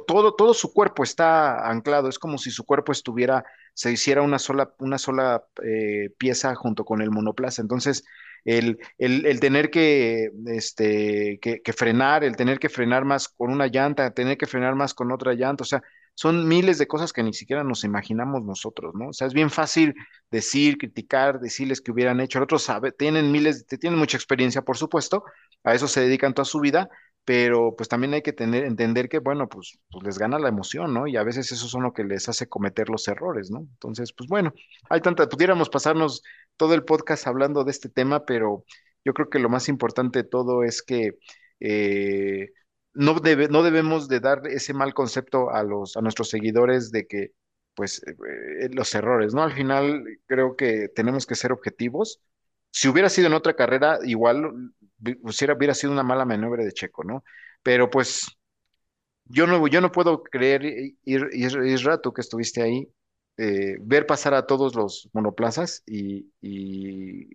todo, 0.08 0.36
todo 0.36 0.54
su 0.54 0.74
cuerpo 0.74 1.04
está 1.04 1.70
anclado, 1.70 2.10
es 2.10 2.20
como 2.20 2.38
si 2.38 2.52
su 2.52 2.66
cuerpo 2.66 2.92
estuviera, 2.92 3.46
se 3.74 3.92
hiciera 3.92 4.22
una 4.22 4.40
sola, 4.40 4.74
una 4.80 4.98
sola 4.98 5.46
eh, 5.64 6.10
pieza 6.18 6.56
junto 6.56 6.86
con 6.86 7.02
el 7.02 7.12
monoplaza. 7.12 7.62
Entonces, 7.62 8.04
el, 8.44 8.80
el, 8.98 9.26
el 9.26 9.40
tener 9.40 9.70
que, 9.72 10.30
este, 10.48 11.40
que, 11.42 11.74
frenar, 11.74 12.24
el 12.24 12.36
tener 12.36 12.60
que 12.60 12.70
frenar 12.70 13.06
más 13.06 13.28
con 13.28 13.52
una 13.52 13.68
llanta, 13.68 14.12
tener 14.14 14.38
que 14.38 14.46
frenar 14.46 14.76
más 14.76 14.94
con 14.94 15.12
otra 15.12 15.34
llanta, 15.34 15.64
o 15.64 15.66
sea, 15.66 15.82
son 16.14 16.48
miles 16.48 16.78
de 16.78 16.88
cosas 16.88 17.12
que 17.12 17.24
ni 17.24 17.34
siquiera 17.34 17.64
nos 17.64 17.84
imaginamos 17.84 18.44
nosotros, 18.44 18.94
¿no? 18.96 19.10
O 19.10 19.14
sea, 19.14 19.28
es 19.28 19.34
bien 19.34 19.50
fácil 19.50 19.96
decir, 20.32 20.78
criticar, 20.78 21.40
decirles 21.40 21.82
que 21.82 21.92
hubieran 21.92 22.22
hecho, 22.22 22.42
otros 22.42 22.64
sabe, 22.64 22.92
tienen 22.92 23.32
miles, 23.32 23.66
tienen 23.68 24.00
mucha 24.00 24.16
experiencia, 24.18 24.62
por 24.62 24.78
supuesto, 24.78 25.26
a 25.64 25.74
eso 25.74 25.88
se 25.88 26.02
dedican 26.02 26.34
toda 26.34 26.46
su 26.46 26.60
vida 26.60 26.90
pero 27.26 27.76
pues 27.76 27.90
también 27.90 28.14
hay 28.14 28.22
que 28.22 28.36
entender 28.38 29.10
que, 29.10 29.20
bueno, 29.20 29.50
pues, 29.50 29.80
pues 29.90 30.06
les 30.06 30.20
gana 30.20 30.38
la 30.40 30.50
emoción, 30.50 30.94
¿no? 30.94 31.08
Y 31.08 31.18
a 31.18 31.24
veces 31.24 31.52
eso 31.52 31.68
son 31.68 31.84
lo 31.84 31.94
que 31.94 32.04
les 32.04 32.30
hace 32.30 32.48
cometer 32.48 32.90
los 32.90 33.08
errores, 33.08 33.50
¿no? 33.52 33.60
Entonces, 33.62 34.14
pues 34.14 34.30
bueno, 34.30 34.54
hay 34.90 35.02
tanta, 35.02 35.28
pudiéramos 35.28 35.70
pasarnos 35.70 36.22
todo 36.56 36.76
el 36.76 36.86
podcast 36.86 37.26
hablando 37.28 37.64
de 37.64 37.72
este 37.72 37.90
tema, 37.90 38.26
pero 38.26 38.64
yo 39.04 39.14
creo 39.14 39.30
que 39.30 39.40
lo 39.40 39.50
más 39.50 39.70
importante 39.70 40.20
de 40.24 40.30
todo 40.30 40.64
es 40.64 40.84
que 40.84 41.18
eh, 41.60 42.52
no 42.94 43.16
debe, 43.20 43.48
no 43.50 43.64
debemos 43.64 44.08
de 44.08 44.20
dar 44.20 44.42
ese 44.48 44.74
mal 44.74 44.94
concepto 44.94 45.50
a 45.50 45.64
los, 45.64 45.98
a 45.98 46.02
nuestros 46.02 46.30
seguidores 46.30 46.92
de 46.92 47.08
que, 47.08 47.32
pues, 47.74 48.04
eh, 48.06 48.70
los 48.72 48.94
errores, 48.96 49.34
¿no? 49.34 49.42
Al 49.44 49.54
final 49.54 50.04
creo 50.28 50.56
que 50.56 50.90
tenemos 50.90 51.26
que 51.26 51.36
ser 51.36 51.52
objetivos. 51.52 52.22
Si 52.72 52.88
hubiera 52.88 53.10
sido 53.10 53.28
en 53.28 53.34
otra 53.34 53.56
carrera, 53.56 54.00
igual 54.04 54.52
hubiera, 55.02 55.54
hubiera 55.56 55.74
sido 55.74 55.94
una 55.94 56.04
mala 56.04 56.26
maniobra 56.26 56.64
de 56.64 56.72
Checo, 56.74 57.04
¿no? 57.04 57.24
Pero 57.64 57.90
pues 57.90 58.28
yo 59.26 59.48
no, 59.48 59.68
yo 59.68 59.82
no 59.82 59.92
puedo 59.92 60.24
creer, 60.24 60.64
Ir, 60.66 61.30
Ir- 61.34 61.66
Isra, 61.68 62.00
tú 62.02 62.14
que 62.14 62.22
estuviste 62.22 62.62
ahí, 62.62 62.88
eh, 63.38 63.78
ver 63.82 64.06
pasar 64.06 64.34
a 64.34 64.46
todos 64.46 64.76
los 64.76 65.10
monoplazas 65.14 65.84
y, 65.86 66.32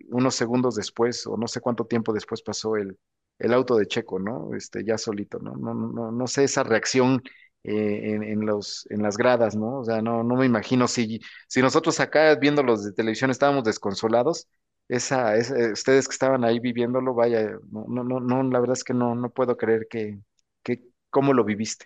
unos 0.09 0.35
segundos 0.35 0.75
después, 0.75 1.25
o 1.27 1.37
no 1.37 1.47
sé 1.47 1.59
cuánto 1.61 1.85
tiempo 1.85 2.13
después 2.13 2.41
pasó 2.41 2.75
el, 2.75 2.97
el 3.39 3.53
auto 3.53 3.75
de 3.77 3.87
Checo, 3.87 4.19
¿no? 4.19 4.53
Este, 4.55 4.83
ya 4.83 4.97
solito, 4.97 5.39
¿no? 5.39 5.55
No, 5.55 5.73
no, 5.73 6.11
no, 6.11 6.27
sé 6.27 6.43
esa 6.45 6.63
reacción 6.63 7.21
eh, 7.63 8.13
en, 8.13 8.23
en 8.23 8.45
los, 8.45 8.87
en 8.89 9.01
las 9.03 9.17
gradas, 9.17 9.55
¿no? 9.55 9.79
O 9.79 9.83
sea, 9.85 10.01
no, 10.01 10.23
no 10.23 10.35
me 10.35 10.45
imagino 10.45 10.87
si, 10.87 11.19
si 11.47 11.61
nosotros 11.61 11.99
acá 11.99 12.35
viéndolos 12.35 12.83
de 12.83 12.93
televisión 12.93 13.31
estábamos 13.31 13.63
desconsolados 13.63 14.47
esa, 14.91 15.37
eh, 15.37 15.71
ustedes 15.71 16.05
que 16.05 16.13
estaban 16.13 16.43
ahí 16.43 16.59
viviéndolo, 16.59 17.13
vaya, 17.13 17.57
no, 17.71 18.03
no, 18.03 18.19
no, 18.19 18.43
la 18.43 18.59
verdad 18.59 18.75
es 18.75 18.83
que 18.83 18.93
no, 18.93 19.15
no 19.15 19.29
puedo 19.29 19.55
creer 19.55 19.87
que, 19.89 20.19
que 20.63 20.83
cómo 21.09 21.33
lo 21.33 21.45
viviste. 21.45 21.85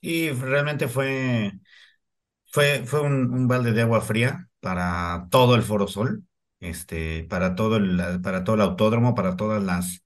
Y 0.00 0.30
realmente 0.30 0.88
fue, 0.88 1.52
fue, 2.46 2.84
fue 2.86 3.02
un, 3.02 3.46
balde 3.46 3.72
de 3.72 3.82
agua 3.82 4.00
fría 4.00 4.48
para 4.60 5.26
todo 5.30 5.54
el 5.54 5.62
Foro 5.62 5.86
Sol, 5.86 6.24
este, 6.60 7.24
para 7.24 7.54
todo 7.54 7.76
el, 7.76 8.20
para 8.22 8.42
todo 8.42 8.56
el 8.56 8.62
autódromo, 8.62 9.14
para 9.14 9.36
todas 9.36 9.62
las, 9.62 10.02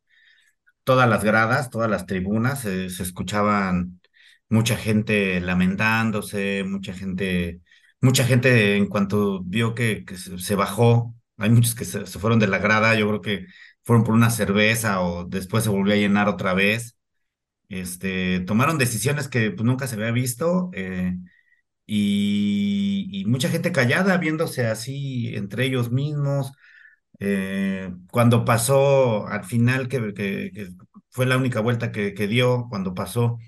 todas 0.82 1.08
las 1.08 1.22
gradas, 1.22 1.70
todas 1.70 1.88
las 1.88 2.04
tribunas, 2.04 2.64
eh, 2.64 2.90
se 2.90 3.04
escuchaban 3.04 4.00
mucha 4.48 4.76
gente 4.76 5.40
lamentándose, 5.40 6.64
mucha 6.64 6.94
gente, 6.94 7.60
mucha 8.00 8.24
gente 8.24 8.76
en 8.76 8.88
cuanto 8.88 9.40
vio 9.44 9.76
que, 9.76 10.04
se 10.16 10.54
bajó, 10.56 11.14
hay 11.38 11.50
muchos 11.50 11.74
que 11.74 11.84
se, 11.84 12.06
fueron 12.06 12.38
de 12.38 12.46
la 12.48 12.58
grada, 12.58 12.94
yo 12.94 13.08
creo 13.08 13.20
que 13.20 13.46
fueron 13.82 14.04
por 14.04 14.14
una 14.14 14.30
cerveza 14.30 15.00
o 15.02 15.24
después 15.24 15.64
se 15.64 15.70
volvió 15.70 15.94
a 15.94 15.96
llenar 15.96 16.28
otra 16.28 16.54
vez. 16.54 16.96
Este, 17.68 18.40
tomaron 18.40 18.78
decisiones 18.78 19.28
que 19.28 19.50
pues, 19.52 19.64
nunca 19.66 19.86
se 19.88 19.96
había 19.96 20.12
visto 20.12 20.70
eh, 20.74 21.16
y, 21.86 23.24
mucha 23.26 23.48
gente 23.48 23.72
callada 23.72 24.16
viéndose 24.18 24.66
así 24.66 25.34
entre 25.36 25.66
ellos 25.66 25.90
mismos. 25.92 26.52
Eh, 27.20 27.92
cuando 28.10 28.44
pasó 28.44 29.26
al 29.28 29.44
final, 29.44 29.88
que, 29.88 30.14
que- 30.14 30.68
fue 31.10 31.26
la 31.26 31.36
única 31.38 31.60
vuelta 31.60 31.92
que, 31.92 32.14
que 32.14 32.26
dio, 32.28 32.66
cuando 32.70 32.94
pasó, 32.94 33.38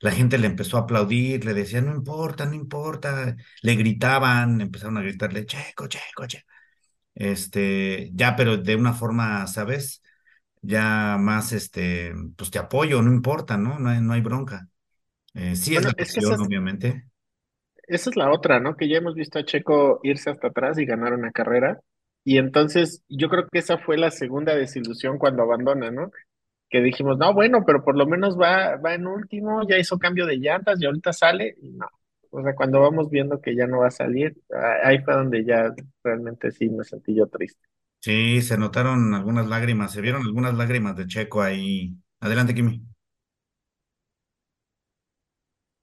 la 0.00 0.12
gente 0.12 0.38
le 0.38 0.46
empezó 0.48 0.78
a 0.78 0.82
aplaudir, 0.82 1.44
le 1.46 1.54
decían, 1.54 1.86
no 1.86 1.94
importa, 1.96 2.46
no 2.46 2.54
importa, 2.54 3.36
le 3.62 3.76
gritaban, 3.76 4.60
empezaron 4.62 4.98
a 4.98 5.02
gritarle, 5.02 5.46
Checo, 5.46 5.88
Checo, 5.88 6.26
Checo. 6.28 6.46
Este, 7.14 8.10
ya, 8.14 8.36
pero 8.36 8.56
de 8.58 8.76
una 8.76 8.92
forma, 8.94 9.46
¿sabes? 9.46 10.02
Ya 10.62 11.16
más, 11.18 11.52
este, 11.52 12.12
pues 12.36 12.50
te 12.50 12.58
apoyo, 12.58 13.02
no 13.02 13.12
importa, 13.12 13.56
¿no? 13.58 13.78
No 13.78 13.90
hay, 13.90 14.00
no 14.00 14.12
hay 14.14 14.20
bronca. 14.22 14.68
Eh, 15.34 15.56
sí 15.56 15.76
es 15.76 15.84
bueno, 15.84 15.88
la 15.88 15.94
es 15.96 16.16
es, 16.16 16.30
obviamente. 16.40 17.06
esa 17.86 18.10
es 18.10 18.16
la 18.16 18.30
otra, 18.32 18.60
¿no? 18.60 18.76
Que 18.76 18.88
ya 18.88 18.98
hemos 18.98 19.14
visto 19.14 19.38
a 19.38 19.44
Checo 19.44 20.00
irse 20.02 20.30
hasta 20.30 20.48
atrás 20.48 20.78
y 20.78 20.86
ganar 20.86 21.12
una 21.12 21.32
carrera, 21.32 21.80
y 22.24 22.38
entonces 22.38 23.02
yo 23.08 23.28
creo 23.28 23.46
que 23.50 23.58
esa 23.58 23.78
fue 23.78 23.96
la 23.98 24.10
segunda 24.10 24.54
desilusión 24.54 25.18
cuando 25.18 25.42
abandona, 25.42 25.90
¿no? 25.90 26.10
que 26.70 26.80
dijimos, 26.82 27.18
no, 27.18 27.34
bueno, 27.34 27.64
pero 27.66 27.84
por 27.84 27.96
lo 27.96 28.06
menos 28.06 28.38
va, 28.40 28.76
va 28.78 28.94
en 28.94 29.06
último, 29.06 29.62
ya 29.68 29.78
hizo 29.78 29.98
cambio 29.98 30.26
de 30.26 30.38
llantas 30.38 30.80
y 30.82 30.86
ahorita 30.86 31.12
sale, 31.14 31.54
y 31.62 31.70
no. 31.70 31.86
O 32.30 32.42
sea, 32.42 32.54
cuando 32.54 32.80
vamos 32.80 33.10
viendo 33.10 33.40
que 33.40 33.54
ya 33.56 33.66
no 33.66 33.80
va 33.80 33.88
a 33.88 33.90
salir, 33.90 34.36
ahí 34.84 34.98
fue 35.00 35.14
donde 35.14 35.44
ya 35.44 35.72
realmente 36.04 36.50
sí 36.52 36.68
me 36.70 36.84
sentí 36.84 37.14
yo 37.14 37.26
triste. 37.28 37.60
Sí, 38.00 38.40
se 38.42 38.56
notaron 38.58 39.14
algunas 39.14 39.46
lágrimas, 39.48 39.92
se 39.92 40.00
vieron 40.02 40.22
algunas 40.22 40.54
lágrimas 40.54 40.96
de 40.96 41.06
Checo 41.06 41.42
ahí. 41.42 41.96
Adelante, 42.20 42.54
Kimi. 42.54 42.82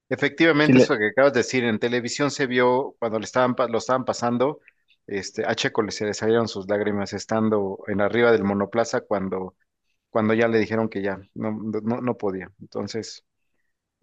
Efectivamente, 0.09 0.77
eso 0.77 0.97
que 0.97 1.07
acabas 1.07 1.33
de 1.33 1.39
decir, 1.39 1.63
en 1.65 1.79
televisión 1.79 2.31
se 2.31 2.47
vio 2.47 2.95
cuando 2.99 3.19
le 3.19 3.25
estaban, 3.25 3.55
lo 3.69 3.77
estaban 3.77 4.05
pasando, 4.05 4.59
este, 5.05 5.45
a 5.45 5.53
Checo 5.55 5.81
le, 5.81 5.91
se 5.91 6.05
le 6.05 6.13
salieron 6.13 6.47
sus 6.47 6.67
lágrimas 6.69 7.11
estando 7.13 7.79
en 7.87 7.99
arriba 8.01 8.31
del 8.31 8.43
monoplaza 8.45 9.01
cuando, 9.01 9.55
cuando 10.11 10.33
ya 10.35 10.47
le 10.49 10.59
dijeron 10.59 10.89
que 10.89 11.03
ya 11.03 11.19
no, 11.35 11.51
no, 11.83 12.01
no 12.01 12.17
podía. 12.17 12.51
Entonces, 12.61 13.25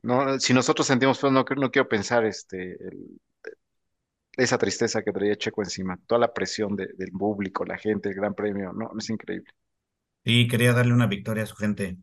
no, 0.05 0.39
si 0.39 0.53
nosotros 0.53 0.87
sentimos, 0.87 1.19
pues 1.19 1.33
no, 1.33 1.45
no 1.57 1.71
quiero 1.71 1.89
pensar 1.89 2.27
este, 2.27 2.77
esa 4.37 4.59
tristeza 4.59 5.03
que 5.03 5.13
traía 5.13 5.37
Checo 5.37 5.63
encima, 5.63 5.99
toda 6.07 6.21
la 6.21 6.33
presión 6.33 6.77
del 6.77 7.11
público, 7.13 7.65
la 7.65 7.79
gente, 7.79 8.11
el 8.11 8.15
gran 8.15 8.35
premio, 8.35 8.73
no, 8.73 8.91
es 8.99 9.09
increíble. 9.09 9.51
Y 10.23 10.47
quería 10.47 10.73
darle 10.75 10.93
una 10.93 11.07
victoria 11.07 11.45
a 11.45 11.47
su 11.47 11.57
gente. 11.57 11.97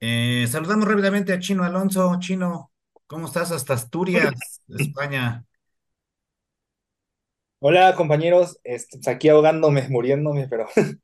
Eh, 0.00 0.46
saludamos 0.48 0.88
rápidamente 0.88 1.32
a 1.32 1.38
Chino 1.38 1.64
Alonso. 1.64 2.16
Chino, 2.18 2.72
¿cómo 3.06 3.26
estás 3.26 3.52
hasta 3.52 3.74
Asturias, 3.74 4.34
España? 4.78 5.44
Hola 7.60 7.94
compañeros, 7.96 8.58
este, 8.64 8.98
pues, 8.98 9.08
aquí 9.08 9.28
ahogándome, 9.28 9.88
muriéndome, 9.88 10.48
pero 10.48 10.66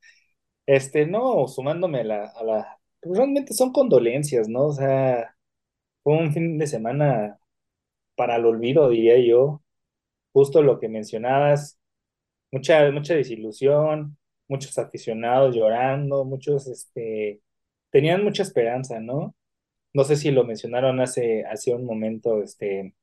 este, 0.67 1.07
no, 1.07 1.47
sumándome 1.47 2.01
a 2.01 2.05
la, 2.05 2.27
a 2.27 2.45
la, 2.45 2.79
pues 3.01 3.19
realmente 3.19 3.55
son 3.55 3.73
condolencias, 3.73 4.49
¿no? 4.49 4.67
O 4.67 4.73
sea, 4.73 5.34
fue 6.05 6.15
un 6.19 6.33
fin 6.35 6.59
de 6.59 6.69
semana 6.69 7.39
para 8.17 8.37
el 8.37 8.47
olvido, 8.47 8.91
diría 8.91 9.19
yo. 9.21 9.63
Justo 10.33 10.63
lo 10.63 10.81
que 10.81 10.89
mencionabas, 10.89 11.81
mucha, 12.53 12.91
mucha 12.93 13.15
desilusión, 13.17 14.19
muchos 14.49 14.79
aficionados 14.79 15.57
llorando, 15.57 16.25
muchos, 16.25 16.69
este, 16.69 17.41
tenían 17.91 18.25
mucha 18.25 18.43
esperanza, 18.45 19.01
¿no? 19.01 19.37
No 19.95 20.05
sé 20.05 20.17
si 20.17 20.31
lo 20.33 20.45
mencionaron 20.45 21.01
hace, 21.01 21.45
hace 21.47 21.75
un 21.75 21.87
momento, 21.87 22.43
este, 22.43 22.95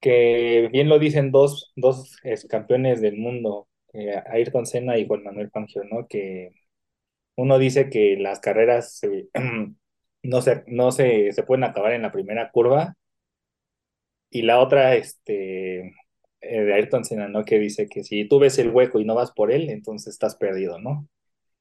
que 0.00 0.68
bien 0.72 0.88
lo 0.88 0.98
dicen 0.98 1.30
dos, 1.30 1.72
dos 1.76 2.16
campeones 2.48 3.00
del 3.00 3.16
mundo, 3.18 3.68
eh, 3.92 4.20
Ayrton 4.26 4.66
Senna 4.66 4.98
y 4.98 5.06
Juan 5.06 5.22
Manuel 5.24 5.50
Fangio, 5.50 5.84
¿no? 5.84 6.06
Que 6.08 6.52
uno 7.36 7.58
dice 7.58 7.90
que 7.90 8.16
las 8.18 8.40
carreras 8.40 9.00
no, 10.22 10.42
se, 10.42 10.64
no 10.66 10.92
se, 10.92 11.32
se 11.32 11.42
pueden 11.44 11.64
acabar 11.64 11.92
en 11.92 12.02
la 12.02 12.12
primera 12.12 12.50
curva 12.50 12.94
y 14.30 14.42
la 14.42 14.60
otra, 14.60 14.94
este, 14.96 15.80
eh, 16.40 16.60
de 16.62 16.74
Ayrton 16.74 17.04
Senna, 17.04 17.28
¿no? 17.28 17.44
Que 17.44 17.58
dice 17.58 17.88
que 17.88 18.02
si 18.04 18.26
tú 18.28 18.38
ves 18.38 18.58
el 18.58 18.70
hueco 18.70 18.98
y 19.00 19.04
no 19.04 19.14
vas 19.14 19.32
por 19.32 19.52
él, 19.52 19.68
entonces 19.70 20.12
estás 20.14 20.36
perdido, 20.36 20.78
¿no? 20.78 21.08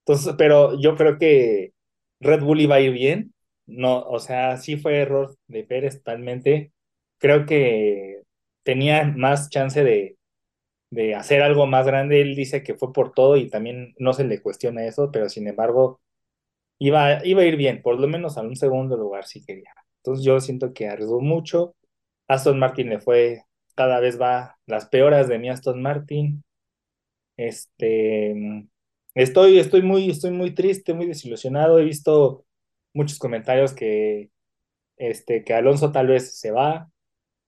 Entonces, 0.06 0.36
pero 0.38 0.80
yo 0.82 0.96
creo 0.98 1.18
que 1.20 1.74
Red 2.22 2.42
Bull 2.44 2.62
iba 2.62 2.76
a 2.76 2.82
ir 2.82 2.94
bien, 2.94 3.34
no, 3.68 4.02
o 4.04 4.20
sea, 4.20 4.58
sí 4.58 4.78
fue 4.78 4.98
error 5.00 5.36
de 5.48 5.64
Pérez 5.66 5.98
totalmente. 5.98 6.74
Creo 7.20 7.46
que 7.46 8.24
tenía 8.64 9.06
más 9.06 9.50
chance 9.50 9.84
de, 9.84 10.18
de 10.92 11.16
hacer 11.16 11.42
algo 11.44 11.68
más 11.68 11.86
grande. 11.86 12.22
Él 12.22 12.36
dice 12.36 12.64
que 12.64 12.76
fue 12.76 12.94
por 12.94 13.14
todo 13.14 13.38
y 13.38 13.50
también 13.50 13.94
no 14.00 14.14
se 14.14 14.24
le 14.26 14.42
cuestiona 14.42 14.86
eso, 14.86 15.12
pero 15.12 15.30
sin 15.30 15.48
embargo, 15.48 16.02
iba, 16.82 17.24
iba 17.26 17.42
a 17.44 17.46
ir 17.46 17.58
bien, 17.58 17.82
por 17.84 18.00
lo 18.00 18.08
menos 18.08 18.38
a 18.38 18.42
un 18.42 18.56
segundo 18.56 18.98
lugar 18.98 19.26
si 19.26 19.46
quería. 19.46 19.72
Entonces 19.98 20.26
yo 20.26 20.40
siento 20.40 20.74
que 20.74 20.88
arriesgó 20.90 21.22
mucho. 21.22 21.76
Aston 22.28 22.60
Martin 22.60 22.90
le 22.90 23.00
fue, 23.00 23.44
cada 23.76 24.00
vez 24.00 24.20
va 24.20 24.58
las 24.66 24.88
peoras 24.88 25.28
de 25.28 25.40
mi 25.40 25.50
Aston 25.50 25.82
Martin. 25.82 26.44
Este, 27.38 28.36
estoy, 29.16 29.60
estoy 29.60 29.84
muy, 29.84 30.10
estoy 30.10 30.32
muy 30.32 30.56
triste, 30.56 30.94
muy 30.94 31.06
desilusionado. 31.08 31.80
He 31.80 31.86
visto 31.86 32.46
muchos 32.94 33.20
comentarios 33.20 33.74
que, 33.74 34.32
este, 34.98 35.44
que 35.44 35.54
Alonso 35.54 35.92
tal 35.92 36.08
vez 36.08 36.40
se 36.40 36.52
va, 36.52 36.90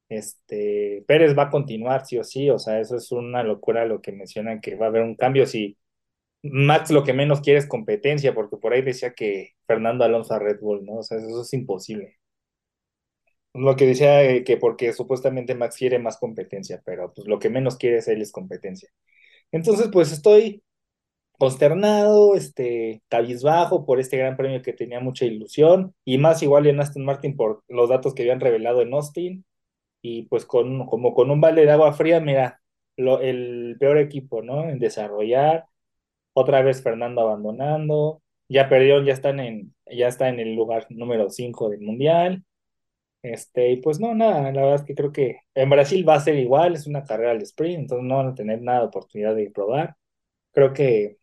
este, 0.09 1.03
Pérez 1.07 1.37
va 1.37 1.43
a 1.43 1.49
continuar 1.49 2.05
sí 2.05 2.17
o 2.19 2.23
sí, 2.23 2.49
o 2.51 2.59
sea, 2.59 2.79
eso 2.79 2.97
es 2.97 3.11
una 3.11 3.43
locura 3.43 3.85
lo 3.85 4.01
que 4.01 4.11
mencionan 4.11 4.61
que 4.61 4.75
va 4.75 4.87
a 4.87 4.89
haber 4.89 5.03
un 5.03 5.15
cambio 5.15 5.45
si 5.47 5.77
Max 6.43 6.91
lo 6.91 7.03
que 7.03 7.13
menos 7.13 7.41
quiere 7.41 7.59
es 7.59 7.67
competencia, 7.67 8.33
porque 8.35 8.57
por 8.57 8.73
ahí 8.73 8.81
decía 8.81 9.13
que 9.13 9.53
Fernando 9.67 10.03
Alonso 10.03 10.33
a 10.33 10.39
Red 10.39 10.59
Bull, 10.61 10.85
¿no? 10.85 10.97
O 10.97 11.03
sea, 11.03 11.17
eso 11.17 11.41
es 11.41 11.53
imposible. 11.53 12.17
Lo 13.53 13.75
que 13.75 13.85
decía 13.85 14.23
eh, 14.23 14.43
que 14.43 14.57
porque 14.57 14.93
supuestamente 14.93 15.53
Max 15.55 15.77
quiere 15.77 15.99
más 15.99 16.17
competencia, 16.17 16.81
pero 16.85 17.13
pues 17.13 17.27
lo 17.27 17.39
que 17.39 17.49
menos 17.49 17.77
quiere 17.77 17.97
es 17.97 18.07
él 18.07 18.21
es 18.21 18.31
competencia. 18.31 18.89
Entonces, 19.51 19.89
pues 19.93 20.11
estoy 20.11 20.63
consternado, 21.39 22.35
este, 22.35 23.03
cabizbajo 23.09 23.85
por 23.85 23.99
este 23.99 24.17
gran 24.17 24.37
premio 24.37 24.61
que 24.61 24.73
tenía 24.73 24.99
mucha 25.01 25.25
ilusión, 25.25 25.95
y 26.05 26.17
más 26.19 26.43
igual 26.43 26.67
en 26.67 26.79
Aston 26.81 27.05
Martin 27.05 27.35
por 27.37 27.63
los 27.69 27.89
datos 27.89 28.13
que 28.15 28.23
habían 28.23 28.39
revelado 28.41 28.81
en 28.81 28.93
Austin, 28.93 29.45
y 30.01 30.23
pues 30.23 30.45
con, 30.45 30.85
como 30.87 31.13
con 31.15 31.31
un 31.31 31.41
balde 31.41 31.65
de 31.65 31.71
agua 31.71 31.93
fría, 31.93 32.19
mira, 32.21 32.61
lo, 32.97 33.21
el 33.21 33.77
peor 33.79 33.97
equipo, 33.99 34.43
¿no? 34.43 34.69
En 34.69 34.79
desarrollar, 34.79 35.67
otra 36.33 36.61
vez 36.61 36.83
Fernando 36.83 37.21
abandonando, 37.21 38.21
ya 38.49 38.69
perdieron, 38.69 39.05
ya 39.05 39.13
están 39.13 39.39
en, 39.39 39.75
ya 39.85 40.07
está 40.07 40.29
en 40.29 40.39
el 40.39 40.55
lugar 40.55 40.87
número 40.89 41.29
5 41.29 41.69
del 41.69 41.81
Mundial, 41.81 42.43
este, 43.23 43.71
y 43.71 43.77
pues 43.77 43.99
no, 44.01 44.13
nada, 44.13 44.51
la 44.51 44.61
verdad 44.61 44.75
es 44.75 44.83
que 44.83 44.95
creo 44.95 45.13
que 45.13 45.39
en 45.55 45.69
Brasil 45.69 46.07
va 46.07 46.15
a 46.15 46.19
ser 46.19 46.35
igual, 46.35 46.75
es 46.75 46.87
una 46.87 47.05
carrera 47.05 47.31
al 47.31 47.41
sprint, 47.41 47.79
entonces 47.79 48.05
no 48.05 48.17
van 48.17 48.27
a 48.27 48.35
tener 48.35 48.61
nada 48.61 48.81
de 48.81 48.85
oportunidad 48.87 49.33
de 49.33 49.49
probar. 49.49 49.95
Creo 50.51 50.73
que 50.73 51.17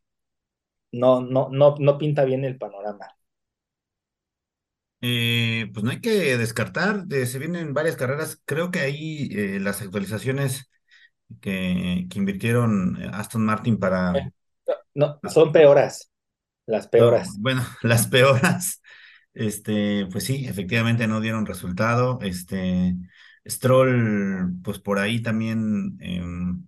no, 0.93 1.21
no, 1.21 1.51
no, 1.51 1.75
no 1.79 1.99
pinta 1.99 2.25
bien 2.25 2.45
el 2.45 2.59
panorama. 2.59 3.07
Eh, 5.03 5.71
pues 5.73 5.85
no 5.85 5.91
hay 5.91 6.01
que 6.01 6.37
descartar, 6.39 7.05
se 7.09 7.39
vienen 7.39 7.75
varias 7.75 7.97
carreras. 7.97 8.41
Creo 8.47 8.71
que 8.71 8.81
ahí 8.81 9.29
eh, 9.33 9.61
las 9.61 9.83
actualizaciones 9.83 10.71
que, 11.41 12.07
que, 12.11 12.19
invirtieron 12.19 12.97
Aston 13.15 13.45
Martin 13.45 13.79
para... 13.79 14.33
Eh, 14.95 15.01
no, 15.01 15.21
son 15.29 15.53
peoras, 15.53 16.11
las 16.67 16.89
peoras. 16.89 17.37
bueno, 17.39 17.65
las 17.83 18.07
peoras, 18.07 18.83
este, 19.35 20.07
pues 20.11 20.25
sí, 20.25 20.47
efectivamente 20.47 21.07
no 21.07 21.21
dieron 21.21 21.47
resultado. 21.47 22.19
Este, 22.23 22.97
Stroll, 23.49 24.53
pues 24.63 24.79
por 24.79 24.99
ahí 24.99 25.23
también 25.23 25.97
em, 26.01 26.67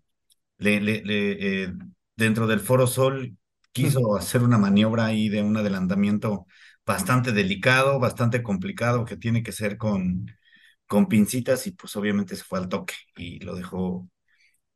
le, 0.58 0.80
le, 0.80 1.72
dentro 2.16 2.46
del 2.46 2.60
Foro 2.60 2.86
Sol 2.86 3.36
quiso 3.72 4.16
hacer 4.16 4.42
una 4.42 4.58
maniobra 4.58 5.06
ahí 5.06 5.28
de 5.28 5.42
un 5.42 5.56
adelantamiento 5.56 6.46
bastante 6.84 7.32
delicado, 7.32 7.98
bastante 7.98 8.42
complicado, 8.42 9.04
que 9.04 9.16
tiene 9.16 9.42
que 9.42 9.52
ser 9.52 9.76
con, 9.78 10.26
con 10.86 11.06
pincitas 11.08 11.66
y 11.66 11.72
pues 11.72 11.96
obviamente 11.96 12.36
se 12.36 12.44
fue 12.44 12.58
al 12.58 12.68
toque 12.68 12.94
y 13.16 13.40
lo 13.40 13.54
dejó 13.54 14.08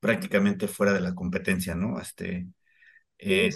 prácticamente 0.00 0.68
fuera 0.68 0.92
de 0.92 1.00
la 1.00 1.14
competencia, 1.14 1.74
¿no? 1.74 2.00
Este, 2.00 2.46
eh, 3.18 3.50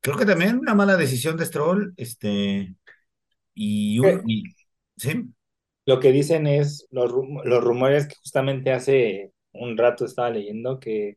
creo 0.00 0.16
que 0.16 0.26
también 0.26 0.58
una 0.58 0.74
mala 0.74 0.96
decisión 0.96 1.36
de 1.36 1.46
Stroll, 1.46 1.94
este, 1.96 2.74
y, 3.54 3.98
un, 3.98 4.22
¿sí? 4.96 5.24
Lo 5.86 6.00
que 6.00 6.12
dicen 6.12 6.46
es 6.46 6.86
los, 6.90 7.12
los 7.44 7.64
rumores 7.64 8.06
que 8.06 8.16
justamente 8.16 8.72
hace 8.72 9.32
un 9.52 9.76
rato 9.76 10.04
estaba 10.04 10.30
leyendo 10.30 10.80
que 10.80 11.16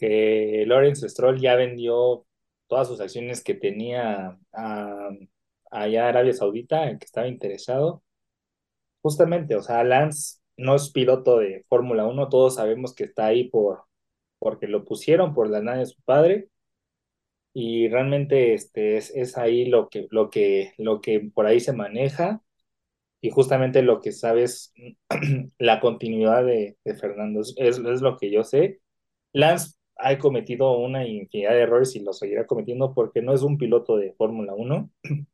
que 0.00 0.64
Lawrence 0.66 1.06
Stroll 1.10 1.38
ya 1.38 1.56
vendió 1.56 2.24
todas 2.68 2.88
sus 2.88 3.00
acciones 3.00 3.44
que 3.44 3.52
tenía 3.54 4.38
a, 4.52 5.10
allá 5.70 6.08
Arabia 6.08 6.32
Saudita, 6.32 6.88
en 6.88 6.98
que 6.98 7.04
estaba 7.04 7.28
interesado. 7.28 8.02
Justamente, 9.02 9.56
o 9.56 9.62
sea, 9.62 9.84
Lance 9.84 10.38
no 10.56 10.74
es 10.76 10.90
piloto 10.90 11.38
de 11.38 11.64
Fórmula 11.68 12.06
1, 12.06 12.28
todos 12.30 12.54
sabemos 12.56 12.94
que 12.94 13.04
está 13.04 13.26
ahí 13.26 13.48
por 13.50 13.84
porque 14.40 14.66
lo 14.68 14.84
pusieron 14.84 15.34
por 15.34 15.48
la 15.50 15.62
nada 15.62 15.78
de 15.78 15.86
su 15.86 16.02
padre. 16.02 16.48
Y 17.52 17.88
realmente 17.88 18.54
este 18.54 18.96
es, 18.96 19.10
es 19.14 19.36
ahí 19.38 19.66
lo 19.66 19.88
que 19.88 20.06
lo 20.10 20.30
que 20.30 20.72
lo 20.78 21.00
que 21.00 21.20
por 21.34 21.46
ahí 21.46 21.60
se 21.60 21.72
maneja. 21.72 22.42
Y 23.22 23.30
justamente 23.30 23.82
lo 23.82 24.00
que 24.00 24.12
sabes 24.12 24.74
la 25.58 25.80
continuidad 25.80 26.44
de, 26.44 26.78
de 26.84 26.94
Fernando 26.96 27.40
es, 27.42 27.54
es, 27.58 27.78
lo 28.02 28.16
que 28.18 28.30
yo 28.32 28.44
sé. 28.44 28.80
Lance 29.32 29.76
ha 29.96 30.18
cometido 30.18 30.78
una 30.78 31.06
infinidad 31.06 31.52
de 31.52 31.62
errores 31.62 31.96
y 31.96 32.00
los 32.00 32.18
seguirá 32.18 32.46
cometiendo 32.46 32.94
porque 32.94 33.22
no 33.22 33.34
es 33.34 33.42
un 33.42 33.58
piloto 33.58 33.96
de 33.96 34.14
Fórmula 34.14 34.54
1. 34.54 34.90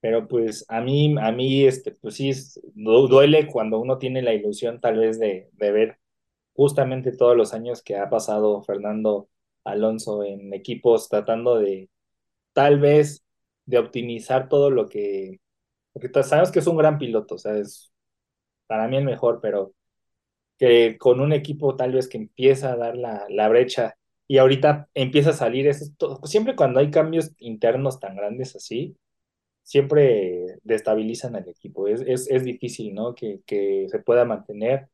Pero 0.00 0.28
pues 0.28 0.64
a 0.68 0.80
mí, 0.80 1.14
a 1.20 1.32
mí, 1.32 1.64
este, 1.64 1.92
pues 1.92 2.14
sí, 2.14 2.32
duele 2.74 3.46
cuando 3.48 3.80
uno 3.80 3.98
tiene 3.98 4.22
la 4.22 4.34
ilusión 4.34 4.80
tal 4.80 4.98
vez 4.98 5.18
de, 5.18 5.50
de 5.52 5.72
ver 5.72 5.98
justamente 6.56 7.12
todos 7.16 7.36
los 7.36 7.54
años 7.54 7.82
que 7.82 7.96
ha 7.96 8.10
pasado 8.10 8.62
Fernando 8.62 9.28
Alonso 9.64 10.24
en 10.24 10.52
equipos 10.54 11.08
tratando 11.08 11.58
de, 11.58 11.90
tal 12.52 12.80
vez 12.80 13.24
de 13.66 13.78
optimizar 13.78 14.48
todo 14.48 14.70
lo 14.70 14.88
que, 14.88 15.40
porque 15.92 16.10
sabemos 16.24 16.52
que 16.52 16.60
es 16.60 16.66
un 16.66 16.76
gran 16.78 16.98
piloto, 16.98 17.36
o 17.36 17.38
sea, 17.38 17.56
es 17.58 17.92
para 18.66 18.88
mí 18.88 18.96
el 18.96 19.04
mejor, 19.04 19.40
pero 19.42 19.74
que 20.58 20.96
con 20.98 21.20
un 21.20 21.32
equipo 21.32 21.76
tal 21.76 21.92
vez 21.92 22.08
que 22.08 22.18
empieza 22.18 22.72
a 22.72 22.76
dar 22.76 22.96
la, 22.96 23.26
la 23.28 23.48
brecha 23.48 23.96
y 24.28 24.38
ahorita 24.38 24.88
empieza 24.94 25.30
a 25.30 25.32
salir, 25.34 25.66
eso 25.68 25.86
siempre 26.24 26.56
cuando 26.56 26.80
hay 26.80 26.90
cambios 26.90 27.32
internos 27.38 28.00
tan 28.00 28.16
grandes 28.16 28.56
así, 28.56 28.96
siempre 29.62 30.58
destabilizan 30.62 31.36
al 31.36 31.48
equipo, 31.48 31.88
es, 31.88 32.02
es, 32.02 32.30
es 32.30 32.44
difícil, 32.44 32.94
¿no? 32.94 33.14
Que, 33.14 33.40
que 33.46 33.86
se 33.90 33.98
pueda 34.00 34.24
mantener. 34.24 34.88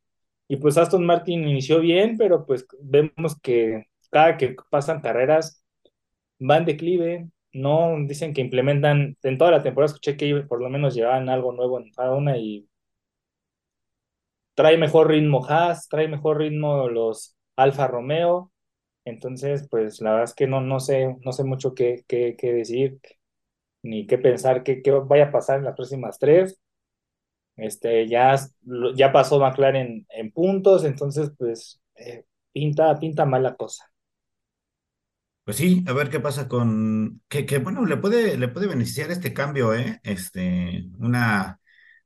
Y 0.49 0.57
pues 0.57 0.77
Aston 0.79 1.07
Martin 1.07 1.49
inició 1.49 1.81
bien, 1.81 2.17
pero 2.19 2.45
pues 2.47 2.67
vemos 2.81 3.41
que 3.41 3.87
cada 4.11 4.37
que 4.37 4.57
pasan 4.71 5.01
carreras 5.01 5.65
van 6.41 6.65
declive, 6.67 7.31
no 7.53 7.97
dicen 8.07 8.35
que 8.35 8.43
implementan, 8.43 9.17
en 9.23 9.39
toda 9.39 9.53
la 9.53 9.63
temporada 9.63 9.89
escuché 9.95 10.17
que 10.17 10.43
por 10.49 10.63
lo 10.63 10.71
menos 10.71 10.95
llevaban 10.95 11.29
algo 11.31 11.53
nuevo 11.53 11.79
en 11.81 11.91
cada 11.93 12.13
una 12.15 12.39
y 12.39 12.69
trae 14.55 14.77
mejor 14.79 15.09
ritmo 15.09 15.45
Haas, 15.49 15.89
trae 15.89 16.09
mejor 16.09 16.39
ritmo 16.39 16.89
los 16.89 17.37
Alfa 17.57 17.87
Romeo, 17.87 18.53
entonces 19.05 19.69
pues 19.71 20.01
la 20.01 20.13
verdad 20.13 20.25
es 20.27 20.35
que 20.35 20.47
no, 20.47 20.61
no 20.61 20.81
sé, 20.81 21.17
no 21.25 21.33
sé 21.33 21.45
mucho 21.45 21.75
qué, 21.75 22.05
qué, 22.09 22.37
qué 22.39 22.53
decir, 22.55 23.01
ni 23.85 24.07
qué 24.09 24.19
pensar 24.19 24.65
qué, 24.65 24.83
qué 24.83 24.93
vaya 24.93 25.27
a 25.27 25.33
pasar 25.33 25.61
en 25.61 25.67
las 25.67 25.77
próximas 25.77 26.19
tres. 26.21 26.62
Este, 27.57 28.09
ya, 28.09 28.37
ya 28.97 29.13
pasó 29.13 29.39
McLaren 29.41 30.07
en 30.11 30.33
puntos, 30.33 30.85
entonces 30.85 31.31
pues 31.39 31.81
eh, 31.97 32.25
pinta, 32.53 32.99
pinta 32.99 33.25
mala 33.27 33.57
cosa. 33.57 33.85
Pues 35.45 35.57
sí, 35.57 35.85
a 35.89 35.93
ver 35.93 36.09
qué 36.09 36.21
pasa 36.21 36.47
con, 36.49 37.21
que, 37.29 37.45
que 37.47 37.59
bueno, 37.59 37.85
le 37.85 37.97
puede, 37.97 38.37
le 38.39 38.47
puede 38.49 38.69
beneficiar 38.69 39.11
este 39.11 39.35
cambio, 39.35 39.75
¿eh? 39.75 40.01
Este, 40.05 40.85
una, 40.99 41.61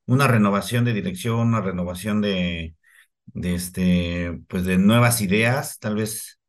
una 0.07 0.27
renovación 0.29 0.85
de 0.87 0.95
dirección, 0.95 1.49
una 1.49 1.61
renovación 1.61 2.23
de, 2.23 2.77
de 3.27 3.55
este, 3.55 4.41
pues 4.49 4.65
de 4.67 4.79
nuevas 4.79 5.21
ideas, 5.23 5.79
tal 5.81 5.97
vez 5.97 6.41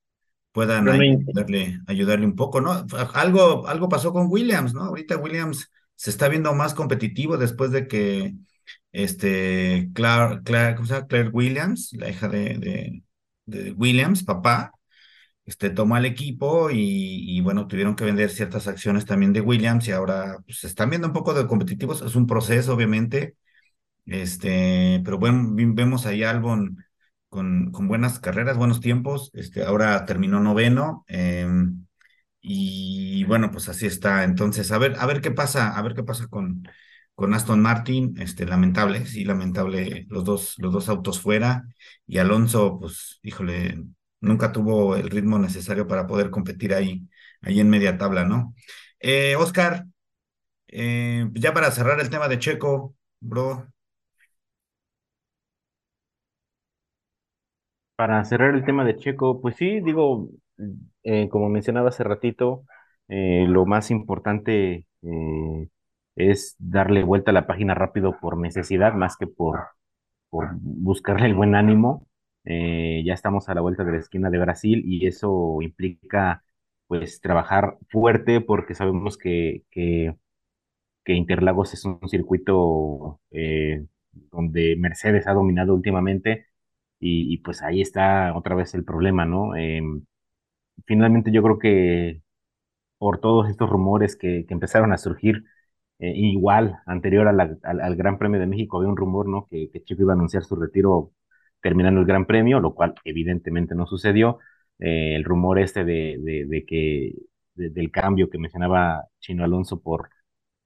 puedan 0.54 0.90
ayudarle, 0.90 1.80
ayudarle 1.88 2.26
un 2.28 2.36
poco, 2.36 2.62
¿no? 2.62 2.86
Algo, 3.16 3.68
algo 3.68 3.90
pasó 3.90 4.14
con 4.14 4.28
Williams, 4.30 4.74
¿no? 4.74 4.84
Ahorita 4.86 5.18
Williams 5.18 5.72
se 5.96 6.12
está 6.12 6.30
viendo 6.30 6.54
más 6.56 6.74
competitivo 6.76 7.38
después 7.38 7.72
de 7.72 7.88
que 7.88 8.36
este, 8.92 9.90
Claire, 9.94 10.42
Claire. 10.44 10.76
Claire 11.08 11.30
Williams, 11.30 11.94
la 11.94 12.10
hija 12.10 12.28
de, 12.28 13.04
de, 13.46 13.72
Williams, 13.74 14.24
papá, 14.24 14.72
este, 15.46 15.70
tomó 15.70 15.98
el 15.98 16.06
equipo 16.06 16.70
y, 16.72 17.40
bueno, 17.42 17.68
tuvieron 17.68 17.96
que 17.96 18.06
vender 18.06 18.30
ciertas 18.30 18.68
acciones 18.68 19.06
también 19.06 19.34
de 19.34 19.42
Williams 19.42 19.88
y 19.88 19.92
ahora 19.92 20.40
pues, 20.46 20.60
se 20.60 20.68
están 20.68 20.90
viendo 20.90 21.08
un 21.08 21.14
poco 21.14 21.34
de 21.34 21.48
competitivos. 21.48 22.02
Es 22.02 22.16
un 22.16 22.28
proceso, 22.28 22.74
obviamente, 22.74 23.36
este, 24.06 25.02
pero 25.06 25.18
bueno, 25.20 25.50
vemos 25.54 26.06
ahí 26.06 26.24
Albon 26.24 26.78
con, 27.30 27.72
con 27.72 27.88
buenas 27.88 28.20
carreras, 28.20 28.58
buenos 28.58 28.82
tiempos. 28.82 29.32
Este, 29.34 29.64
ahora 29.64 30.06
terminó 30.06 30.40
noveno. 30.40 31.06
Em, 31.08 31.86
y 32.42 33.24
bueno, 33.26 33.52
pues 33.52 33.70
así 33.70 33.86
está. 33.88 34.24
Entonces, 34.24 34.72
a 34.72 34.78
ver, 34.78 34.96
a 35.00 35.06
ver 35.06 35.22
qué 35.22 35.32
pasa, 35.32 35.78
a 35.78 35.82
ver 35.82 35.94
qué 35.96 36.04
pasa 36.04 36.28
con, 36.28 36.64
con 37.18 37.34
Aston 37.34 37.62
Martin. 37.62 38.16
Este, 38.20 38.46
lamentable, 38.46 39.06
sí, 39.08 39.26
lamentable, 39.26 40.06
los 40.10 40.24
dos, 40.24 40.56
los 40.60 40.72
dos 40.72 40.88
autos 40.90 41.20
fuera. 41.20 41.64
Y 42.06 42.20
Alonso, 42.20 42.80
pues, 42.80 43.20
híjole, 43.24 43.84
nunca 44.22 44.52
tuvo 44.52 44.96
el 44.96 45.10
ritmo 45.10 45.40
necesario 45.40 45.88
para 45.88 46.06
poder 46.08 46.30
competir 46.30 46.76
ahí, 46.76 47.08
ahí 47.42 47.60
en 47.60 47.70
media 47.72 47.98
tabla, 47.98 48.24
¿no? 48.26 48.54
Eh, 49.00 49.36
Oscar, 49.38 49.86
eh, 50.68 51.28
ya 51.34 51.54
para 51.54 51.72
cerrar 51.72 52.00
el 52.02 52.10
tema 52.10 52.28
de 52.28 52.40
Checo, 52.40 52.96
bro. 53.20 53.68
Para 57.96 58.24
cerrar 58.26 58.54
el 58.54 58.64
tema 58.64 58.86
de 58.86 58.96
Checo, 58.96 59.42
pues 59.42 59.56
sí, 59.56 59.82
digo, 59.82 60.30
eh, 61.04 61.30
como 61.30 61.50
mencionaba 61.50 61.90
hace 61.90 62.04
ratito, 62.04 62.64
lo 63.10 63.66
más 63.66 63.90
importante 63.90 64.86
es 66.18 66.56
darle 66.60 67.04
vuelta 67.04 67.32
a 67.32 67.34
la 67.34 67.48
página 67.48 67.76
rápido 67.76 68.20
por 68.20 68.38
necesidad, 68.38 68.94
más 68.94 69.18
que 69.18 69.28
por, 69.28 69.60
por 70.30 70.50
buscarle 70.62 71.28
el 71.28 71.36
buen 71.36 71.56
ánimo. 71.56 72.08
Eh, 72.46 73.04
ya 73.06 73.14
estamos 73.14 73.50
a 73.50 73.56
la 73.56 73.62
vuelta 73.62 73.84
de 73.84 73.92
la 73.94 74.00
esquina 74.00 74.30
de 74.30 74.40
Brasil 74.40 74.84
y 74.86 75.08
eso 75.08 75.62
implica 75.62 76.44
pues 76.88 77.22
trabajar 77.22 77.78
fuerte 77.90 78.42
porque 78.42 78.74
sabemos 78.76 79.18
que, 79.18 79.64
que, 79.72 80.16
Interlagos 81.10 81.74
es 81.74 81.86
un 81.86 82.00
circuito 82.10 83.22
eh, 83.32 83.86
donde 84.12 84.76
Mercedes 84.78 85.26
ha 85.28 85.34
dominado 85.34 85.74
últimamente 85.74 86.48
y, 87.00 87.38
pues 87.40 87.62
ahí 87.64 87.82
está 87.82 88.36
otra 88.36 88.56
vez 88.56 88.74
el 88.74 88.84
problema, 88.84 89.26
¿no? 89.26 89.56
Em, 89.56 90.06
finalmente 90.86 91.32
yo 91.32 91.44
creo 91.44 91.60
que 91.60 92.22
por 92.98 93.20
todos 93.20 93.50
estos 93.50 93.70
rumores 93.70 94.16
que, 94.18 94.46
que 94.48 94.54
empezaron 94.54 94.94
a 94.94 94.98
surgir, 94.98 95.46
eh, 96.00 96.14
igual 96.16 96.80
anterior 96.86 97.28
al, 97.28 97.96
Gran 97.96 98.18
Premio 98.18 98.40
de 98.40 98.48
México 98.48 98.78
había 98.78 98.90
un 98.90 98.98
rumor, 98.98 99.28
¿no? 99.28 99.48
Que, 99.50 99.70
que 99.72 99.84
iba 99.98 100.14
a 100.14 100.16
anunciar 100.16 100.44
su 100.44 100.56
retiro 100.56 101.12
terminando 101.62 102.00
el 102.02 102.06
Gran 102.08 102.26
Premio, 102.26 102.60
lo 102.60 102.74
cual 102.76 102.96
evidentemente 103.04 103.76
no 103.76 103.88
sucedió. 103.88 104.40
Eh, 104.80 105.16
el 105.16 105.24
rumor 105.24 105.60
este 105.60 105.84
de, 105.86 106.18
de, 106.48 106.66
que 106.66 107.14
del 107.56 107.92
cambio 107.92 108.30
que 108.30 108.38
mencionaba 108.38 109.06
Chino 109.20 109.44
Alonso 109.44 109.82
por, 109.82 110.10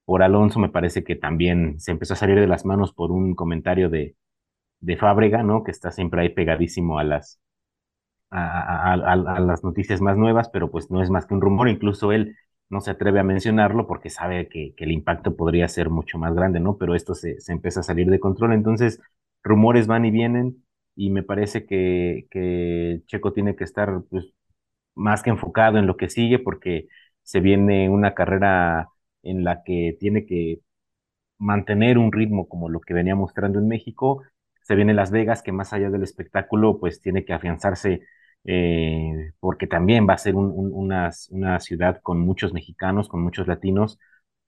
por 0.06 0.24
Alonso 0.24 0.60
me 0.60 0.70
parece 0.70 1.04
que 1.04 1.16
también 1.16 1.80
se 1.80 1.92
empezó 1.92 2.14
a 2.14 2.18
salir 2.18 2.40
de 2.40 2.48
las 2.48 2.66
manos 2.66 2.94
por 2.94 3.12
un 3.12 3.36
comentario 3.36 3.90
de, 3.90 4.16
de 4.82 4.98
Fábrega, 4.98 5.44
¿no? 5.44 5.64
Que 5.64 5.72
está 5.72 5.92
siempre 5.92 6.22
ahí 6.22 6.30
pegadísimo 6.30 7.00
a 7.00 7.04
las, 7.06 7.40
a, 8.32 8.94
a, 8.94 9.40
las 9.40 9.64
noticias 9.64 10.02
más 10.02 10.18
nuevas, 10.18 10.50
pero 10.50 10.72
pues 10.72 10.90
no 10.92 11.02
es 11.02 11.10
más 11.10 11.26
que 11.26 11.34
un 11.34 11.42
rumor, 11.42 11.70
incluso 11.70 12.12
él 12.12 12.36
no 12.72 12.82
se 12.82 12.92
atreve 12.92 13.20
a 13.20 13.24
mencionarlo 13.24 13.88
porque 13.88 14.10
sabe 14.10 14.48
que, 14.50 14.74
el 14.78 14.92
impacto 14.92 15.36
podría 15.36 15.68
ser 15.68 15.90
mucho 15.90 16.18
más 16.18 16.34
grande, 16.34 16.60
¿no? 16.60 16.78
Pero 16.78 16.96
esto 16.96 17.14
se, 17.16 17.40
se 17.42 17.52
empieza 17.54 17.82
a 17.82 17.84
salir 17.84 18.10
de 18.10 18.20
control, 18.20 18.54
entonces 18.54 19.02
rumores 19.44 19.88
van 19.88 20.06
y 20.06 20.12
vienen, 20.12 20.64
y 20.96 21.10
me 21.12 21.24
parece 21.24 21.66
que, 21.66 22.28
que 22.32 23.02
Checo 23.08 23.34
tiene 23.34 23.56
que 23.56 23.64
estar 23.66 24.04
pues, 24.10 24.34
más 24.96 25.24
que 25.24 25.32
enfocado 25.32 25.78
en 25.78 25.88
lo 25.88 25.98
que 25.98 26.10
sigue 26.10 26.40
porque 26.40 26.88
se 27.24 27.40
viene 27.42 27.90
una 27.90 28.14
carrera 28.14 28.90
en 29.24 29.44
la 29.44 29.64
que 29.64 29.98
tiene 30.00 30.26
que 30.26 30.62
mantener 31.38 31.98
un 31.98 32.12
ritmo 32.12 32.48
como 32.48 32.70
lo 32.70 32.82
que 32.82 32.94
venía 32.94 33.16
mostrando 33.16 33.60
en 33.60 33.68
México. 33.68 34.24
Se 34.62 34.76
viene 34.76 34.94
Las 34.94 35.12
Vegas, 35.12 35.42
que 35.44 35.52
más 35.52 35.74
allá 35.74 35.90
del 35.90 36.04
espectáculo, 36.04 36.80
pues 36.80 37.02
tiene 37.02 37.26
que 37.26 37.34
afianzarse 37.34 38.02
eh, 38.46 39.34
porque 39.40 39.68
también 39.68 40.08
va 40.10 40.14
a 40.16 40.18
ser 40.18 40.36
una, 40.36 41.12
una, 41.30 41.60
ciudad 41.60 42.02
con 42.02 42.20
muchos 42.20 42.54
mexicanos, 42.54 43.08
con 43.10 43.22
muchos 43.22 43.48
latinos, 43.48 44.00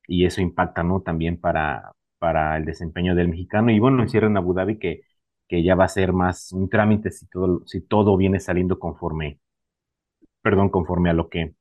y 0.08 0.26
eso 0.26 0.42
impacta, 0.42 0.84
¿no? 0.84 1.02
También 1.02 1.40
para, 1.40 1.94
para 2.20 2.58
el 2.58 2.66
desempeño 2.66 3.16
del 3.16 3.30
mexicano. 3.30 3.72
Y 3.72 3.80
bueno, 3.80 4.02
encierra 4.04 4.28
en 4.28 4.38
Abu 4.38 4.54
Dhabi 4.54 4.80
que 4.80 5.02
que 5.48 5.64
ya 5.64 5.76
va 5.76 5.86
a 5.86 5.88
ser 5.88 6.14
más 6.14 6.52
un 6.52 6.70
trámite 6.70 7.12
si 7.12 7.28
todo, 7.28 7.62
si 7.68 7.82
todo 7.82 8.18
viene 8.18 8.40
saliendo 8.40 8.80
conforme, 8.80 9.40
perdón, 10.42 10.70
conforme 10.70 11.10
a 11.10 11.14
lo 11.14 11.30
que, 11.30 11.56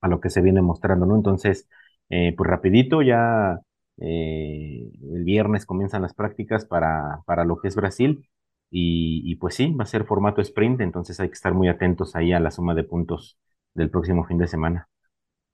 a 0.00 0.08
lo 0.08 0.20
que 0.20 0.30
se 0.30 0.42
viene 0.42 0.62
mostrando, 0.62 1.06
¿no? 1.06 1.16
Entonces, 1.16 1.68
eh, 2.10 2.34
pues 2.36 2.50
rapidito, 2.50 3.02
ya 3.02 3.60
eh, 3.98 4.90
el 5.12 5.24
viernes 5.24 5.66
comienzan 5.66 6.02
las 6.02 6.14
prácticas 6.14 6.66
para, 6.66 7.22
para 7.26 7.44
lo 7.44 7.58
que 7.58 7.68
es 7.68 7.76
Brasil 7.76 8.28
y, 8.76 9.36
pues 9.36 9.54
sí, 9.54 9.72
va 9.72 9.84
a 9.84 9.86
ser 9.86 10.04
formato 10.04 10.40
sprint, 10.40 10.80
entonces 10.80 11.20
hay 11.20 11.28
que 11.28 11.34
estar 11.34 11.54
muy 11.54 11.68
atentos 11.68 12.16
ahí 12.16 12.32
a 12.32 12.40
la 12.40 12.50
suma 12.50 12.74
de 12.74 12.82
puntos 12.82 13.38
del 13.72 13.88
próximo 13.88 14.24
fin 14.26 14.36
de 14.38 14.48
semana. 14.48 14.88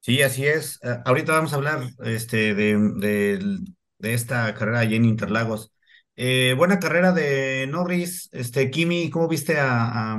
Sí, 0.01 0.23
así 0.23 0.47
es. 0.47 0.79
Eh, 0.83 0.97
ahorita 1.05 1.33
vamos 1.33 1.53
a 1.53 1.57
hablar 1.57 1.83
este, 2.03 2.55
de, 2.55 2.79
de, 3.99 4.15
esta 4.15 4.55
carrera 4.55 4.81
allí 4.81 4.97
en 4.97 5.05
Interlagos. 5.05 5.71
Eh, 6.17 6.55
buena 6.57 6.79
carrera 6.79 7.13
de 7.13 7.67
Norris. 7.67 8.31
Este, 8.33 8.71
Kimi, 8.71 9.11
¿cómo 9.11 9.29
viste 9.29 9.59
a, 9.59 10.17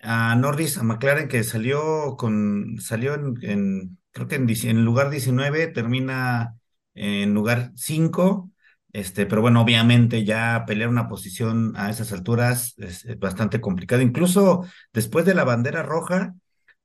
a, 0.00 0.36
Norris, 0.36 0.78
a 0.78 0.84
McLaren, 0.84 1.26
que 1.26 1.42
salió 1.42 2.16
con, 2.16 2.76
salió 2.78 3.14
en, 3.14 3.98
creo 4.12 4.28
que 4.28 4.36
en, 4.36 4.48
en, 4.48 4.84
lugar 4.84 5.10
19, 5.10 5.66
termina 5.68 6.56
en 6.94 7.34
lugar 7.34 7.72
5. 7.74 8.52
Este, 8.92 9.26
pero 9.26 9.42
bueno, 9.42 9.60
obviamente 9.60 10.24
ya 10.24 10.64
pelear 10.66 10.88
una 10.88 11.08
posición 11.08 11.74
a 11.76 11.90
esas 11.90 12.12
alturas 12.12 12.74
es, 12.78 13.06
bastante 13.18 13.60
complicado. 13.60 14.02
Incluso 14.02 14.64
después 14.92 15.24
de 15.26 15.34
la 15.34 15.44
bandera 15.44 15.82
roja, 15.82 16.34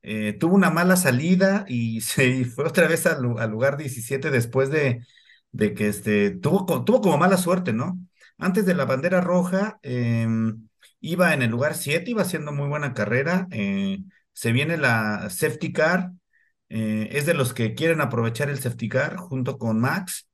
eh, 0.01 0.33
tuvo 0.33 0.55
una 0.55 0.69
mala 0.69 0.97
salida 0.97 1.65
y 1.67 2.01
se 2.01 2.45
fue 2.45 2.65
otra 2.67 2.87
vez 2.87 3.05
al, 3.05 3.21
lugar 3.23 3.77
17 3.77 4.31
después 4.31 4.69
de, 4.69 5.05
de 5.51 5.73
que 5.73 5.87
este, 5.87 6.31
tuvo, 6.31 6.83
tuvo 6.83 7.01
como 7.01 7.17
mala 7.17 7.37
suerte, 7.37 7.73
¿no? 7.73 7.99
Antes 8.37 8.65
de 8.65 8.73
la 8.73 8.85
bandera 8.85 9.21
roja, 9.21 9.79
em, 9.83 10.67
iba 10.99 11.33
en 11.33 11.41
el 11.43 11.51
lugar 11.51 11.75
7, 11.75 12.11
iba 12.11 12.23
haciendo 12.23 12.51
muy 12.51 12.67
buena 12.67 12.93
carrera. 12.93 13.47
Eh, 13.51 13.99
se 14.33 14.51
viene 14.51 14.77
la 14.77 15.29
safety 15.29 15.71
car, 15.73 16.11
eh, 16.69 17.09
es 17.11 17.25
de 17.25 17.33
los 17.35 17.53
que 17.53 17.75
quieren 17.75 18.01
aprovechar 18.01 18.49
el 18.49 18.59
safety 18.59 18.89
car 18.89 19.17
junto 19.17 19.57
con 19.57 19.79
Max 19.79 20.27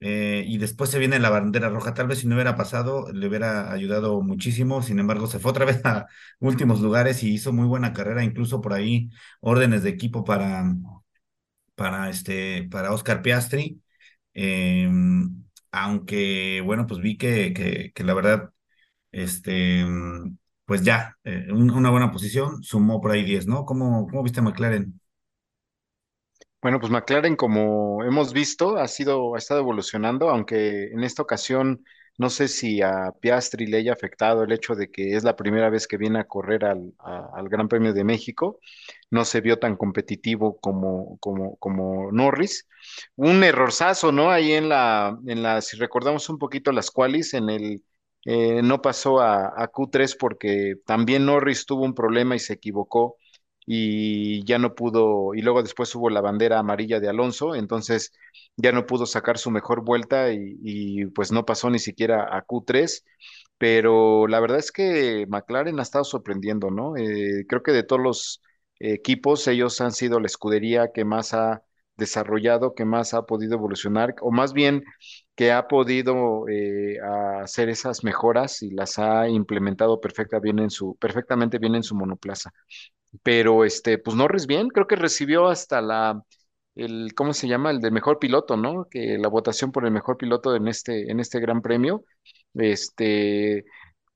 eh, 0.00 0.44
y 0.46 0.58
después 0.58 0.90
se 0.90 0.98
viene 0.98 1.18
la 1.18 1.30
bandera 1.30 1.68
roja. 1.70 1.94
Tal 1.94 2.06
vez 2.08 2.18
si 2.20 2.26
no 2.26 2.34
hubiera 2.36 2.56
pasado, 2.56 3.10
le 3.12 3.26
hubiera 3.28 3.72
ayudado 3.72 4.20
muchísimo. 4.22 4.82
Sin 4.82 4.98
embargo, 4.98 5.26
se 5.26 5.38
fue 5.38 5.50
otra 5.52 5.64
vez 5.66 5.80
a 5.84 6.06
últimos 6.40 6.80
lugares 6.80 7.22
y 7.22 7.32
hizo 7.34 7.52
muy 7.52 7.66
buena 7.66 7.92
carrera, 7.92 8.24
incluso 8.24 8.60
por 8.60 8.72
ahí 8.74 9.10
órdenes 9.40 9.82
de 9.82 9.90
equipo 9.90 10.24
para, 10.24 10.64
para, 11.74 12.08
este, 12.10 12.68
para 12.70 12.92
Oscar 12.92 13.22
Piastri. 13.22 13.80
Em, 14.34 15.44
aunque, 15.72 16.60
bueno, 16.64 16.86
pues 16.86 17.00
vi 17.00 17.16
que, 17.18 17.52
que, 17.94 18.04
la 18.04 18.14
verdad, 18.14 18.50
este, 19.12 19.84
pues 20.66 20.82
ya, 20.84 21.16
eh, 21.24 21.48
una 21.52 21.90
buena 21.90 22.12
posición, 22.12 22.62
sumó 22.62 23.00
por 23.00 23.12
ahí 23.12 23.24
10, 23.24 23.46
¿no? 23.46 23.64
¿Cómo, 23.66 24.06
cómo 24.08 24.22
viste 24.22 24.42
McLaren? 24.42 25.00
Bueno, 26.64 26.80
pues 26.80 26.90
McLaren, 26.90 27.36
como 27.36 28.02
hemos 28.04 28.32
visto, 28.32 28.78
ha 28.78 28.88
sido, 28.88 29.34
ha 29.34 29.38
estado 29.38 29.60
evolucionando, 29.60 30.30
aunque 30.30 30.84
en 30.84 31.04
esta 31.04 31.20
ocasión 31.20 31.84
no 32.16 32.30
sé 32.30 32.48
si 32.48 32.80
a 32.80 33.12
Piastri 33.20 33.66
le 33.66 33.76
haya 33.76 33.92
afectado 33.92 34.42
el 34.42 34.50
hecho 34.50 34.74
de 34.74 34.90
que 34.90 35.14
es 35.14 35.24
la 35.24 35.36
primera 35.36 35.68
vez 35.68 35.86
que 35.86 35.98
viene 35.98 36.20
a 36.20 36.24
correr 36.26 36.64
al, 36.64 36.94
Gran 37.50 37.68
Premio 37.68 37.92
de 37.92 38.04
México. 38.04 38.60
No 39.10 39.26
se 39.26 39.42
vio 39.42 39.58
tan 39.58 39.76
competitivo 39.76 40.58
como, 40.58 41.18
como, 41.18 41.56
como 41.56 42.10
Norris. 42.12 42.66
Un 43.16 43.44
errorzazo, 43.44 44.10
¿no? 44.10 44.30
Ahí 44.30 44.52
en 44.52 44.70
la, 44.70 45.18
en 45.26 45.42
la, 45.42 45.60
si 45.60 45.76
recordamos 45.76 46.30
un 46.30 46.38
poquito 46.38 46.72
las 46.72 46.90
qualis, 46.90 47.34
en 47.34 47.50
el, 47.50 47.84
eh, 48.24 48.62
no 48.62 48.80
pasó 48.80 49.20
a, 49.20 49.48
a 49.48 49.70
Q3 49.70 50.16
porque 50.18 50.76
también 50.86 51.26
Norris 51.26 51.66
tuvo 51.66 51.84
un 51.84 51.94
problema 51.94 52.36
y 52.36 52.38
se 52.38 52.54
equivocó 52.54 53.18
y 53.66 54.44
ya 54.44 54.58
no 54.58 54.74
pudo, 54.74 55.34
y 55.34 55.42
luego 55.42 55.62
después 55.62 55.94
hubo 55.94 56.10
la 56.10 56.20
bandera 56.20 56.58
amarilla 56.58 57.00
de 57.00 57.08
Alonso, 57.08 57.54
entonces 57.54 58.12
ya 58.56 58.72
no 58.72 58.86
pudo 58.86 59.06
sacar 59.06 59.38
su 59.38 59.50
mejor 59.50 59.84
vuelta 59.84 60.30
y, 60.32 61.06
pues 61.06 61.32
no 61.32 61.44
pasó 61.44 61.70
ni 61.70 61.78
siquiera 61.78 62.36
a 62.36 62.42
Q3, 62.42 63.04
pero 63.58 64.26
la 64.26 64.40
verdad 64.40 64.58
es 64.58 64.72
que 64.72 65.26
McLaren 65.28 65.78
ha 65.78 65.82
estado 65.82 66.04
sorprendiendo, 66.04 66.70
¿no? 66.70 66.96
Eh, 66.96 67.44
creo 67.48 67.62
que 67.62 67.72
de 67.72 67.82
todos 67.84 68.02
los 68.02 68.42
equipos 68.80 69.46
ellos 69.48 69.80
han 69.80 69.92
sido 69.92 70.20
la 70.20 70.26
escudería 70.26 70.90
que 70.92 71.04
más 71.04 71.32
ha 71.34 71.62
desarrollado, 71.96 72.74
que 72.74 72.84
más 72.84 73.14
ha 73.14 73.22
podido 73.24 73.54
evolucionar, 73.54 74.14
o 74.20 74.30
más 74.32 74.52
bien 74.52 74.82
que 75.36 75.52
ha 75.52 75.68
podido 75.68 76.48
eh, 76.48 76.98
hacer 77.42 77.68
esas 77.68 78.04
mejoras 78.04 78.62
y 78.62 78.70
las 78.70 78.98
ha 78.98 79.28
implementado 79.28 80.00
perfecta 80.00 80.38
bien 80.40 80.58
en 80.58 80.70
su, 80.70 80.96
perfectamente 80.96 81.58
bien 81.58 81.74
en 81.76 81.82
su 81.82 81.94
monoplaza. 81.94 82.52
Pero 83.22 83.64
este, 83.64 83.98
pues 83.98 84.16
Norris 84.16 84.46
bien, 84.46 84.68
creo 84.68 84.86
que 84.86 84.96
recibió 84.96 85.48
hasta 85.48 85.80
la, 85.80 86.22
el, 86.74 87.12
¿cómo 87.14 87.32
se 87.32 87.48
llama? 87.48 87.70
El 87.70 87.80
del 87.80 87.92
mejor 87.92 88.18
piloto, 88.18 88.56
¿no? 88.56 88.86
Que 88.90 89.18
la 89.18 89.28
votación 89.28 89.72
por 89.72 89.84
el 89.86 89.92
mejor 89.92 90.16
piloto 90.16 90.54
en 90.56 90.68
este, 90.68 91.10
en 91.10 91.20
este 91.20 91.40
gran 91.40 91.62
premio. 91.62 92.04
Este, 92.54 93.64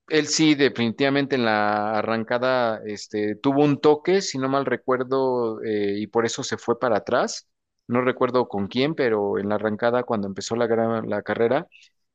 él 0.08 0.26
sí, 0.28 0.54
definitivamente 0.54 1.36
en 1.36 1.44
la 1.44 1.98
arrancada, 1.98 2.80
este, 2.86 3.36
tuvo 3.36 3.64
un 3.64 3.80
toque, 3.80 4.22
si 4.22 4.38
no 4.38 4.48
mal 4.48 4.66
recuerdo, 4.66 5.62
eh, 5.62 5.94
y 5.98 6.06
por 6.08 6.26
eso 6.26 6.42
se 6.42 6.56
fue 6.58 6.78
para 6.78 6.98
atrás. 6.98 7.48
No 7.88 8.02
recuerdo 8.02 8.48
con 8.48 8.68
quién, 8.68 8.94
pero 8.94 9.38
en 9.38 9.48
la 9.48 9.56
arrancada 9.56 10.02
cuando 10.04 10.26
empezó 10.28 10.56
la, 10.56 10.66
la 11.06 11.22
carrera, 11.22 11.66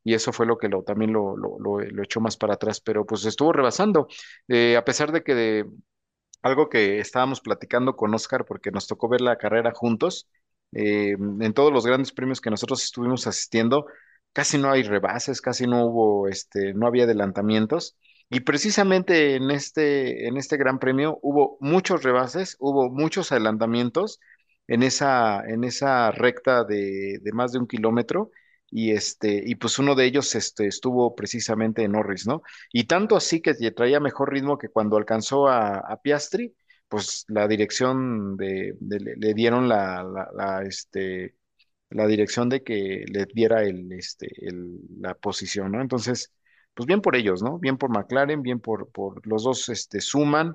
y 0.04 0.14
eso 0.14 0.32
fue 0.32 0.46
lo 0.46 0.58
que 0.58 0.68
lo, 0.68 0.82
también 0.82 1.12
lo, 1.12 1.36
lo, 1.36 1.58
lo, 1.58 1.80
lo 1.80 2.02
echó 2.02 2.20
más 2.20 2.36
para 2.36 2.54
atrás, 2.54 2.80
pero 2.80 3.06
pues 3.06 3.24
estuvo 3.24 3.52
rebasando. 3.52 4.06
Eh, 4.48 4.76
a 4.76 4.84
pesar 4.84 5.12
de 5.12 5.22
que 5.22 5.34
de, 5.34 5.66
algo 6.44 6.68
que 6.70 7.00
estábamos 7.00 7.40
platicando 7.40 7.96
con 7.96 8.14
Oscar 8.14 8.44
porque 8.46 8.70
nos 8.70 8.86
tocó 8.88 9.08
ver 9.08 9.20
la 9.22 9.38
carrera 9.38 9.72
juntos. 9.74 10.28
eh, 10.72 11.12
en 11.40 11.54
todos 11.54 11.72
los 11.72 11.86
grandes 11.86 12.12
premios 12.12 12.40
que 12.40 12.50
nosotros 12.50 12.82
estuvimos 12.84 13.26
asistiendo, 13.28 13.86
casi 14.32 14.58
no 14.58 14.70
hay 14.72 14.82
rebases, 14.82 15.40
casi 15.40 15.66
no 15.66 15.86
hubo, 15.86 16.28
este, 16.28 16.74
no 16.74 16.86
había 16.88 17.04
adelantamientos. 17.04 17.96
Y 18.30 18.40
precisamente 18.40 19.36
en 19.36 19.50
este, 19.52 20.26
en 20.28 20.36
este 20.36 20.56
gran 20.56 20.78
premio 20.80 21.18
hubo 21.22 21.56
muchos 21.60 22.02
rebases, 22.02 22.56
hubo 22.60 22.90
muchos 22.90 23.30
adelantamientos 23.32 24.20
en 24.66 24.82
esa, 24.82 25.42
en 25.46 25.64
esa 25.64 26.10
recta 26.10 26.64
de, 26.64 27.18
de 27.22 27.32
más 27.32 27.52
de 27.52 27.58
un 27.60 27.66
kilómetro. 27.68 28.30
Y 28.76 28.90
este, 28.90 29.40
y 29.46 29.54
pues 29.54 29.78
uno 29.78 29.94
de 29.94 30.04
ellos 30.04 30.34
este, 30.34 30.66
estuvo 30.66 31.14
precisamente 31.14 31.84
en 31.84 31.92
Norris, 31.92 32.26
¿no? 32.26 32.42
Y 32.72 32.84
tanto 32.88 33.14
así 33.16 33.40
que 33.40 33.54
traía 33.70 34.00
mejor 34.00 34.32
ritmo 34.32 34.58
que 34.58 34.68
cuando 34.68 34.96
alcanzó 34.96 35.46
a, 35.46 36.00
Piastri, 36.02 36.56
pues 36.88 37.24
la 37.28 37.46
dirección 37.46 38.36
de, 38.36 38.74
le, 38.80 39.34
dieron 39.34 39.68
la, 39.68 40.64
este, 40.66 41.36
la 41.90 42.08
dirección 42.08 42.48
de 42.48 42.64
que 42.64 43.04
le 43.06 43.26
diera 43.32 43.62
el, 43.62 43.92
este, 43.92 44.26
el, 44.44 44.80
la 44.98 45.14
posición, 45.14 45.70
¿no? 45.70 45.80
Entonces, 45.80 46.32
pues 46.74 46.86
bien 46.88 47.00
por 47.00 47.14
ellos, 47.14 47.44
¿no? 47.44 47.60
Bien 47.60 47.78
por 47.78 47.90
McLaren, 47.90 48.42
bien 48.42 48.58
por, 48.58 48.90
por 48.90 49.24
los 49.24 49.44
dos, 49.44 49.68
este, 49.68 50.00
suman. 50.00 50.52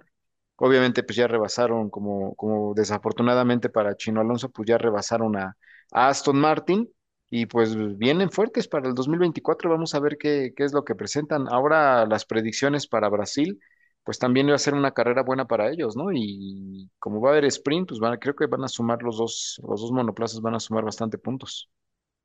Obviamente, 0.57 1.03
pues 1.03 1.15
ya 1.15 1.27
rebasaron, 1.27 1.89
como, 1.89 2.35
como 2.35 2.73
desafortunadamente 2.73 3.69
para 3.69 3.95
Chino 3.95 4.19
Alonso, 4.19 4.49
pues 4.51 4.67
ya 4.67 4.77
rebasaron 4.77 5.37
a 5.37 5.55
Aston 5.91 6.37
Martin 6.37 6.89
y 7.29 7.45
pues 7.45 7.75
vienen 7.97 8.31
fuertes 8.31 8.67
para 8.67 8.87
el 8.87 8.95
2024. 8.95 9.69
Vamos 9.69 9.95
a 9.95 9.99
ver 9.99 10.17
qué, 10.17 10.53
qué 10.55 10.63
es 10.63 10.73
lo 10.73 10.83
que 10.85 10.95
presentan. 10.95 11.47
Ahora 11.49 12.05
las 12.05 12.25
predicciones 12.25 12.87
para 12.87 13.09
Brasil, 13.09 13.59
pues 14.03 14.19
también 14.19 14.49
va 14.49 14.55
a 14.55 14.57
ser 14.57 14.73
una 14.73 14.93
carrera 14.93 15.23
buena 15.23 15.45
para 15.47 15.69
ellos, 15.71 15.95
¿no? 15.95 16.11
Y 16.13 16.89
como 16.99 17.21
va 17.21 17.29
a 17.29 17.31
haber 17.33 17.45
sprint, 17.45 17.89
pues 17.89 17.99
van, 17.99 18.17
creo 18.19 18.35
que 18.35 18.47
van 18.47 18.63
a 18.63 18.67
sumar 18.67 19.03
los 19.03 19.17
dos, 19.17 19.61
los 19.67 19.81
dos 19.81 19.91
monoplazas, 19.91 20.41
van 20.41 20.55
a 20.55 20.59
sumar 20.59 20.83
bastante 20.85 21.17
puntos. 21.17 21.69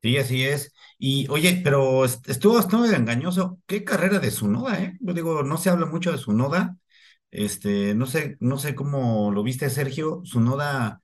Sí, 0.01 0.17
así 0.17 0.43
es. 0.43 0.71
Y 0.99 1.27
oye, 1.29 1.61
pero 1.63 2.05
est- 2.05 2.29
estuvo 2.29 2.55
bastante 2.55 2.95
engañoso. 2.95 3.59
¿Qué 3.65 3.83
carrera 3.83 4.19
de 4.19 4.29
Tsunoda, 4.29 4.79
eh? 4.79 4.97
Yo 4.99 5.13
digo, 5.13 5.41
no 5.43 5.57
se 5.57 5.69
habla 5.71 5.87
mucho 5.87 6.11
de 6.11 6.17
Tsunoda. 6.19 6.77
Este, 7.31 7.95
no 7.95 8.05
sé, 8.05 8.37
no 8.39 8.57
sé 8.59 8.75
cómo 8.75 9.31
lo 9.31 9.41
viste, 9.43 9.69
Sergio. 9.69 10.21
Tsunoda 10.23 11.01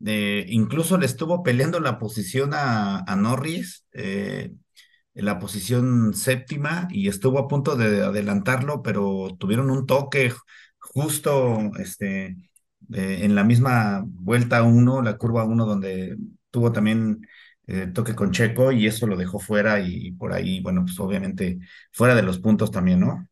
incluso 0.00 0.98
le 0.98 1.06
estuvo 1.06 1.42
peleando 1.42 1.80
la 1.80 1.98
posición 1.98 2.54
a, 2.54 3.00
a 3.00 3.16
Norris, 3.16 3.86
eh, 3.92 4.52
en 5.14 5.24
la 5.24 5.38
posición 5.38 6.14
séptima, 6.14 6.88
y 6.90 7.08
estuvo 7.08 7.38
a 7.38 7.48
punto 7.48 7.76
de 7.76 8.02
adelantarlo, 8.02 8.82
pero 8.82 9.36
tuvieron 9.38 9.70
un 9.70 9.86
toque 9.86 10.32
justo 10.78 11.70
este, 11.78 12.36
eh, 12.92 13.18
en 13.22 13.34
la 13.34 13.44
misma 13.44 14.02
vuelta 14.06 14.62
uno, 14.62 15.02
la 15.02 15.16
curva 15.16 15.44
uno, 15.44 15.66
donde 15.66 16.16
tuvo 16.50 16.72
también 16.72 17.26
eh, 17.66 17.88
toque 17.92 18.14
con 18.14 18.30
Checo, 18.30 18.72
y 18.72 18.86
eso 18.86 19.06
lo 19.06 19.16
dejó 19.16 19.38
fuera, 19.38 19.80
y, 19.80 20.12
por 20.12 20.32
ahí, 20.32 20.60
bueno, 20.60 20.82
pues 20.84 20.98
obviamente 21.00 21.58
fuera 21.92 22.14
de 22.14 22.22
los 22.22 22.38
puntos 22.38 22.70
también, 22.70 23.00
¿no? 23.00 23.28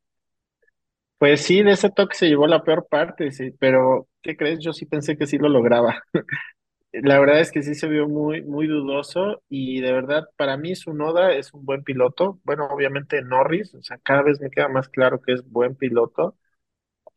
Pues 1.19 1.43
sí, 1.43 1.63
de 1.63 1.73
ese 1.73 1.91
toque 1.91 2.17
se 2.17 2.29
llevó 2.29 2.47
la 2.47 2.63
peor 2.63 2.87
parte, 2.89 3.33
sí, 3.33 3.51
pero 3.59 4.09
¿qué 4.23 4.37
crees? 4.37 4.61
Yo 4.61 4.73
sí 4.73 4.87
pensé 4.87 5.17
que 5.17 5.27
sí 5.27 5.37
lo 5.39 5.49
lograba. 5.49 6.03
La 6.93 7.19
verdad 7.21 7.41
es 7.41 7.53
que 7.53 7.63
sí 7.63 7.75
se 7.75 7.87
vio 7.87 8.09
muy, 8.09 8.43
muy 8.43 8.67
dudoso 8.67 9.43
y 9.49 9.81
de 9.83 9.93
verdad 9.93 10.25
para 10.37 10.57
mí 10.57 10.73
Tsunoda 10.73 11.35
es 11.35 11.53
un 11.53 11.65
buen 11.67 11.85
piloto. 11.85 12.41
Bueno, 12.45 12.67
obviamente 12.71 13.21
Norris, 13.23 13.75
o 13.75 13.83
sea, 13.83 13.99
cada 13.99 14.23
vez 14.23 14.41
me 14.41 14.51
queda 14.51 14.69
más 14.69 14.89
claro 14.89 15.21
que 15.21 15.35
es 15.35 15.49
buen 15.51 15.77
piloto. 15.77 16.37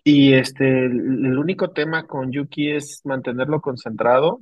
Y 0.04 0.34
este, 0.34 0.86
el, 0.86 1.38
único 1.38 1.72
tema 1.72 2.08
con 2.08 2.32
Yuki 2.32 2.72
es 2.72 3.02
mantenerlo 3.06 3.62
concentrado, 3.62 4.42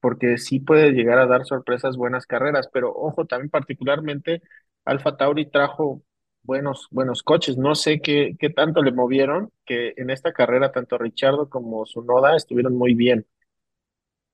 porque 0.00 0.38
sí 0.38 0.60
puede 0.60 0.92
llegar 0.92 1.18
a 1.18 1.26
dar 1.26 1.44
sorpresas, 1.46 1.96
buenas 1.96 2.26
carreras, 2.26 2.68
pero 2.72 2.92
ojo, 2.94 3.26
también 3.26 3.50
particularmente 3.50 4.42
Alfa 4.84 5.16
Tauri 5.16 5.46
trajo 5.50 6.02
buenos, 6.42 6.88
buenos 6.90 7.22
coches. 7.22 7.58
No 7.58 7.74
sé 7.74 8.00
qué, 8.00 8.36
qué 8.38 8.50
tanto 8.50 8.82
le 8.82 8.92
movieron, 8.92 9.50
que 9.66 9.94
en 9.96 10.10
esta 10.10 10.32
carrera 10.32 10.72
tanto 10.72 10.98
Richardo 10.98 11.48
como 11.50 11.84
Tsunoda 11.84 12.36
estuvieron 12.36 12.76
muy 12.76 12.94
bien. 12.94 13.26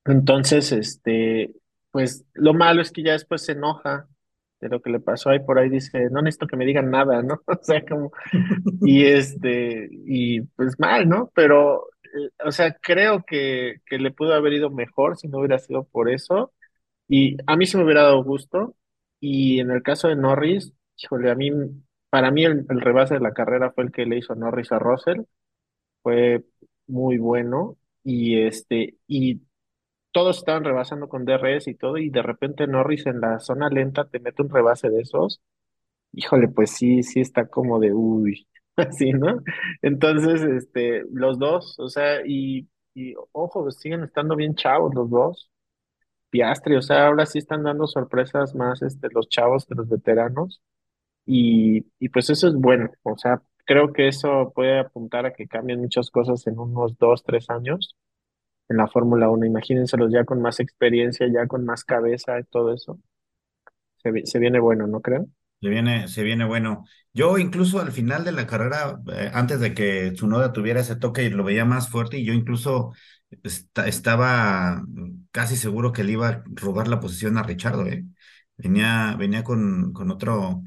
Entonces, 0.04 0.72
este, 0.72 1.54
pues 1.90 2.24
lo 2.34 2.54
malo 2.54 2.82
es 2.82 2.90
que 2.92 3.02
ya 3.02 3.12
después 3.12 3.44
se 3.44 3.52
enoja 3.52 4.08
de 4.60 4.68
lo 4.68 4.80
que 4.82 4.90
le 4.90 5.00
pasó 5.00 5.30
ahí 5.30 5.40
por 5.40 5.58
ahí, 5.58 5.68
dice, 5.68 6.08
no 6.10 6.22
necesito 6.22 6.46
que 6.46 6.56
me 6.56 6.64
digan 6.66 6.90
nada, 6.90 7.22
¿no? 7.22 7.40
O 7.46 7.58
sea, 7.62 7.84
como, 7.84 8.12
y 8.82 9.04
este, 9.06 9.88
y 10.06 10.42
pues 10.42 10.78
mal, 10.78 11.08
¿no? 11.08 11.30
Pero, 11.34 11.88
eh, 12.04 12.30
o 12.44 12.52
sea, 12.52 12.74
creo 12.80 13.24
que, 13.26 13.76
que 13.86 13.98
le 13.98 14.12
pudo 14.12 14.34
haber 14.34 14.54
ido 14.54 14.70
mejor 14.70 15.16
si 15.16 15.28
no 15.28 15.38
hubiera 15.38 15.58
sido 15.58 15.84
por 15.84 16.10
eso. 16.10 16.52
Y 17.08 17.36
a 17.46 17.56
mí 17.56 17.66
sí 17.66 17.76
me 17.76 17.84
hubiera 17.84 18.02
dado 18.04 18.24
gusto. 18.24 18.76
Y 19.20 19.60
en 19.60 19.70
el 19.70 19.82
caso 19.82 20.08
de 20.08 20.16
Norris, 20.16 20.72
híjole, 20.96 21.30
a 21.30 21.34
mí, 21.36 21.50
para 22.10 22.30
mí 22.30 22.44
el, 22.44 22.66
el 22.70 22.80
rebase 22.80 23.14
de 23.14 23.20
la 23.20 23.32
carrera 23.34 23.72
fue 23.72 23.84
el 23.84 23.92
que 23.92 24.06
le 24.06 24.18
hizo 24.18 24.34
Norris 24.34 24.72
a 24.72 24.78
Russell, 24.78 25.22
fue 26.02 26.44
muy 26.86 27.18
bueno. 27.18 27.76
Y 28.04 28.38
este, 28.42 28.96
y 29.06 29.42
todos 30.12 30.38
estaban 30.38 30.64
rebasando 30.64 31.08
con 31.08 31.24
DRS 31.24 31.68
y 31.68 31.74
todo, 31.74 31.98
y 31.98 32.10
de 32.10 32.22
repente 32.22 32.66
Norris 32.66 33.06
en 33.06 33.20
la 33.20 33.40
zona 33.40 33.68
lenta 33.70 34.06
te 34.08 34.20
mete 34.20 34.42
un 34.42 34.50
rebase 34.50 34.90
de 34.90 35.00
esos. 35.02 35.40
Híjole, 36.12 36.48
pues 36.48 36.72
sí, 36.72 37.02
sí 37.02 37.20
está 37.20 37.46
como 37.48 37.78
de 37.80 37.92
uy, 37.94 38.46
así, 38.76 39.12
¿no? 39.12 39.42
Entonces, 39.82 40.42
este, 40.42 41.04
los 41.12 41.38
dos, 41.38 41.78
o 41.78 41.88
sea, 41.88 42.22
y 42.26 42.68
y 42.94 43.14
ojo, 43.32 43.70
siguen 43.70 44.02
estando 44.04 44.36
bien 44.36 44.54
chavos 44.54 44.94
los 44.94 45.08
dos. 45.10 45.50
Piastri, 46.30 46.76
o 46.76 46.82
sea, 46.82 47.06
ahora 47.08 47.26
sí 47.26 47.38
están 47.38 47.62
dando 47.64 47.86
sorpresas 47.86 48.54
más 48.54 48.82
este, 48.82 49.08
los 49.12 49.28
chavos 49.28 49.66
que 49.66 49.74
los 49.74 49.88
veteranos. 49.88 50.62
Y, 51.26 51.86
y 52.00 52.08
pues 52.10 52.30
eso 52.30 52.48
es 52.48 52.54
bueno, 52.56 52.90
o 53.04 53.16
sea, 53.18 53.42
creo 53.66 53.92
que 53.92 54.08
eso 54.08 54.52
puede 54.54 54.80
apuntar 54.80 55.26
a 55.26 55.32
que 55.34 55.48
cambien 55.48 55.80
muchas 55.80 56.10
cosas 56.10 56.46
en 56.48 56.58
unos 56.58 56.98
dos, 56.98 57.22
tres 57.24 57.50
años 57.50 57.96
en 58.72 58.78
la 58.78 58.88
Fórmula 58.88 59.30
1. 59.30 59.46
Imagínenselos 59.46 60.12
ya 60.12 60.24
con 60.26 60.42
más 60.42 60.60
experiencia, 60.60 61.28
ya 61.32 61.46
con 61.48 61.64
más 61.66 61.84
cabeza 61.84 62.40
y 62.40 62.44
todo 62.44 62.74
eso. 62.74 62.98
Se, 64.02 64.12
se 64.26 64.38
viene 64.38 64.60
bueno, 64.60 64.86
¿no 64.86 65.00
creen? 65.00 65.34
Se 65.60 65.68
viene, 65.68 66.08
se 66.08 66.24
viene 66.24 66.44
bueno. 66.44 66.84
Yo 67.12 67.38
incluso 67.38 67.80
al 67.80 67.92
final 67.92 68.24
de 68.24 68.32
la 68.32 68.46
carrera, 68.48 68.98
eh, 69.12 69.30
antes 69.32 69.60
de 69.60 69.74
que 69.74 70.10
Tsunoda 70.12 70.52
tuviera 70.52 70.80
ese 70.80 70.96
toque, 70.96 71.30
lo 71.30 71.44
veía 71.44 71.64
más 71.64 71.88
fuerte 71.88 72.18
y 72.18 72.24
yo 72.24 72.32
incluso 72.32 72.92
esta- 73.44 73.86
estaba 73.86 74.82
casi 75.30 75.56
seguro 75.56 75.92
que 75.92 76.02
le 76.04 76.12
iba 76.12 76.28
a 76.28 76.44
robar 76.54 76.88
la 76.88 76.98
posición 77.00 77.38
a 77.38 77.44
Richardo, 77.44 77.86
¿eh? 77.86 78.04
Venía, 78.56 79.14
venía 79.18 79.44
con, 79.44 79.92
con 79.92 80.10
otro, 80.10 80.62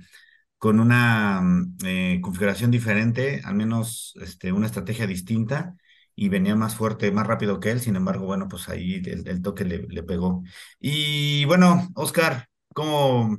con 0.58 0.80
una 0.80 1.42
eh, 1.86 2.20
configuración 2.22 2.72
diferente, 2.72 3.42
al 3.46 3.56
menos 3.56 4.14
este, 4.22 4.52
una 4.54 4.68
estrategia 4.68 5.08
distinta, 5.08 5.76
y 6.16 6.30
venía 6.30 6.56
más 6.56 6.76
fuerte, 6.76 7.12
más 7.12 7.28
rápido 7.28 7.60
que 7.60 7.72
él. 7.72 7.82
Sin 7.82 7.96
embargo, 7.96 8.26
bueno, 8.26 8.48
pues 8.48 8.70
ahí 8.70 9.02
el, 9.06 9.42
toque 9.42 9.66
le, 9.66 10.04
pegó. 10.04 10.44
Y 10.80 11.46
bueno, 11.46 11.90
Oscar, 11.96 12.48
¿cómo, 12.74 13.38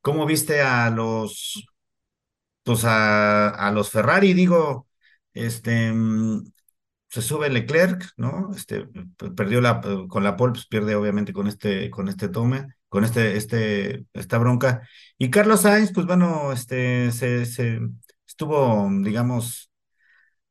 cómo 0.00 0.26
viste 0.26 0.62
a 0.62 0.90
los, 0.90 1.66
pues 2.62 2.84
a, 2.84 3.50
a 3.50 3.70
los 3.72 3.90
Ferrari? 3.90 4.34
Digo, 4.34 4.88
este, 5.34 5.92
mm, 5.92 6.44
se 7.08 7.22
sube 7.22 7.50
Leclerc, 7.50 8.04
¿no? 8.16 8.50
Este, 8.54 8.86
perdió 9.36 9.60
la, 9.60 9.80
con 10.08 10.24
la 10.24 10.36
pole, 10.36 10.52
pues 10.54 10.66
pierde 10.66 10.94
obviamente 10.94 11.32
con 11.32 11.46
este, 11.48 11.90
con 11.90 12.08
este 12.08 12.28
tome, 12.28 12.68
con 12.88 13.04
este, 13.04 13.36
este, 13.36 14.06
esta 14.14 14.38
bronca. 14.38 14.82
Y 15.18 15.30
Carlos 15.30 15.62
Sainz, 15.62 15.92
pues 15.92 16.06
bueno, 16.06 16.52
este, 16.52 17.12
se 17.12 17.42
estuvo, 18.26 18.88
digamos, 19.02 19.70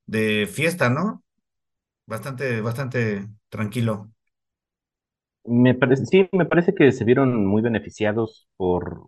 de 0.06 0.48
fiesta, 0.52 0.90
¿no? 0.90 1.24
Bastante, 2.08 2.60
bastante 2.62 3.28
tranquilo. 3.50 4.12
Me 5.46 5.74
parece, 5.76 6.06
sí, 6.06 6.28
me 6.34 6.46
parece 6.46 6.76
que 6.76 6.92
se 6.92 7.06
vieron 7.06 7.46
muy 7.46 7.62
beneficiados 7.62 8.50
por, 8.58 9.08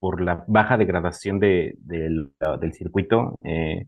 por 0.00 0.20
la 0.22 0.44
baja 0.48 0.76
degradación 0.78 1.40
de, 1.40 1.74
del 1.80 2.32
del 2.60 2.74
circuito. 2.74 3.38
Eh, 3.44 3.86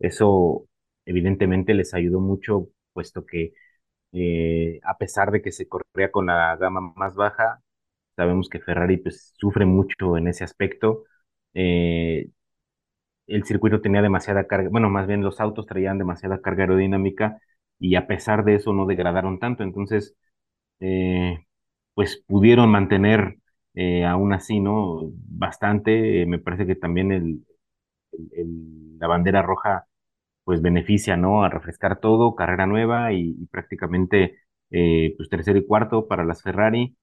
eso 0.00 0.66
evidentemente 1.06 1.74
les 1.74 1.94
ayudó 1.94 2.20
mucho, 2.20 2.68
puesto 2.94 3.26
que 3.26 3.54
eh, 4.12 4.80
a 4.84 4.98
pesar 4.98 5.30
de 5.32 5.42
que 5.42 5.52
se 5.52 5.68
corría 5.68 6.12
con 6.12 6.26
la 6.26 6.56
gama 6.56 6.92
más 6.96 7.14
baja, 7.16 7.62
sabemos 8.16 8.48
que 8.50 8.60
Ferrari 8.60 8.98
pues, 8.98 9.34
sufre 9.38 9.66
mucho 9.66 10.16
en 10.18 10.28
ese 10.28 10.44
aspecto. 10.44 11.04
Eh, 11.54 12.30
el 13.26 13.44
circuito 13.44 13.80
tenía 13.80 14.02
demasiada 14.02 14.46
carga, 14.46 14.68
bueno, 14.70 14.90
más 14.90 15.06
bien 15.06 15.22
los 15.22 15.40
autos 15.40 15.66
traían 15.66 15.98
demasiada 15.98 16.40
carga 16.40 16.64
aerodinámica 16.64 17.38
y 17.80 17.96
a 17.96 18.06
pesar 18.08 18.44
de 18.44 18.56
eso 18.56 18.72
no 18.74 18.86
degradaron 18.86 19.40
tanto. 19.40 19.64
Entonces, 19.64 20.16
eh, 20.80 21.46
pues 21.94 22.24
pudieron 22.28 22.70
mantener 22.70 23.38
eh, 23.74 24.04
aún 24.06 24.32
así, 24.34 24.60
¿no? 24.60 25.00
Bastante. 25.14 26.22
Eh, 26.22 26.26
me 26.26 26.38
parece 26.40 26.66
que 26.66 26.76
también 26.76 27.12
el, 27.12 27.44
la 28.98 29.06
bandera 29.06 29.42
roja 29.42 29.86
pues 30.44 30.62
beneficia, 30.62 31.16
¿no? 31.16 31.44
A 31.44 31.48
refrescar 31.50 32.00
todo, 32.00 32.34
carrera 32.34 32.66
nueva 32.66 33.12
y, 33.12 33.36
y 33.40 33.46
prácticamente 33.46 34.38
eh, 34.70 35.14
pues 35.16 35.28
tercero 35.28 35.58
y 35.58 35.66
cuarto 35.66 36.08
para 36.08 36.24
las 36.24 36.42
Ferrari. 36.42 36.96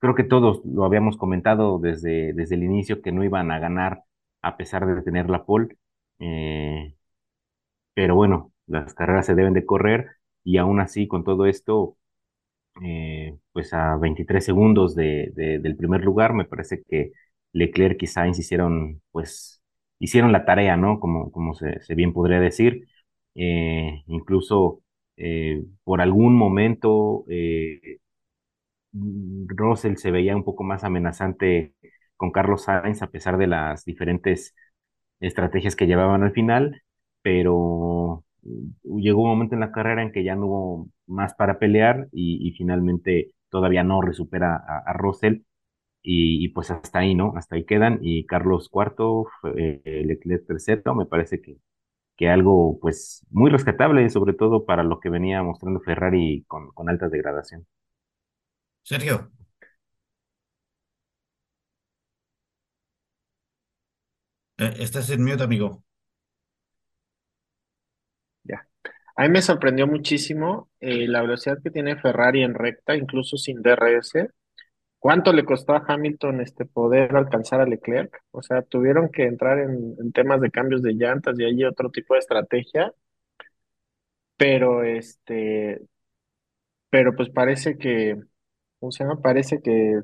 Creo 0.00 0.14
que 0.14 0.24
todos 0.24 0.60
lo 0.64 0.84
habíamos 0.84 1.16
comentado 1.16 1.78
desde, 1.78 2.32
desde 2.32 2.54
el 2.56 2.62
inicio 2.64 3.00
que 3.02 3.12
no 3.12 3.24
iban 3.24 3.50
a 3.50 3.58
ganar 3.58 4.02
a 4.42 4.56
pesar 4.56 4.86
de 4.86 5.02
tener 5.02 5.28
la 5.30 5.44
pole. 5.44 5.76
Pero 7.94 8.14
bueno, 8.14 8.52
las 8.68 8.94
carreras 8.94 9.26
se 9.26 9.34
deben 9.34 9.54
de 9.54 9.66
correr 9.66 10.08
y 10.44 10.58
aún 10.58 10.80
así 10.80 11.08
con 11.08 11.24
todo 11.24 11.46
esto 11.46 11.96
eh, 12.84 13.36
pues 13.52 13.72
a 13.74 13.96
23 13.96 14.44
segundos 14.44 14.94
de, 14.94 15.32
de- 15.34 15.58
del 15.58 15.76
primer 15.76 16.02
lugar, 16.04 16.32
me 16.34 16.44
parece 16.44 16.82
que 16.88 17.12
Leclerc 17.52 18.02
y 18.02 18.06
Sainz 18.06 18.38
hicieron, 18.38 19.02
pues, 19.10 19.62
hicieron 19.98 20.32
la 20.32 20.44
tarea, 20.44 20.76
¿no? 20.76 21.00
Como, 21.00 21.30
como 21.32 21.54
se, 21.54 21.80
bien 21.94 22.12
podría 22.12 22.40
decir. 22.40 22.86
Eh, 23.34 24.02
incluso 24.06 24.82
eh, 25.16 25.64
por 25.84 26.00
algún 26.00 26.34
momento 26.36 27.24
Russell 28.92 29.96
se 29.96 30.10
veía 30.10 30.36
un 30.36 30.44
poco 30.44 30.64
más 30.64 30.84
amenazante 30.84 31.74
con 32.16 32.30
Carlos 32.32 32.64
Sainz 32.64 33.02
a 33.02 33.10
pesar 33.10 33.38
de 33.38 33.46
las 33.46 33.84
diferentes 33.84 34.54
estrategias 35.20 35.76
que 35.76 35.86
llevaban 35.86 36.22
al 36.22 36.32
final, 36.32 36.82
pero 37.22 38.24
llegó 38.84 39.22
un 39.22 39.28
momento 39.30 39.54
en 39.54 39.60
la 39.60 39.72
carrera 39.72 40.02
en 40.02 40.12
que 40.12 40.24
ya 40.24 40.34
no 40.36 40.46
hubo 40.46 40.88
más 41.06 41.34
para 41.34 41.58
pelear 41.58 42.08
y, 42.12 42.52
finalmente 42.56 43.32
todavía 43.50 43.82
no 43.84 44.02
resupera 44.02 44.56
a, 44.56 44.78
a 44.90 44.92
Russell 44.92 45.42
y, 46.02 46.44
y 46.44 46.48
pues 46.50 46.70
hasta 46.70 47.00
ahí, 47.00 47.14
¿no? 47.14 47.34
Hasta 47.36 47.56
ahí 47.56 47.64
quedan 47.66 47.98
y 48.02 48.26
Carlos 48.26 48.68
cuarto, 48.70 49.26
eh, 49.56 49.82
Leclerc 50.06 50.46
tercero, 50.46 50.94
me 50.94 51.06
parece 51.06 51.40
que, 51.42 51.58
que 52.16 52.28
algo 52.30 52.78
pues 52.80 53.26
muy 53.30 53.50
rescatable, 53.50 54.08
sobre 54.10 54.34
todo 54.34 54.66
para 54.66 54.84
lo 54.84 55.00
que 55.00 55.10
venía 55.10 55.42
mostrando 55.44 55.80
Ferrari 55.80 56.44
con, 56.48 56.70
con 56.72 56.88
alta 56.90 57.08
degradación. 57.08 57.66
Sergio, 58.82 59.30
eh, 64.58 64.74
estás 64.80 65.10
en 65.10 65.24
mute, 65.24 65.42
amigo. 65.42 65.84
Ya. 68.44 68.66
A 69.18 69.22
mí 69.24 69.30
me 69.30 69.42
sorprendió 69.42 69.86
muchísimo 69.88 70.70
eh, 70.80 71.08
la 71.08 71.22
velocidad 71.22 71.58
que 71.62 71.70
tiene 71.70 71.96
Ferrari 71.96 72.42
en 72.42 72.54
recta, 72.54 72.96
incluso 72.96 73.36
sin 73.36 73.62
DRS. 73.62 74.28
¿Cuánto 74.98 75.32
le 75.32 75.44
costó 75.44 75.74
a 75.74 75.84
Hamilton 75.88 76.40
este 76.40 76.66
poder 76.66 77.16
alcanzar 77.16 77.60
a 77.60 77.66
Leclerc? 77.66 78.16
O 78.32 78.42
sea, 78.42 78.62
tuvieron 78.62 79.10
que 79.10 79.24
entrar 79.24 79.58
en, 79.60 80.12
temas 80.12 80.40
de 80.40 80.50
cambios 80.52 80.82
de 80.82 80.94
llantas 80.94 81.38
y 81.38 81.44
allí 81.44 81.64
otro 81.64 81.90
tipo 81.90 82.14
de 82.14 82.20
estrategia, 82.20 82.92
pero 84.36 84.84
este, 84.84 85.80
pero 86.90 87.14
pues 87.16 87.30
parece 87.30 87.76
que, 87.78 88.16
¿cómo 88.80 88.92
se 88.92 89.04
llama? 89.04 89.20
Parece 89.22 89.60
que, 89.62 90.00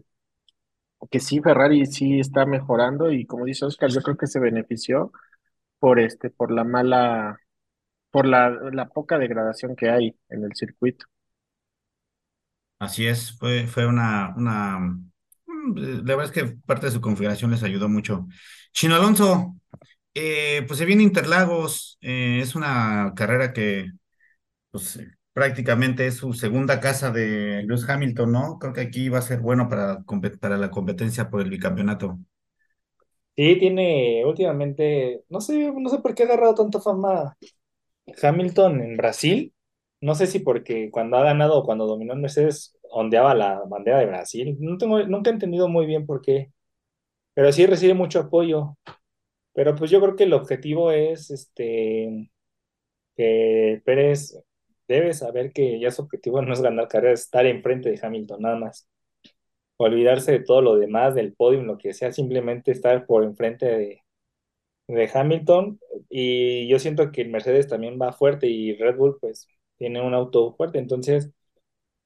que 1.10 1.20
sí, 1.20 1.40
Ferrari 1.40 1.86
sí 1.86 2.18
está 2.20 2.46
mejorando 2.46 3.12
y 3.12 3.26
como 3.26 3.44
dice 3.44 3.66
Oscar, 3.66 3.90
yo 3.90 4.00
creo 4.02 4.16
que 4.16 4.26
se 4.26 4.40
benefició 4.40 5.12
por 5.78 6.00
este, 6.00 6.30
por 6.30 6.52
la 6.52 6.64
mala, 6.64 7.40
por 8.14 8.26
la, 8.26 8.50
la 8.50 8.88
poca 8.88 9.18
degradación 9.18 9.76
que 9.76 9.90
hay 9.90 10.16
en 10.30 10.44
el 10.44 10.54
circuito. 10.56 11.06
Así 12.78 13.06
es, 13.06 13.36
fue, 13.38 13.66
fue 13.66 13.86
una, 13.86 14.34
una, 14.36 14.78
mm, 14.80 15.74
la 16.04 16.16
verdad 16.16 16.24
es 16.26 16.32
que 16.32 16.56
parte 16.66 16.86
de 16.86 16.92
su 16.92 17.00
configuración 17.00 17.50
les 17.50 17.62
ayudó 17.62 17.88
mucho. 17.88 18.26
Chino 18.72 18.94
Alonso, 18.96 19.56
eh, 20.14 20.64
pues 20.68 20.78
se 20.78 20.86
viene 20.86 21.02
Interlagos, 21.04 21.98
eh, 22.02 22.40
es 22.42 22.54
una 22.56 23.12
carrera 23.16 23.52
que 23.52 23.92
pues 24.70 24.96
eh, 24.98 25.12
prácticamente 25.32 26.06
es 26.06 26.16
su 26.18 26.34
segunda 26.34 26.80
casa 26.80 27.10
de 27.12 27.62
Lewis 27.66 27.88
Hamilton, 27.88 28.32
¿no? 28.32 28.58
Creo 28.60 28.72
que 28.74 28.82
aquí 28.82 29.08
va 29.10 29.18
a 29.20 29.22
ser 29.22 29.40
bueno 29.40 29.68
para, 29.68 30.04
para 30.40 30.58
la 30.58 30.70
competencia 30.70 31.30
por 31.30 31.42
el 31.42 31.50
bicampeonato. 31.50 32.18
Sí, 33.36 33.56
tiene 33.58 34.24
últimamente, 34.24 35.24
no 35.28 35.40
sé, 35.40 35.72
no 35.76 35.88
sé 35.90 35.98
por 35.98 36.14
qué 36.14 36.22
ha 36.22 36.26
agarrado 36.26 36.54
tanta 36.54 36.80
fama 36.80 37.36
Hamilton 38.22 38.80
en 38.82 38.96
Brasil. 38.96 39.55
No 40.00 40.14
sé 40.14 40.26
si 40.26 40.40
porque 40.40 40.90
cuando 40.90 41.16
ha 41.16 41.24
ganado 41.24 41.59
o 41.59 41.64
cuando 41.64 41.86
dominó 41.86 42.12
en 42.14 42.22
Mercedes 42.22 42.76
ondeaba 42.90 43.34
la 43.34 43.62
bandera 43.66 43.98
de 44.00 44.07
Brasil. 44.07 44.57
No 44.61 44.78
tengo, 44.78 45.02
nunca 45.05 45.30
he 45.30 45.32
entendido 45.34 45.68
muy 45.68 45.86
bien 45.86 46.07
por 46.07 46.22
qué, 46.22 46.52
pero 47.34 47.52
sí 47.52 47.66
recibe 47.66 47.94
mucho 47.94 48.20
apoyo. 48.20 48.76
Pero 49.55 49.76
pues 49.76 49.90
yo 49.90 50.00
creo 50.00 50.16
que 50.16 50.24
el 50.24 50.34
objetivo 50.34 50.92
es 50.92 51.30
este 51.30 52.30
que 53.16 53.82
Pérez 53.84 54.36
debe 54.88 55.14
saber 55.14 55.52
que 55.52 55.80
ya 55.80 55.90
su 55.90 56.02
objetivo 56.02 56.42
no 56.42 56.52
es 56.52 56.61
ganar 56.62 56.88
carreras, 56.88 57.20
es 57.20 57.26
estar 57.26 57.46
enfrente 57.46 57.90
de 57.90 58.00
Hamilton, 58.02 58.42
nada 58.42 58.57
más. 58.57 58.88
Olvidarse 59.76 60.32
de 60.32 60.40
todo 60.40 60.62
lo 60.62 60.76
demás, 60.76 61.14
del 61.14 61.34
podium, 61.34 61.66
lo 61.66 61.78
que 61.78 61.94
sea, 61.94 62.12
simplemente 62.12 62.72
estar 62.72 63.07
por 63.07 63.24
enfrente 63.24 63.66
de, 63.66 64.03
de 64.87 65.11
Hamilton. 65.12 65.80
Y 66.09 66.68
yo 66.68 66.78
siento 66.78 67.11
que 67.12 67.24
Mercedes 67.24 67.68
también 67.68 67.99
va 68.01 68.12
fuerte 68.12 68.47
y 68.49 68.76
Red 68.76 68.97
Bull 68.97 69.18
pues 69.20 69.49
tiene 69.78 70.01
un 70.03 70.14
auto 70.14 70.55
fuerte. 70.55 70.78
Entonces 70.78 71.30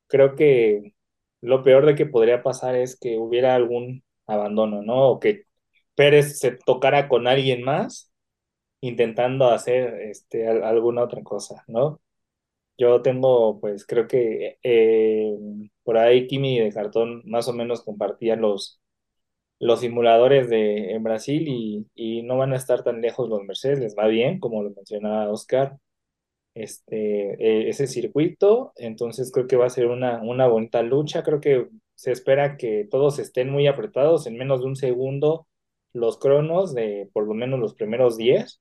creo 0.08 0.36
que 0.36 0.94
lo 1.40 1.62
peor 1.62 1.86
de 1.86 1.94
que 1.94 2.06
podría 2.06 2.42
pasar 2.42 2.76
es 2.76 2.98
que 2.98 3.18
hubiera 3.18 3.54
algún 3.54 4.04
abandono, 4.26 4.82
¿no? 4.82 5.10
O 5.10 5.20
que 5.20 5.44
Pérez 5.94 6.38
se 6.38 6.52
tocara 6.52 7.08
con 7.08 7.26
alguien 7.26 7.62
más 7.64 8.12
intentando 8.80 9.48
hacer 9.50 9.94
este, 10.02 10.48
alguna 10.48 11.02
otra 11.04 11.22
cosa, 11.22 11.64
¿no? 11.68 12.00
Yo 12.78 13.02
tengo, 13.02 13.60
pues 13.60 13.86
creo 13.86 14.06
que 14.08 14.58
eh, 14.62 15.36
por 15.82 15.98
ahí 15.98 16.26
Kimi 16.28 16.60
de 16.60 16.72
Cartón 16.72 17.22
más 17.26 17.48
o 17.48 17.52
menos 17.52 17.82
compartían 17.82 18.40
los, 18.42 18.80
los 19.60 19.80
simuladores 19.80 20.48
de, 20.50 20.92
en 20.92 21.02
Brasil 21.02 21.44
y, 21.48 21.86
y 21.94 22.22
no 22.22 22.38
van 22.38 22.52
a 22.52 22.56
estar 22.56 22.82
tan 22.84 23.00
lejos 23.00 23.28
los 23.28 23.42
Mercedes, 23.44 23.80
les 23.80 23.96
va 23.96 24.06
bien, 24.06 24.40
como 24.40 24.62
lo 24.62 24.70
mencionaba 24.70 25.30
Oscar, 25.30 25.78
este, 26.54 27.66
eh, 27.66 27.68
ese 27.70 27.86
circuito, 27.86 28.72
entonces 28.76 29.32
creo 29.32 29.46
que 29.46 29.56
va 29.56 29.66
a 29.66 29.70
ser 29.70 29.86
una, 29.88 30.22
una 30.22 30.46
bonita 30.48 30.82
lucha, 30.82 31.22
creo 31.22 31.40
que 31.40 31.68
se 31.94 32.12
espera 32.12 32.56
que 32.56 32.86
todos 32.90 33.18
estén 33.18 33.50
muy 33.50 33.66
apretados 33.66 34.26
en 34.26 34.36
menos 34.38 34.60
de 34.60 34.66
un 34.66 34.76
segundo 34.76 35.46
los 35.92 36.18
cronos 36.18 36.74
de 36.74 37.10
por 37.12 37.26
lo 37.26 37.34
menos 37.34 37.60
los 37.60 37.74
primeros 37.74 38.16
10 38.16 38.60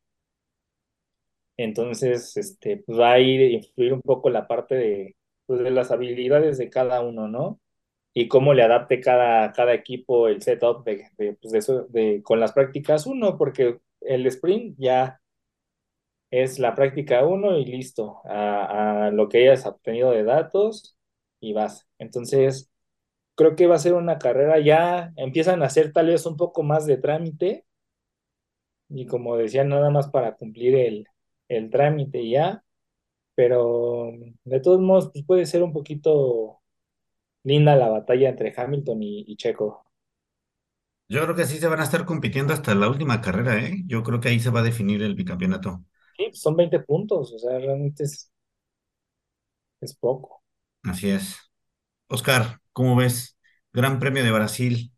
entonces, 1.58 2.38
este, 2.38 2.84
va 2.90 3.14
a 3.14 3.20
ir 3.20 3.42
a 3.42 3.46
influir 3.58 3.94
un 3.94 4.02
poco 4.02 4.30
la 4.30 4.48
parte 4.48 4.76
de, 4.76 5.16
pues, 5.46 5.60
de 5.62 5.72
las 5.72 5.92
habilidades 5.92 6.58
de 6.58 6.70
cada 6.70 7.02
uno, 7.02 7.28
¿no? 7.28 7.60
Y 8.20 8.28
cómo 8.28 8.54
le 8.54 8.64
adapte 8.64 9.00
cada, 9.00 9.52
cada 9.54 9.74
equipo 9.76 10.28
el 10.28 10.42
setup 10.42 10.84
de, 10.86 11.08
pues, 11.18 11.52
de 11.68 11.86
de, 11.90 12.24
con 12.24 12.40
las 12.40 12.52
prácticas 12.54 13.06
uno, 13.06 13.38
porque 13.38 13.80
el 14.02 14.26
sprint 14.28 14.76
ya 14.80 15.22
es 16.32 16.60
la 16.60 16.76
práctica 16.76 17.26
uno 17.26 17.58
y 17.58 17.66
listo, 17.66 18.22
a, 18.26 19.08
a 19.08 19.12
lo 19.12 19.30
que 19.30 19.40
hayas 19.50 19.66
obtenido 19.66 20.12
de 20.12 20.24
datos 20.24 20.98
y 21.40 21.54
vas. 21.54 21.88
Entonces, 22.00 22.70
creo 23.36 23.56
que 23.56 23.68
va 23.68 23.76
a 23.78 23.80
ser 23.80 23.94
una 23.96 24.20
carrera 24.20 24.60
ya, 24.60 25.14
empiezan 25.18 25.64
a 25.64 25.68
hacer 25.68 25.94
tal 25.94 26.08
vez 26.08 26.26
un 26.26 26.38
poco 26.38 26.64
más 26.64 26.86
de 26.88 26.98
trámite 26.98 27.66
y 28.90 29.06
como 29.08 29.38
decía, 29.38 29.64
nada 29.64 29.90
más 29.90 30.10
para 30.10 30.36
cumplir 30.36 30.76
el, 30.76 31.06
el 31.50 31.70
trámite 31.70 32.28
ya, 32.30 32.64
pero 33.36 34.12
de 34.46 34.60
todos 34.62 34.82
modos 34.82 35.12
pues 35.14 35.26
puede 35.26 35.46
ser 35.46 35.64
un 35.64 35.74
poquito 35.74 36.62
linda 37.48 37.76
la 37.76 37.90
batalla 37.90 38.30
entre 38.30 38.54
Hamilton 38.56 39.02
y, 39.04 39.26
y 39.28 39.36
Checo. 39.38 39.86
Yo 41.10 41.22
creo 41.24 41.36
que 41.36 41.46
sí 41.46 41.58
se 41.58 41.68
van 41.68 41.80
a 41.82 41.84
estar 41.84 42.06
compitiendo 42.06 42.54
hasta 42.54 42.74
la 42.76 42.88
última 42.90 43.20
carrera, 43.22 43.58
¿eh? 43.60 43.84
Yo 43.88 44.04
creo 44.04 44.20
que 44.22 44.30
ahí 44.30 44.40
se 44.40 44.50
va 44.52 44.62
a 44.62 44.64
definir 44.64 45.02
el 45.04 45.16
bicampeonato. 45.16 45.84
Sí, 46.18 46.26
pues 46.30 46.42
son 46.42 46.56
20 46.58 46.80
puntos, 46.82 47.32
o 47.34 47.40
sea, 47.40 47.58
realmente 47.60 48.04
es, 48.04 48.32
es 49.82 49.96
poco. 49.96 50.44
Así 50.84 51.10
es. 51.10 51.36
Oscar, 52.10 52.62
¿cómo 52.74 52.96
ves? 52.96 53.38
Gran 53.74 54.00
Premio 54.00 54.24
de 54.24 54.32
Brasil. 54.32 54.94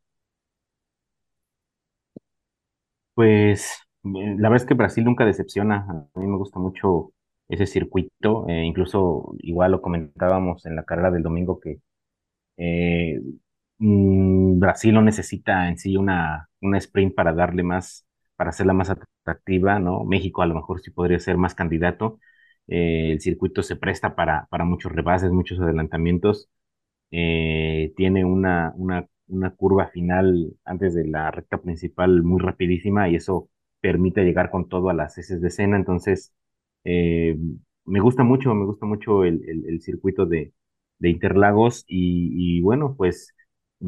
Pues 3.14 3.72
eh, 4.04 4.36
la 4.38 4.50
verdad 4.50 4.64
es 4.64 4.66
que 4.66 4.74
Brasil 4.74 5.04
nunca 5.06 5.26
decepciona. 5.26 5.86
A 6.16 6.20
mí 6.20 6.28
me 6.28 6.38
gusta 6.38 6.60
mucho 6.60 7.12
ese 7.48 7.66
circuito. 7.66 8.48
eh, 8.48 8.64
incluso 8.66 9.34
igual 9.40 9.72
lo 9.72 9.82
comentábamos 9.82 10.66
en 10.66 10.76
la 10.76 10.84
carrera 10.86 11.12
del 11.12 11.24
domingo 11.24 11.60
que 11.60 11.80
eh, 12.60 13.22
mm, 13.80 14.60
Brasil 14.60 14.94
no 14.94 15.02
necesita 15.04 15.70
en 15.70 15.78
sí 15.80 15.98
una, 15.98 16.50
sprint 16.62 17.16
para 17.16 17.34
darle 17.34 17.64
más, 17.64 18.06
para 18.38 18.52
hacerla 18.52 18.74
más 18.74 18.92
atractiva, 18.92 19.80
¿no? 19.80 20.04
México 20.06 20.42
a 20.44 20.48
lo 20.48 20.56
mejor 20.56 20.82
sí 20.82 20.92
podría 20.92 21.20
ser 21.20 21.38
más 21.38 21.56
candidato. 21.56 22.20
Eh, 22.68 23.12
el 23.14 23.22
circuito 23.22 23.64
se 23.64 23.78
presta 23.78 24.16
para, 24.16 24.48
para 24.52 24.66
muchos 24.66 24.92
rebases, 24.92 25.32
muchos 25.32 25.60
adelantamientos 25.60 26.50
eh, 27.12 27.94
tiene 27.98 28.26
una, 28.26 28.74
una, 28.76 29.08
una 29.28 29.52
curva 29.56 29.88
final 29.90 30.54
antes 30.66 30.94
de 30.96 31.08
la 31.08 31.32
recta 31.32 31.60
principal 31.62 32.24
muy 32.24 32.42
rapidísima 32.42 33.10
y 33.10 33.16
eso 33.16 33.50
permite 33.82 34.24
llegar 34.24 34.52
con 34.52 34.70
todo 34.70 34.90
a 34.90 34.94
las 34.94 35.18
heces 35.18 35.42
de 35.42 35.48
escena. 35.50 35.78
Entonces, 35.78 36.34
me 37.86 38.00
gusta 38.00 38.24
mucho, 38.24 38.54
me 38.54 38.66
gusta 38.66 38.86
mucho 38.86 39.24
el, 39.26 39.42
el 39.68 39.82
circuito 39.82 40.26
de, 40.26 40.54
de 41.00 41.10
Interlagos 41.10 41.86
y, 41.88 42.58
y, 42.60 42.62
bueno, 42.62 42.96
pues 42.98 43.34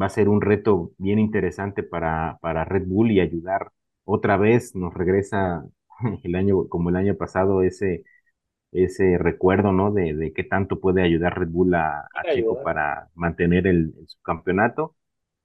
va 0.00 0.06
a 0.06 0.08
ser 0.10 0.28
un 0.28 0.40
reto 0.40 0.92
bien 0.98 1.18
interesante 1.18 1.82
para, 1.82 2.38
para 2.40 2.64
Red 2.64 2.84
Bull 2.86 3.10
y 3.12 3.20
ayudar 3.20 3.70
otra 4.04 4.36
vez, 4.36 4.74
nos 4.74 4.94
regresa 4.94 5.64
el 6.24 6.34
año, 6.36 6.68
como 6.68 6.90
el 6.90 6.96
año 6.96 7.16
pasado, 7.16 7.62
ese 7.62 8.04
ese 8.72 9.18
recuerdo, 9.18 9.72
¿no? 9.72 9.92
De, 9.92 10.14
de 10.14 10.32
qué 10.32 10.44
tanto 10.44 10.80
puede 10.80 11.02
ayudar 11.02 11.38
Red 11.38 11.48
Bull 11.48 11.74
a, 11.74 12.08
a 12.14 12.24
Checo 12.28 12.60
para 12.62 13.08
mantener 13.14 13.66
el, 13.66 13.94
el 13.98 14.08
subcampeonato. 14.08 14.96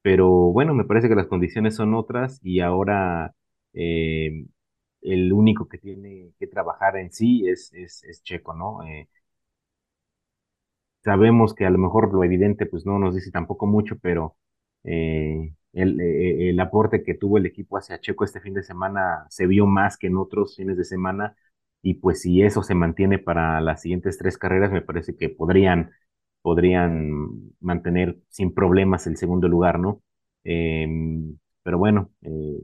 Pero 0.02 0.30
bueno, 0.30 0.74
me 0.74 0.86
parece 0.86 1.10
que 1.10 1.16
las 1.16 1.28
condiciones 1.28 1.76
son 1.76 1.94
otras 1.94 2.40
y 2.44 2.62
ahora 2.62 3.34
eh, 3.74 4.46
el 5.02 5.34
único 5.34 5.68
que 5.68 5.78
tiene 5.78 6.32
que 6.40 6.48
trabajar 6.48 6.98
en 6.98 7.12
sí 7.12 7.48
es, 7.50 7.72
es, 7.74 8.04
es 8.04 8.24
Checo, 8.24 8.54
¿no? 8.56 8.84
Eh, 8.88 9.10
sabemos 11.08 11.54
que 11.56 11.66
a 11.66 11.70
lo 11.70 11.78
mejor 11.80 12.14
lo 12.14 12.24
evidente 12.24 12.66
pues 12.66 12.86
no 12.86 13.00
nos 13.00 13.16
dice 13.16 13.32
tampoco 13.32 13.66
mucho, 13.68 13.98
pero 14.02 14.36
eh, 14.84 15.54
el, 15.74 16.02
eh, 16.02 16.50
el 16.50 16.60
aporte 16.60 17.04
que 17.04 17.14
tuvo 17.16 17.38
el 17.38 17.46
equipo 17.46 17.78
hacia 17.78 18.00
Checo 18.02 18.26
este 18.26 18.42
fin 18.42 18.54
de 18.54 18.64
semana 18.64 19.26
se 19.30 19.48
vio 19.48 19.66
más 19.66 19.98
que 19.98 20.08
en 20.08 20.18
otros 20.18 20.56
fines 20.58 20.78
de 20.78 20.84
semana 20.86 21.36
y 21.82 21.96
pues 21.96 22.22
si 22.22 22.42
eso 22.42 22.64
se 22.64 22.76
mantiene 22.76 23.20
para 23.20 23.62
las 23.62 23.82
siguientes 23.82 24.18
tres 24.18 24.38
carreras, 24.38 24.72
me 24.72 24.82
parece 24.82 25.16
que 25.16 25.30
podrían, 25.30 25.92
podrían 26.42 27.54
mantener 27.62 28.18
sin 28.30 28.54
problemas 28.54 29.08
el 29.08 29.18
segundo 29.18 29.48
lugar, 29.48 29.80
¿no? 29.80 30.02
Eh, 30.44 30.88
pero 31.64 31.78
bueno, 31.78 32.12
eh, 32.22 32.60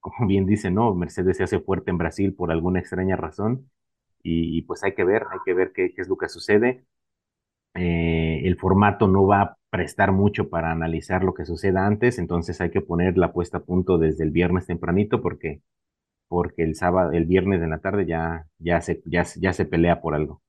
como 0.00 0.26
bien 0.28 0.46
dice, 0.46 0.70
¿no? 0.70 0.94
Mercedes 0.94 1.36
se 1.38 1.44
hace 1.44 1.60
fuerte 1.60 1.90
en 1.90 1.98
Brasil 1.98 2.34
por 2.34 2.50
alguna 2.50 2.80
extraña 2.80 3.16
razón 3.16 3.70
y, 4.22 4.62
pues 4.62 4.84
hay 4.84 4.94
que 4.94 5.04
ver, 5.04 5.24
hay 5.32 5.38
que 5.44 5.54
ver 5.54 5.72
qué 5.74 5.92
es 5.96 6.08
lo 6.08 6.16
que 6.16 6.28
sucede. 6.28 6.84
Eh, 7.74 8.42
el 8.44 8.58
formato 8.58 9.08
no 9.08 9.26
va 9.26 9.42
a 9.42 9.56
prestar 9.70 10.12
mucho 10.12 10.50
para 10.50 10.70
analizar 10.72 11.24
lo 11.24 11.34
que 11.34 11.46
suceda 11.46 11.86
antes, 11.86 12.18
entonces 12.18 12.60
hay 12.60 12.70
que 12.70 12.82
poner 12.82 13.16
la 13.18 13.32
puesta 13.32 13.58
a 13.58 13.64
punto 13.64 13.98
desde 13.98 14.24
el 14.24 14.30
viernes 14.30 14.66
tempranito 14.66 15.22
porque 15.22 15.62
porque 16.28 16.64
el 16.64 16.76
sábado, 16.76 17.12
el 17.12 17.26
viernes 17.26 17.60
de 17.60 17.68
la 17.68 17.78
tarde 17.80 18.06
ya, 18.06 18.46
ya, 18.58 18.80
se, 18.82 19.02
ya, 19.06 19.24
ya 19.36 19.52
se 19.52 19.66
pelea 19.66 20.00
por 20.00 20.14
algo. 20.14 20.42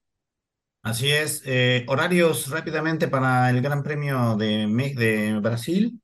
Así 0.81 1.11
es. 1.11 1.41
Eh, 1.45 1.85
horarios 1.87 2.49
rápidamente 2.49 3.07
para 3.07 3.49
el 3.49 3.61
Gran 3.61 3.83
Premio 3.83 4.35
de, 4.35 4.67
de 4.97 5.39
Brasil, 5.39 6.01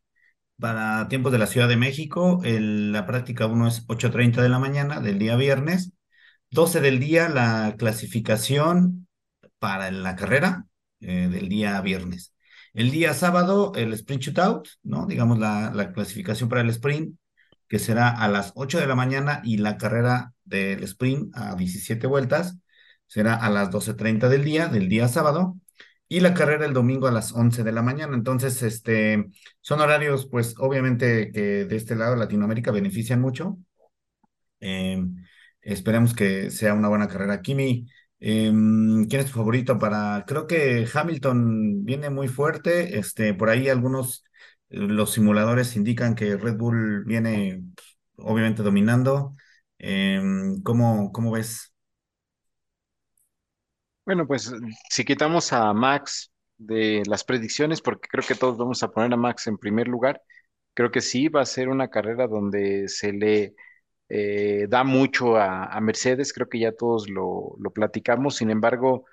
para 0.59 1.07
tiempos 1.09 1.31
de 1.33 1.39
la 1.39 1.47
Ciudad 1.47 1.69
de 1.69 1.77
México. 1.77 2.41
La 2.43 3.05
práctica 3.07 3.47
1 3.47 3.67
es 3.67 3.85
8.30 3.87 4.41
de 4.43 4.49
la 4.49 4.59
mañana 4.59 5.01
del 5.01 5.19
día 5.19 5.35
viernes. 5.37 5.93
12 6.51 6.81
del 6.81 6.99
día 6.99 7.29
la 7.29 7.75
clasificación 7.77 9.07
para 9.59 9.91
la 9.91 10.15
carrera 10.17 10.67
eh, 11.01 11.27
del 11.29 11.49
día 11.49 11.79
viernes. 11.81 12.33
El 12.73 12.91
día 12.91 13.13
sábado 13.13 13.73
el 13.75 13.93
sprint 13.93 14.23
shootout, 14.23 14.67
¿no? 14.83 15.05
Digamos 15.07 15.39
la, 15.39 15.71
la 15.73 15.91
clasificación 15.91 16.49
para 16.49 16.61
el 16.61 16.69
sprint 16.69 17.15
que 17.67 17.79
será 17.79 18.09
a 18.09 18.27
las 18.27 18.51
8 18.55 18.79
de 18.79 18.87
la 18.87 18.95
mañana 18.95 19.41
y 19.43 19.57
la 19.57 19.77
carrera 19.77 20.33
del 20.43 20.83
sprint 20.83 21.35
a 21.35 21.55
17 21.55 22.07
vueltas 22.07 22.57
será 23.07 23.35
a 23.35 23.49
las 23.49 23.69
12.30 23.71 24.27
del 24.29 24.43
día, 24.43 24.67
del 24.67 24.89
día 24.89 25.07
sábado, 25.07 25.57
y 26.07 26.21
la 26.21 26.33
carrera 26.33 26.65
el 26.65 26.73
domingo 26.73 27.07
a 27.07 27.11
las 27.11 27.31
11 27.33 27.63
de 27.63 27.71
la 27.71 27.83
mañana. 27.83 28.15
Entonces, 28.15 28.61
este, 28.63 29.27
son 29.61 29.81
horarios, 29.81 30.27
pues, 30.29 30.55
obviamente 30.57 31.31
que 31.31 31.65
de 31.65 31.75
este 31.75 31.95
lado 31.95 32.15
Latinoamérica 32.15 32.71
benefician 32.71 33.21
mucho. 33.21 33.57
Eh, 34.59 35.03
esperemos 35.61 36.13
que 36.13 36.51
sea 36.51 36.73
una 36.73 36.89
buena 36.89 37.07
carrera. 37.07 37.41
Kimi, 37.41 37.87
eh, 38.19 38.51
¿quién 38.51 39.21
es 39.21 39.25
tu 39.27 39.33
favorito 39.33 39.79
para? 39.79 40.25
Creo 40.27 40.47
que 40.47 40.87
Hamilton 40.93 41.85
viene 41.85 42.09
muy 42.09 42.27
fuerte. 42.27 42.97
Este, 42.99 43.33
por 43.33 43.49
ahí 43.49 43.69
algunos 43.69 44.23
los 44.69 45.11
simuladores 45.13 45.75
indican 45.75 46.15
que 46.15 46.37
Red 46.37 46.57
Bull 46.57 47.03
viene 47.05 47.63
obviamente 48.17 48.63
dominando. 48.63 49.35
Eh, 49.79 50.21
¿cómo, 50.63 51.11
¿Cómo 51.11 51.31
ves? 51.31 51.73
Bueno, 54.05 54.25
pues 54.25 54.51
si 54.89 55.05
quitamos 55.05 55.53
a 55.53 55.71
Max 55.73 56.31
de 56.57 57.03
las 57.05 57.23
predicciones, 57.23 57.81
porque 57.81 58.07
creo 58.09 58.23
que 58.27 58.35
todos 58.35 58.57
vamos 58.57 58.81
a 58.83 58.89
poner 58.89 59.13
a 59.13 59.17
Max 59.17 59.47
en 59.47 59.57
primer 59.57 59.87
lugar, 59.87 60.21
creo 60.73 60.91
que 60.91 61.01
sí 61.01 61.27
va 61.27 61.41
a 61.41 61.45
ser 61.45 61.69
una 61.69 61.89
carrera 61.89 62.27
donde 62.27 62.87
se 62.87 63.13
le 63.13 63.55
eh, 64.09 64.67
da 64.69 64.83
mucho 64.83 65.37
a, 65.37 65.79
Mercedes, 65.81 66.33
creo 66.33 66.49
que 66.49 66.59
ya 66.59 66.71
todos 66.73 67.09
lo, 67.09 67.55
lo 67.59 67.71
platicamos, 67.71 68.37
sin 68.37 68.49
embargo, 68.51 69.05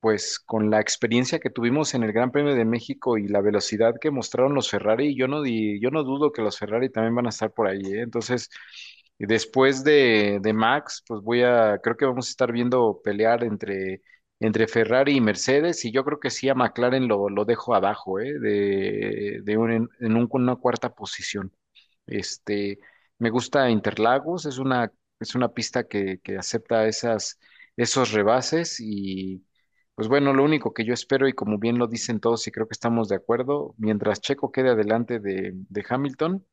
pues 0.00 0.38
con 0.38 0.70
la 0.70 0.80
experiencia 0.80 1.40
que 1.40 1.50
tuvimos 1.50 1.94
en 1.94 2.04
el 2.04 2.12
Gran 2.12 2.30
Premio 2.30 2.54
de 2.54 2.64
México 2.64 3.18
y 3.18 3.28
la 3.28 3.40
velocidad 3.40 3.94
que 4.00 4.10
mostraron 4.10 4.54
los 4.54 4.70
Ferrari, 4.70 5.16
yo 5.16 5.26
no, 5.28 5.42
di, 5.42 5.80
yo 5.80 5.90
no 5.90 6.04
dudo 6.04 6.32
que 6.32 6.42
los 6.42 6.58
Ferrari 6.58 6.90
también 6.90 7.14
van 7.14 7.26
a 7.26 7.30
estar 7.30 7.52
por 7.52 7.66
ahí. 7.66 7.80
¿eh? 7.86 8.02
Entonces, 8.02 8.48
después 9.18 9.84
de, 9.84 10.38
de, 10.42 10.52
Max, 10.52 11.02
pues 11.06 11.22
voy 11.22 11.42
a, 11.42 11.78
creo 11.82 11.96
que 11.96 12.04
vamos 12.04 12.28
a 12.28 12.30
estar 12.30 12.52
viendo 12.52 13.00
pelear 13.02 13.42
entre, 13.44 14.02
entre 14.40 14.68
Ferrari 14.68 15.16
y 15.16 15.20
Mercedes 15.20 15.84
y 15.84 15.92
yo 15.92 16.04
creo 16.04 16.20
que 16.20 16.30
sí 16.30 16.48
a 16.48 16.54
McLaren 16.54 17.08
lo, 17.08 17.28
lo 17.28 17.44
dejo 17.44 17.74
abajo, 17.74 18.20
¿eh? 18.20 18.38
de, 18.38 19.40
de 19.42 19.56
un, 19.56 19.72
en 20.00 20.16
un, 20.16 20.28
una 20.30 20.56
cuarta 20.56 20.94
posición. 20.94 21.52
Este, 22.06 22.78
me 23.18 23.30
gusta 23.30 23.70
Interlagos, 23.70 24.46
es 24.46 24.58
una 24.58 24.92
es 25.18 25.34
una 25.34 25.48
pista 25.48 25.84
que, 25.88 26.20
que 26.22 26.36
acepta 26.36 26.86
esas, 26.86 27.38
esos 27.76 28.12
rebases 28.12 28.76
y 28.80 29.46
pues 29.94 30.08
bueno, 30.08 30.34
lo 30.34 30.44
único 30.44 30.74
que 30.74 30.84
yo 30.84 30.92
espero 30.94 31.26
y 31.28 31.32
como 31.32 31.58
bien 31.58 31.78
lo 31.78 31.86
dicen 31.86 32.20
todos 32.20 32.46
y 32.46 32.52
creo 32.52 32.68
que 32.68 32.74
estamos 32.74 33.08
de 33.08 33.16
acuerdo, 33.16 33.74
mientras 33.78 34.20
Checo 34.20 34.52
quede 34.52 34.70
adelante 34.70 35.18
de, 35.20 35.52
de 35.54 35.84
Hamilton, 35.88 36.46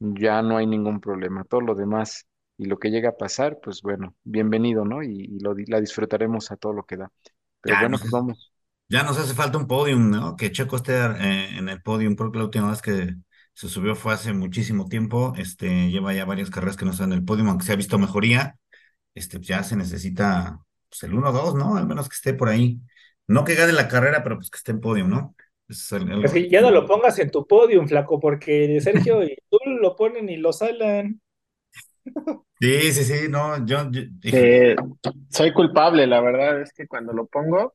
ya 0.00 0.42
no 0.42 0.56
hay 0.58 0.66
ningún 0.66 1.00
problema. 1.00 1.44
Todo 1.44 1.60
lo 1.62 1.74
demás 1.74 2.26
y 2.58 2.66
lo 2.66 2.78
que 2.78 2.90
llega 2.90 3.10
a 3.10 3.16
pasar, 3.16 3.60
pues 3.62 3.82
bueno, 3.82 4.14
bienvenido, 4.24 4.84
¿no? 4.84 5.02
Y, 5.02 5.10
y 5.36 5.40
lo, 5.40 5.54
di- 5.54 5.66
la 5.66 5.80
disfrutaremos 5.80 6.50
a 6.52 6.56
todo 6.56 6.72
lo 6.74 6.84
que 6.86 6.96
da. 6.98 7.12
Pero 7.60 7.76
Ya 7.76 7.78
bueno, 7.78 7.98
nos, 7.98 8.00
pues 8.00 8.10
vamos. 8.12 8.52
ya 8.88 9.02
nos 9.04 9.18
hace 9.18 9.34
falta 9.34 9.58
un 9.58 9.66
podium, 9.68 10.10
¿no? 10.10 10.36
Que 10.36 10.52
Checo 10.52 10.76
esté 10.76 10.94
eh, 10.96 11.58
en 11.58 11.68
el 11.68 11.82
podium, 11.82 12.16
porque 12.16 12.38
la 12.38 12.44
última 12.44 12.70
vez 12.70 12.82
que 12.82 13.16
se 13.54 13.68
subió 13.68 13.94
fue 13.96 14.14
hace 14.14 14.32
muchísimo 14.32 14.88
tiempo. 14.88 15.32
Este, 15.36 15.90
lleva 15.90 16.12
ya 16.14 16.24
varias 16.24 16.50
carreras 16.50 16.76
que 16.76 16.84
no 16.84 16.90
están 16.92 17.12
en 17.12 17.18
el 17.18 17.24
podium, 17.24 17.48
aunque 17.48 17.66
se 17.66 17.72
ha 17.72 17.76
visto 17.76 17.98
mejoría. 17.98 18.58
Este, 19.14 19.40
ya 19.40 19.62
se 19.64 19.76
necesita 19.76 20.60
pues, 20.90 21.02
el 21.04 21.14
uno 21.14 21.32
dos 21.32 21.54
¿no? 21.54 21.76
Al 21.76 21.86
menos 21.86 22.08
que 22.08 22.14
esté 22.16 22.34
por 22.34 22.48
ahí. 22.50 22.80
No 23.28 23.44
que 23.44 23.54
gane 23.56 23.72
la 23.72 23.88
carrera, 23.88 24.22
pero 24.22 24.36
pues 24.36 24.50
que 24.50 24.58
esté 24.58 24.72
en 24.72 24.80
podium, 24.80 25.08
¿no? 25.10 25.36
Es 25.68 25.92
el- 25.92 26.10
Es 26.20 26.32
algo. 26.32 26.32
que 26.32 26.48
ya 26.50 26.60
no 26.60 26.70
lo 26.72 26.86
pongas 26.86 27.18
en 27.20 27.30
tu 27.30 27.46
podium, 27.46 27.86
flaco, 27.88 28.18
porque 28.20 28.80
Sergio 28.80 29.22
y 29.24 29.36
tú 29.50 29.58
lo 29.80 29.94
ponen 29.96 30.28
y 30.28 30.36
lo 30.36 30.52
salan. 30.52 31.20
Sí, 32.60 32.92
sí, 32.92 33.04
sí, 33.04 33.28
no, 33.28 33.64
yo. 33.66 33.90
Eh, 34.30 34.74
soy 35.30 35.52
culpable, 35.52 36.06
la 36.06 36.20
verdad 36.20 36.60
es 36.62 36.72
que 36.72 36.86
cuando 36.86 37.12
lo 37.12 37.26
pongo 37.26 37.74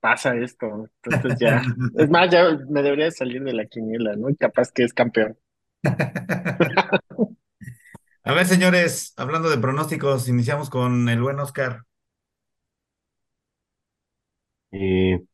pasa 0.00 0.36
esto. 0.36 0.88
Entonces 1.02 1.36
ya, 1.38 1.62
es 1.96 2.10
más, 2.10 2.30
ya 2.30 2.44
me 2.68 2.82
debería 2.82 3.06
de 3.06 3.10
salir 3.12 3.42
de 3.44 3.52
la 3.54 3.66
quiniela, 3.66 4.16
¿no? 4.16 4.30
Y 4.30 4.36
capaz 4.36 4.72
que 4.72 4.84
es 4.84 4.92
campeón. 4.94 5.38
A 8.24 8.32
ver, 8.32 8.46
señores, 8.46 9.12
hablando 9.16 9.50
de 9.50 9.58
pronósticos, 9.58 10.28
iniciamos 10.28 10.70
con 10.70 11.08
el 11.08 11.20
buen 11.20 11.40
Oscar. 11.40 11.84
Eh, 14.72 15.24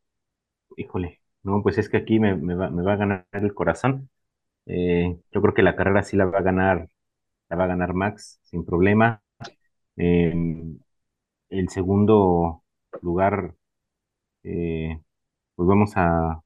híjole, 0.77 1.21
no, 1.43 1.63
pues 1.63 1.77
es 1.79 1.89
que 1.89 1.97
aquí 1.97 2.19
me, 2.19 2.35
me 2.35 2.55
va, 2.55 2.69
me 2.71 2.83
va 2.83 2.93
a 2.93 2.95
ganar 2.97 3.27
el 3.33 3.53
corazón. 3.53 4.09
Eh, 4.67 5.19
yo 5.31 5.41
creo 5.41 5.53
que 5.55 5.63
la 5.63 5.75
carrera 5.75 6.03
sí 6.03 6.17
la 6.17 6.25
va 6.27 6.39
a 6.39 6.43
ganar, 6.43 6.89
la 7.49 7.57
va 7.57 7.65
a 7.65 7.67
ganar 7.67 7.93
Max 7.95 8.39
sin 8.45 8.65
problema. 8.65 9.23
Eh, 9.97 10.33
el 11.49 11.69
segundo 11.69 12.63
lugar, 13.01 13.55
eh, 14.45 15.01
pues 15.55 15.67
vamos 15.69 15.93
a, 15.97 16.41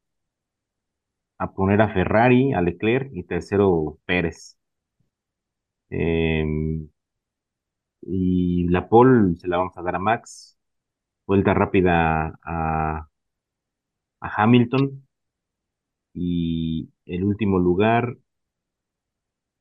a 1.39 1.52
poner 1.54 1.82
a 1.82 1.91
Ferrari, 1.91 2.54
a 2.54 2.62
Leclerc 2.62 3.10
y 3.14 3.24
tercero 3.24 3.97
Pérez. 4.06 4.58
Eh, 5.91 6.45
y 8.02 8.68
la 8.70 8.88
pole 8.89 9.36
se 9.38 9.47
la 9.47 9.58
vamos 9.58 9.78
a 9.78 9.82
dar 9.82 9.95
a 9.95 10.00
Max. 10.00 10.58
Vuelta 11.28 11.54
rápida 11.54 12.39
a, 12.43 13.08
a 14.22 14.28
Hamilton. 14.38 15.04
Y 16.14 16.91
el 17.08 17.24
último 17.24 17.58
lugar, 17.58 18.16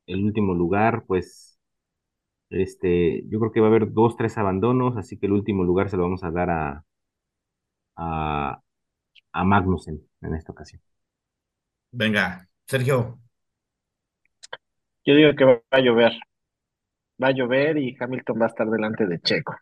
el 0.06 0.24
último 0.24 0.54
lugar, 0.54 1.04
pues, 1.06 1.58
este, 2.50 3.24
yo 3.28 3.40
creo 3.40 3.52
que 3.52 3.60
va 3.60 3.68
a 3.68 3.70
haber 3.70 3.92
dos, 3.92 4.16
tres 4.18 4.38
abandonos, 4.38 4.96
así 4.98 5.18
que 5.18 5.26
el 5.28 5.32
último 5.34 5.64
lugar 5.64 5.90
se 5.90 5.98
lo 5.98 6.04
vamos 6.04 6.24
a 6.24 6.32
dar 6.32 6.50
a, 6.50 6.86
a, 7.98 8.60
a 9.32 9.44
Magnussen 9.44 10.00
en 10.22 10.34
esta 10.34 10.52
ocasión. 10.52 10.80
Venga, 11.90 12.48
Sergio. 12.66 13.18
Yo 15.04 15.14
digo 15.14 15.34
que 15.36 15.44
va 15.44 15.60
a 15.70 15.80
llover. 15.80 16.12
Va 17.22 17.28
a 17.28 17.32
llover 17.32 17.78
y 17.78 17.96
Hamilton 17.98 18.40
va 18.40 18.44
a 18.44 18.48
estar 18.48 18.68
delante 18.68 19.06
de 19.06 19.20
Checo, 19.20 19.56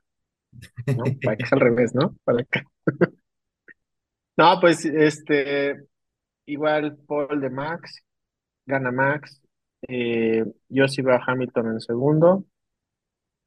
¿no? 0.87 1.05
Para 1.23 1.37
que 1.37 1.45
es 1.45 1.53
al 1.53 1.61
revés, 1.61 1.95
¿no? 1.95 2.15
Para 2.25 2.43
acá. 2.43 2.63
No, 4.39 4.61
pues 4.61 4.85
este, 4.85 5.77
igual 6.45 6.99
Paul 7.07 7.41
de 7.41 7.49
Max, 7.49 8.05
gana 8.67 8.93
Max. 8.93 9.41
Eh, 9.89 10.45
yo 10.69 10.89
sí 10.89 11.01
veo 11.01 11.15
a 11.15 11.25
Hamilton 11.27 11.69
en 11.73 11.81
segundo. 11.81 12.45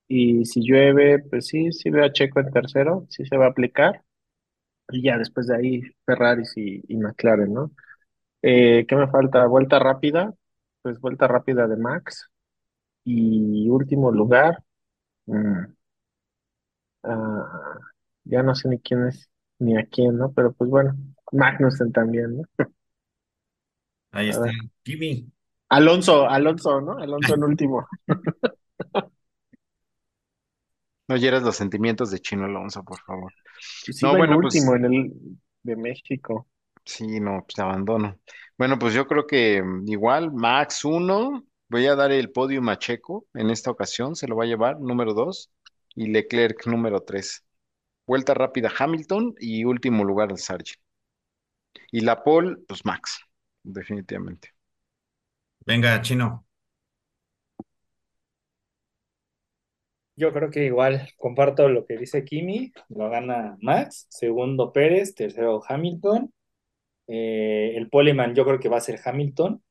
Y 0.08 0.46
si 0.46 0.62
llueve, 0.62 1.20
pues 1.20 1.46
sí, 1.46 1.72
sí 1.72 1.92
veo 1.92 2.06
a 2.06 2.12
Checo 2.12 2.40
en 2.40 2.52
tercero, 2.52 3.06
sí 3.10 3.24
se 3.24 3.38
va 3.38 3.46
a 3.46 3.50
aplicar. 3.50 4.04
Y 4.90 5.04
ya 5.04 5.18
después 5.18 5.48
de 5.48 5.56
ahí, 5.58 5.82
Ferraris 6.06 6.54
y, 6.58 6.82
y 6.88 6.98
McLaren, 6.98 7.54
¿no? 7.54 7.72
Eh, 8.44 8.86
¿qué 8.88 8.96
me 8.96 9.10
falta? 9.10 9.46
Vuelta 9.48 9.80
rápida, 9.80 10.34
pues 10.84 11.00
vuelta 11.02 11.28
rápida 11.28 11.68
de 11.68 11.78
Max. 11.78 12.30
Y 13.06 13.70
último 13.70 14.12
lugar, 14.12 14.64
mm, 15.28 15.66
ah, 17.04 17.80
ya 18.26 18.44
no 18.44 18.56
sé 18.56 18.70
ni 18.70 18.80
quién 18.80 19.08
es, 19.08 19.30
ni 19.60 19.78
a 19.78 19.86
quién, 19.88 20.18
¿no? 20.18 20.32
Pero 20.34 20.54
pues 20.54 20.70
bueno, 20.70 20.96
Magnussen 21.32 21.92
también, 21.92 22.38
¿no? 22.38 22.44
Ahí 24.12 24.30
A 24.32 24.38
está. 24.38 24.50
ver. 24.50 24.56
Kimi. 24.84 25.32
Alonso, 25.70 26.28
Alonso, 26.30 26.82
¿no? 26.82 26.98
Alonso 27.00 27.36
en 27.36 27.44
último. 27.44 27.88
No 31.10 31.18
hieras 31.18 31.44
los 31.44 31.58
sentimientos 31.58 32.10
de 32.12 32.20
Chino 32.20 32.46
Alonso, 32.46 32.86
por 32.86 33.02
favor. 33.02 33.34
Sí 33.60 34.06
No, 34.06 34.16
bueno, 34.16 34.40
pues 34.40 34.56
último 34.56 34.76
en 34.76 34.86
el 34.86 35.14
de 35.64 35.76
México. 35.76 36.48
sí, 36.86 37.20
no, 37.20 37.44
pues 37.46 37.60
abandono. 37.60 38.20
Bueno, 38.58 38.78
pues 38.80 38.94
yo 38.94 39.08
creo 39.08 39.28
que 39.28 39.62
mm, 39.64 39.88
igual 39.90 40.32
Max 40.34 40.86
uno, 40.86 41.44
voy 41.70 41.86
a 41.88 41.96
dar 41.96 42.12
el 42.12 42.32
podio 42.32 42.62
a 42.70 42.80
Checo 42.80 43.28
en 43.34 43.50
esta 43.50 43.72
ocasión, 43.72 44.16
se 44.16 44.28
lo 44.28 44.36
va 44.36 44.44
a 44.46 44.48
llevar, 44.48 44.80
número 44.80 45.14
dos, 45.14 45.52
y 45.96 46.08
Leclerc 46.08 46.66
número 46.68 47.02
tres. 47.04 47.46
Vuelta 48.08 48.34
rápida 48.34 48.72
Hamilton 48.78 49.36
y 49.40 49.66
último 49.66 50.04
lugar 50.04 50.32
el 50.32 50.38
Sargent. 50.40 50.80
Y 51.92 52.02
la 52.02 52.24
pole, 52.24 52.58
pues 52.68 52.84
Max, 52.84 53.20
definitivamente. 53.64 54.50
Venga, 55.66 56.02
Chino. 56.02 56.46
Yo 60.20 60.34
creo 60.34 60.50
que 60.50 60.66
igual 60.66 61.08
comparto 61.16 61.70
lo 61.70 61.86
que 61.86 61.98
dice 61.98 62.26
Kimi, 62.26 62.74
lo 62.90 63.10
gana 63.10 63.56
Max, 63.62 64.06
segundo 64.10 64.74
Pérez, 64.74 65.16
tercero 65.16 65.62
Hamilton. 65.66 66.34
Eh, 67.08 67.78
el 67.78 67.90
poleman 67.90 68.36
yo 68.36 68.44
creo 68.44 68.60
que 68.60 68.68
va 68.68 68.76
a 68.76 68.82
ser 68.82 69.00
Hamilton. 69.02 69.64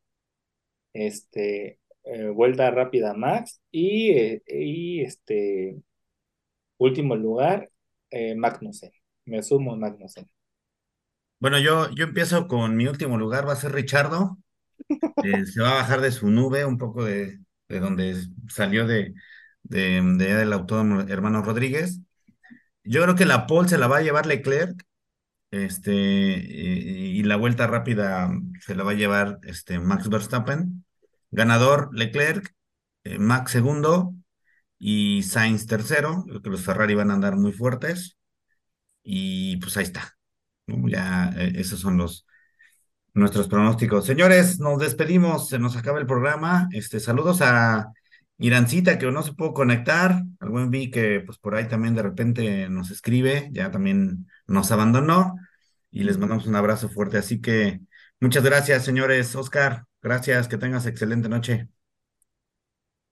Este, 0.95 1.81
eh, 2.05 2.29
vuelta 2.29 2.71
rápida 2.71 3.13
Max 3.13 3.61
y, 3.71 4.13
eh, 4.13 4.43
y 4.47 5.03
este 5.03 5.77
último 6.79 7.15
lugar 7.15 7.71
Magnussen. 8.35 8.93
Me 9.27 9.43
sumo 9.43 9.77
Magnussen. 9.77 10.31
Bueno, 11.41 11.59
yo, 11.59 11.91
yo 11.91 12.05
empiezo 12.05 12.49
con 12.49 12.75
mi 12.75 12.87
último 12.87 13.19
lugar, 13.19 13.47
va 13.47 13.53
a 13.53 13.57
ser 13.57 13.73
Richardo. 13.73 14.39
Se 15.53 15.61
va 15.61 15.73
a 15.73 15.75
bajar 15.75 16.01
de 16.01 16.11
su 16.11 16.31
nube, 16.31 16.65
un 16.65 16.79
poco 16.79 17.05
de, 17.05 17.39
de 17.69 17.81
donde 17.81 18.17
salió 18.49 18.87
de, 18.87 19.13
de, 19.69 20.03
de 20.03 20.35
del 20.35 20.53
autódromo 20.53 21.03
Hermano 21.03 21.43
Rodríguez. 21.43 22.01
Yo 22.85 23.03
creo 23.03 23.14
que 23.14 23.27
la 23.27 23.47
pole 23.47 23.69
se 23.69 23.79
la 23.79 23.87
va 23.89 23.99
a 23.99 24.03
llevar 24.03 24.27
Leclerc, 24.27 24.89
este, 25.51 25.93
y, 25.93 27.23
la 27.23 27.37
vuelta 27.37 27.66
rápida 27.66 28.31
se 28.61 28.75
la 28.75 28.85
va 28.85 28.93
a 28.93 28.95
llevar 28.95 29.39
este, 29.45 29.79
Max 29.79 30.09
Verstappen. 30.09 30.85
Ganador 31.31 31.91
Leclerc, 31.93 32.55
eh, 33.05 33.19
Max 33.19 33.53
segundo 33.53 34.14
y 34.79 35.23
Sainz 35.23 35.66
tercero. 35.66 36.25
Creo 36.27 36.43
que 36.43 36.51
los 36.51 36.62
Ferrari 36.62 36.95
van 36.95 37.11
a 37.11 37.14
andar 37.14 37.37
muy 37.37 37.53
fuertes. 37.53 38.19
Y 39.03 39.57
pues 39.59 39.77
ahí 39.77 39.85
está. 39.85 40.16
Ya 40.66 41.33
eh, 41.37 41.53
esos 41.57 41.81
son 41.81 41.97
los 41.99 42.27
nuestros 43.14 43.49
pronósticos. 43.49 44.07
Señores, 44.07 44.61
nos 44.61 44.79
despedimos, 44.79 45.49
se 45.49 45.59
nos 45.59 45.77
acaba 45.77 45.99
el 45.99 46.07
programa. 46.07 46.69
Este, 46.73 47.01
saludos 47.01 47.41
a 47.43 47.93
Irancita, 48.39 48.99
que 48.99 49.11
no 49.11 49.22
se 49.22 49.34
pudo 49.34 49.53
conectar. 49.53 50.22
Al 50.41 50.49
buen 50.49 50.70
Vi 50.70 50.91
que 50.91 51.20
pues 51.20 51.39
por 51.39 51.55
ahí 51.55 51.68
también 51.68 51.95
de 51.95 52.03
repente 52.03 52.68
nos 52.68 52.91
escribe, 52.91 53.49
ya 53.53 53.70
también 53.70 54.26
nos 54.47 54.70
abandonó. 54.70 55.34
Y 55.91 56.05
les 56.05 56.18
mandamos 56.18 56.47
un 56.47 56.57
abrazo 56.57 56.89
fuerte. 56.89 57.18
Así 57.18 57.41
que 57.41 57.80
muchas 58.20 58.45
gracias, 58.45 58.84
señores. 58.84 59.34
Oscar, 59.34 59.84
gracias, 60.03 60.49
que 60.49 60.59
tengas 60.59 60.86
excelente 60.86 61.28
noche. 61.28 61.68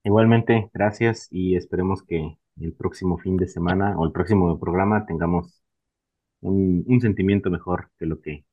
Igualmente, 0.04 0.70
gracias 0.72 1.26
y 1.30 1.56
esperemos 1.56 2.02
que 2.04 2.38
el 2.60 2.72
próximo 2.72 3.18
fin 3.18 3.36
de 3.36 3.48
semana 3.48 3.98
o 3.98 4.06
el 4.06 4.12
próximo 4.12 4.58
programa 4.60 5.04
tengamos 5.04 5.62
un, 6.40 6.84
un 6.86 7.00
sentimiento 7.00 7.50
mejor 7.50 7.90
que 7.98 8.06
lo 8.06 8.20
que 8.20 8.44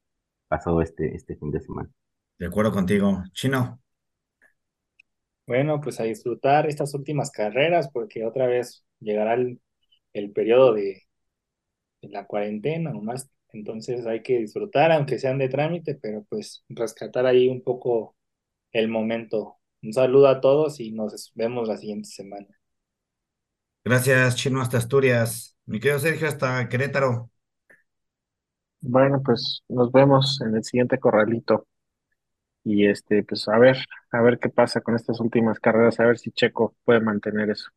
pasó 0.47 0.81
este, 0.81 1.15
este 1.15 1.35
fin 1.35 1.51
de 1.51 1.61
semana. 1.61 1.89
De 2.39 2.47
acuerdo 2.47 2.71
contigo. 2.71 3.23
Chino. 3.33 3.82
Bueno, 5.45 5.81
pues 5.81 5.99
a 5.99 6.03
disfrutar 6.03 6.67
estas 6.67 6.93
últimas 6.93 7.29
carreras 7.31 7.89
porque 7.91 8.25
otra 8.25 8.47
vez 8.47 8.85
llegará 8.99 9.33
el, 9.33 9.61
el 10.13 10.31
periodo 10.33 10.73
de, 10.73 11.03
de 12.01 12.09
la 12.09 12.25
cuarentena 12.27 12.91
o 12.91 13.01
más. 13.01 13.29
Entonces 13.53 14.05
hay 14.07 14.23
que 14.23 14.39
disfrutar, 14.39 14.91
aunque 14.91 15.19
sean 15.19 15.37
de 15.39 15.49
trámite, 15.49 15.95
pero 15.95 16.25
pues 16.29 16.63
rescatar 16.69 17.25
ahí 17.25 17.49
un 17.49 17.63
poco 17.63 18.15
el 18.73 18.89
momento. 18.89 19.57
Un 19.83 19.93
saludo 19.93 20.27
a 20.29 20.41
todos 20.41 20.79
y 20.81 20.91
nos 20.93 21.31
vemos 21.35 21.67
la 21.69 21.77
siguiente 21.77 22.09
semana. 22.09 22.47
Gracias, 23.85 24.35
Chino, 24.35 24.61
hasta 24.61 24.77
Asturias. 24.77 25.55
Mi 25.65 25.79
querido 25.79 25.99
Sergio, 25.99 26.27
hasta 26.27 26.67
Querétaro. 26.69 27.29
Bueno, 28.81 29.19
pues 29.25 29.63
nos 29.67 29.91
vemos 29.91 30.39
en 30.41 30.55
el 30.55 30.63
siguiente 30.63 30.99
corralito. 30.99 31.65
Y 32.65 32.87
este, 32.87 33.23
pues 33.23 33.47
a 33.47 33.57
ver, 33.59 33.77
a 34.11 34.21
ver 34.21 34.39
qué 34.39 34.49
pasa 34.49 34.81
con 34.81 34.95
estas 34.95 35.19
últimas 35.19 35.59
carreras, 35.59 35.99
a 35.99 36.05
ver 36.05 36.17
si 36.19 36.31
Checo 36.31 36.75
puede 36.85 37.01
mantener 37.01 37.49
eso. 37.51 37.69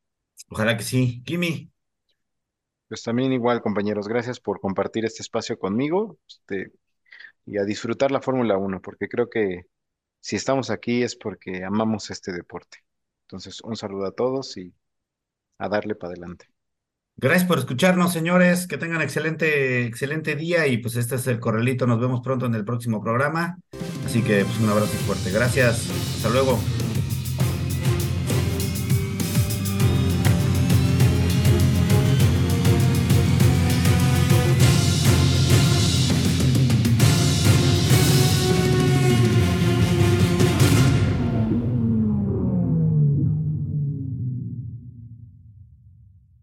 Ojalá 0.51 0.76
que 0.76 0.82
sí. 0.84 1.22
Kimi, 1.24 1.70
Pues 2.89 3.03
también 3.03 3.32
igual, 3.32 3.62
compañeros, 3.62 4.07
gracias 4.09 4.39
por 4.41 4.61
compartir 4.61 5.05
este 5.05 5.22
espacio 5.22 5.59
conmigo, 5.59 6.18
este, 6.28 6.72
y 7.47 7.59
a 7.59 7.64
disfrutar 7.64 8.11
la 8.12 8.22
Fórmula 8.22 8.59
Uno, 8.59 8.82
porque 8.82 9.09
creo 9.09 9.30
que 9.30 9.66
si 10.20 10.37
estamos 10.37 10.70
aquí 10.70 11.03
es 11.03 11.16
porque 11.16 11.64
amamos 11.64 12.11
este 12.11 12.32
deporte. 12.32 12.78
Entonces, 13.26 13.62
un 13.62 13.76
saludo 13.76 14.07
a 14.07 14.12
todos 14.14 14.57
y 14.59 14.74
a 15.59 15.68
darle 15.70 15.95
para 15.97 16.12
adelante. 16.12 16.49
Gracias 17.17 17.49
por 17.49 17.59
escucharnos, 17.59 18.12
señores. 18.12 18.67
Que 18.67 18.79
tengan 18.79 19.03
excelente, 19.03 19.85
excelente 19.85 20.37
día. 20.37 20.67
Y 20.67 20.79
pues 20.79 20.97
este 20.97 21.17
es 21.17 21.27
el 21.27 21.41
corralito. 21.41 21.87
Nos 21.87 22.01
vemos 22.01 22.21
pronto 22.23 22.47
en 22.47 22.55
el 22.55 22.64
próximo 22.64 23.03
programa. 23.03 23.59
Así 24.05 24.23
que 24.23 24.45
pues 24.45 24.59
un 24.61 24.71
abrazo 24.71 24.93
fuerte. 25.07 25.31
Gracias. 25.31 25.91
Hasta 26.17 26.31
luego. 26.31 26.59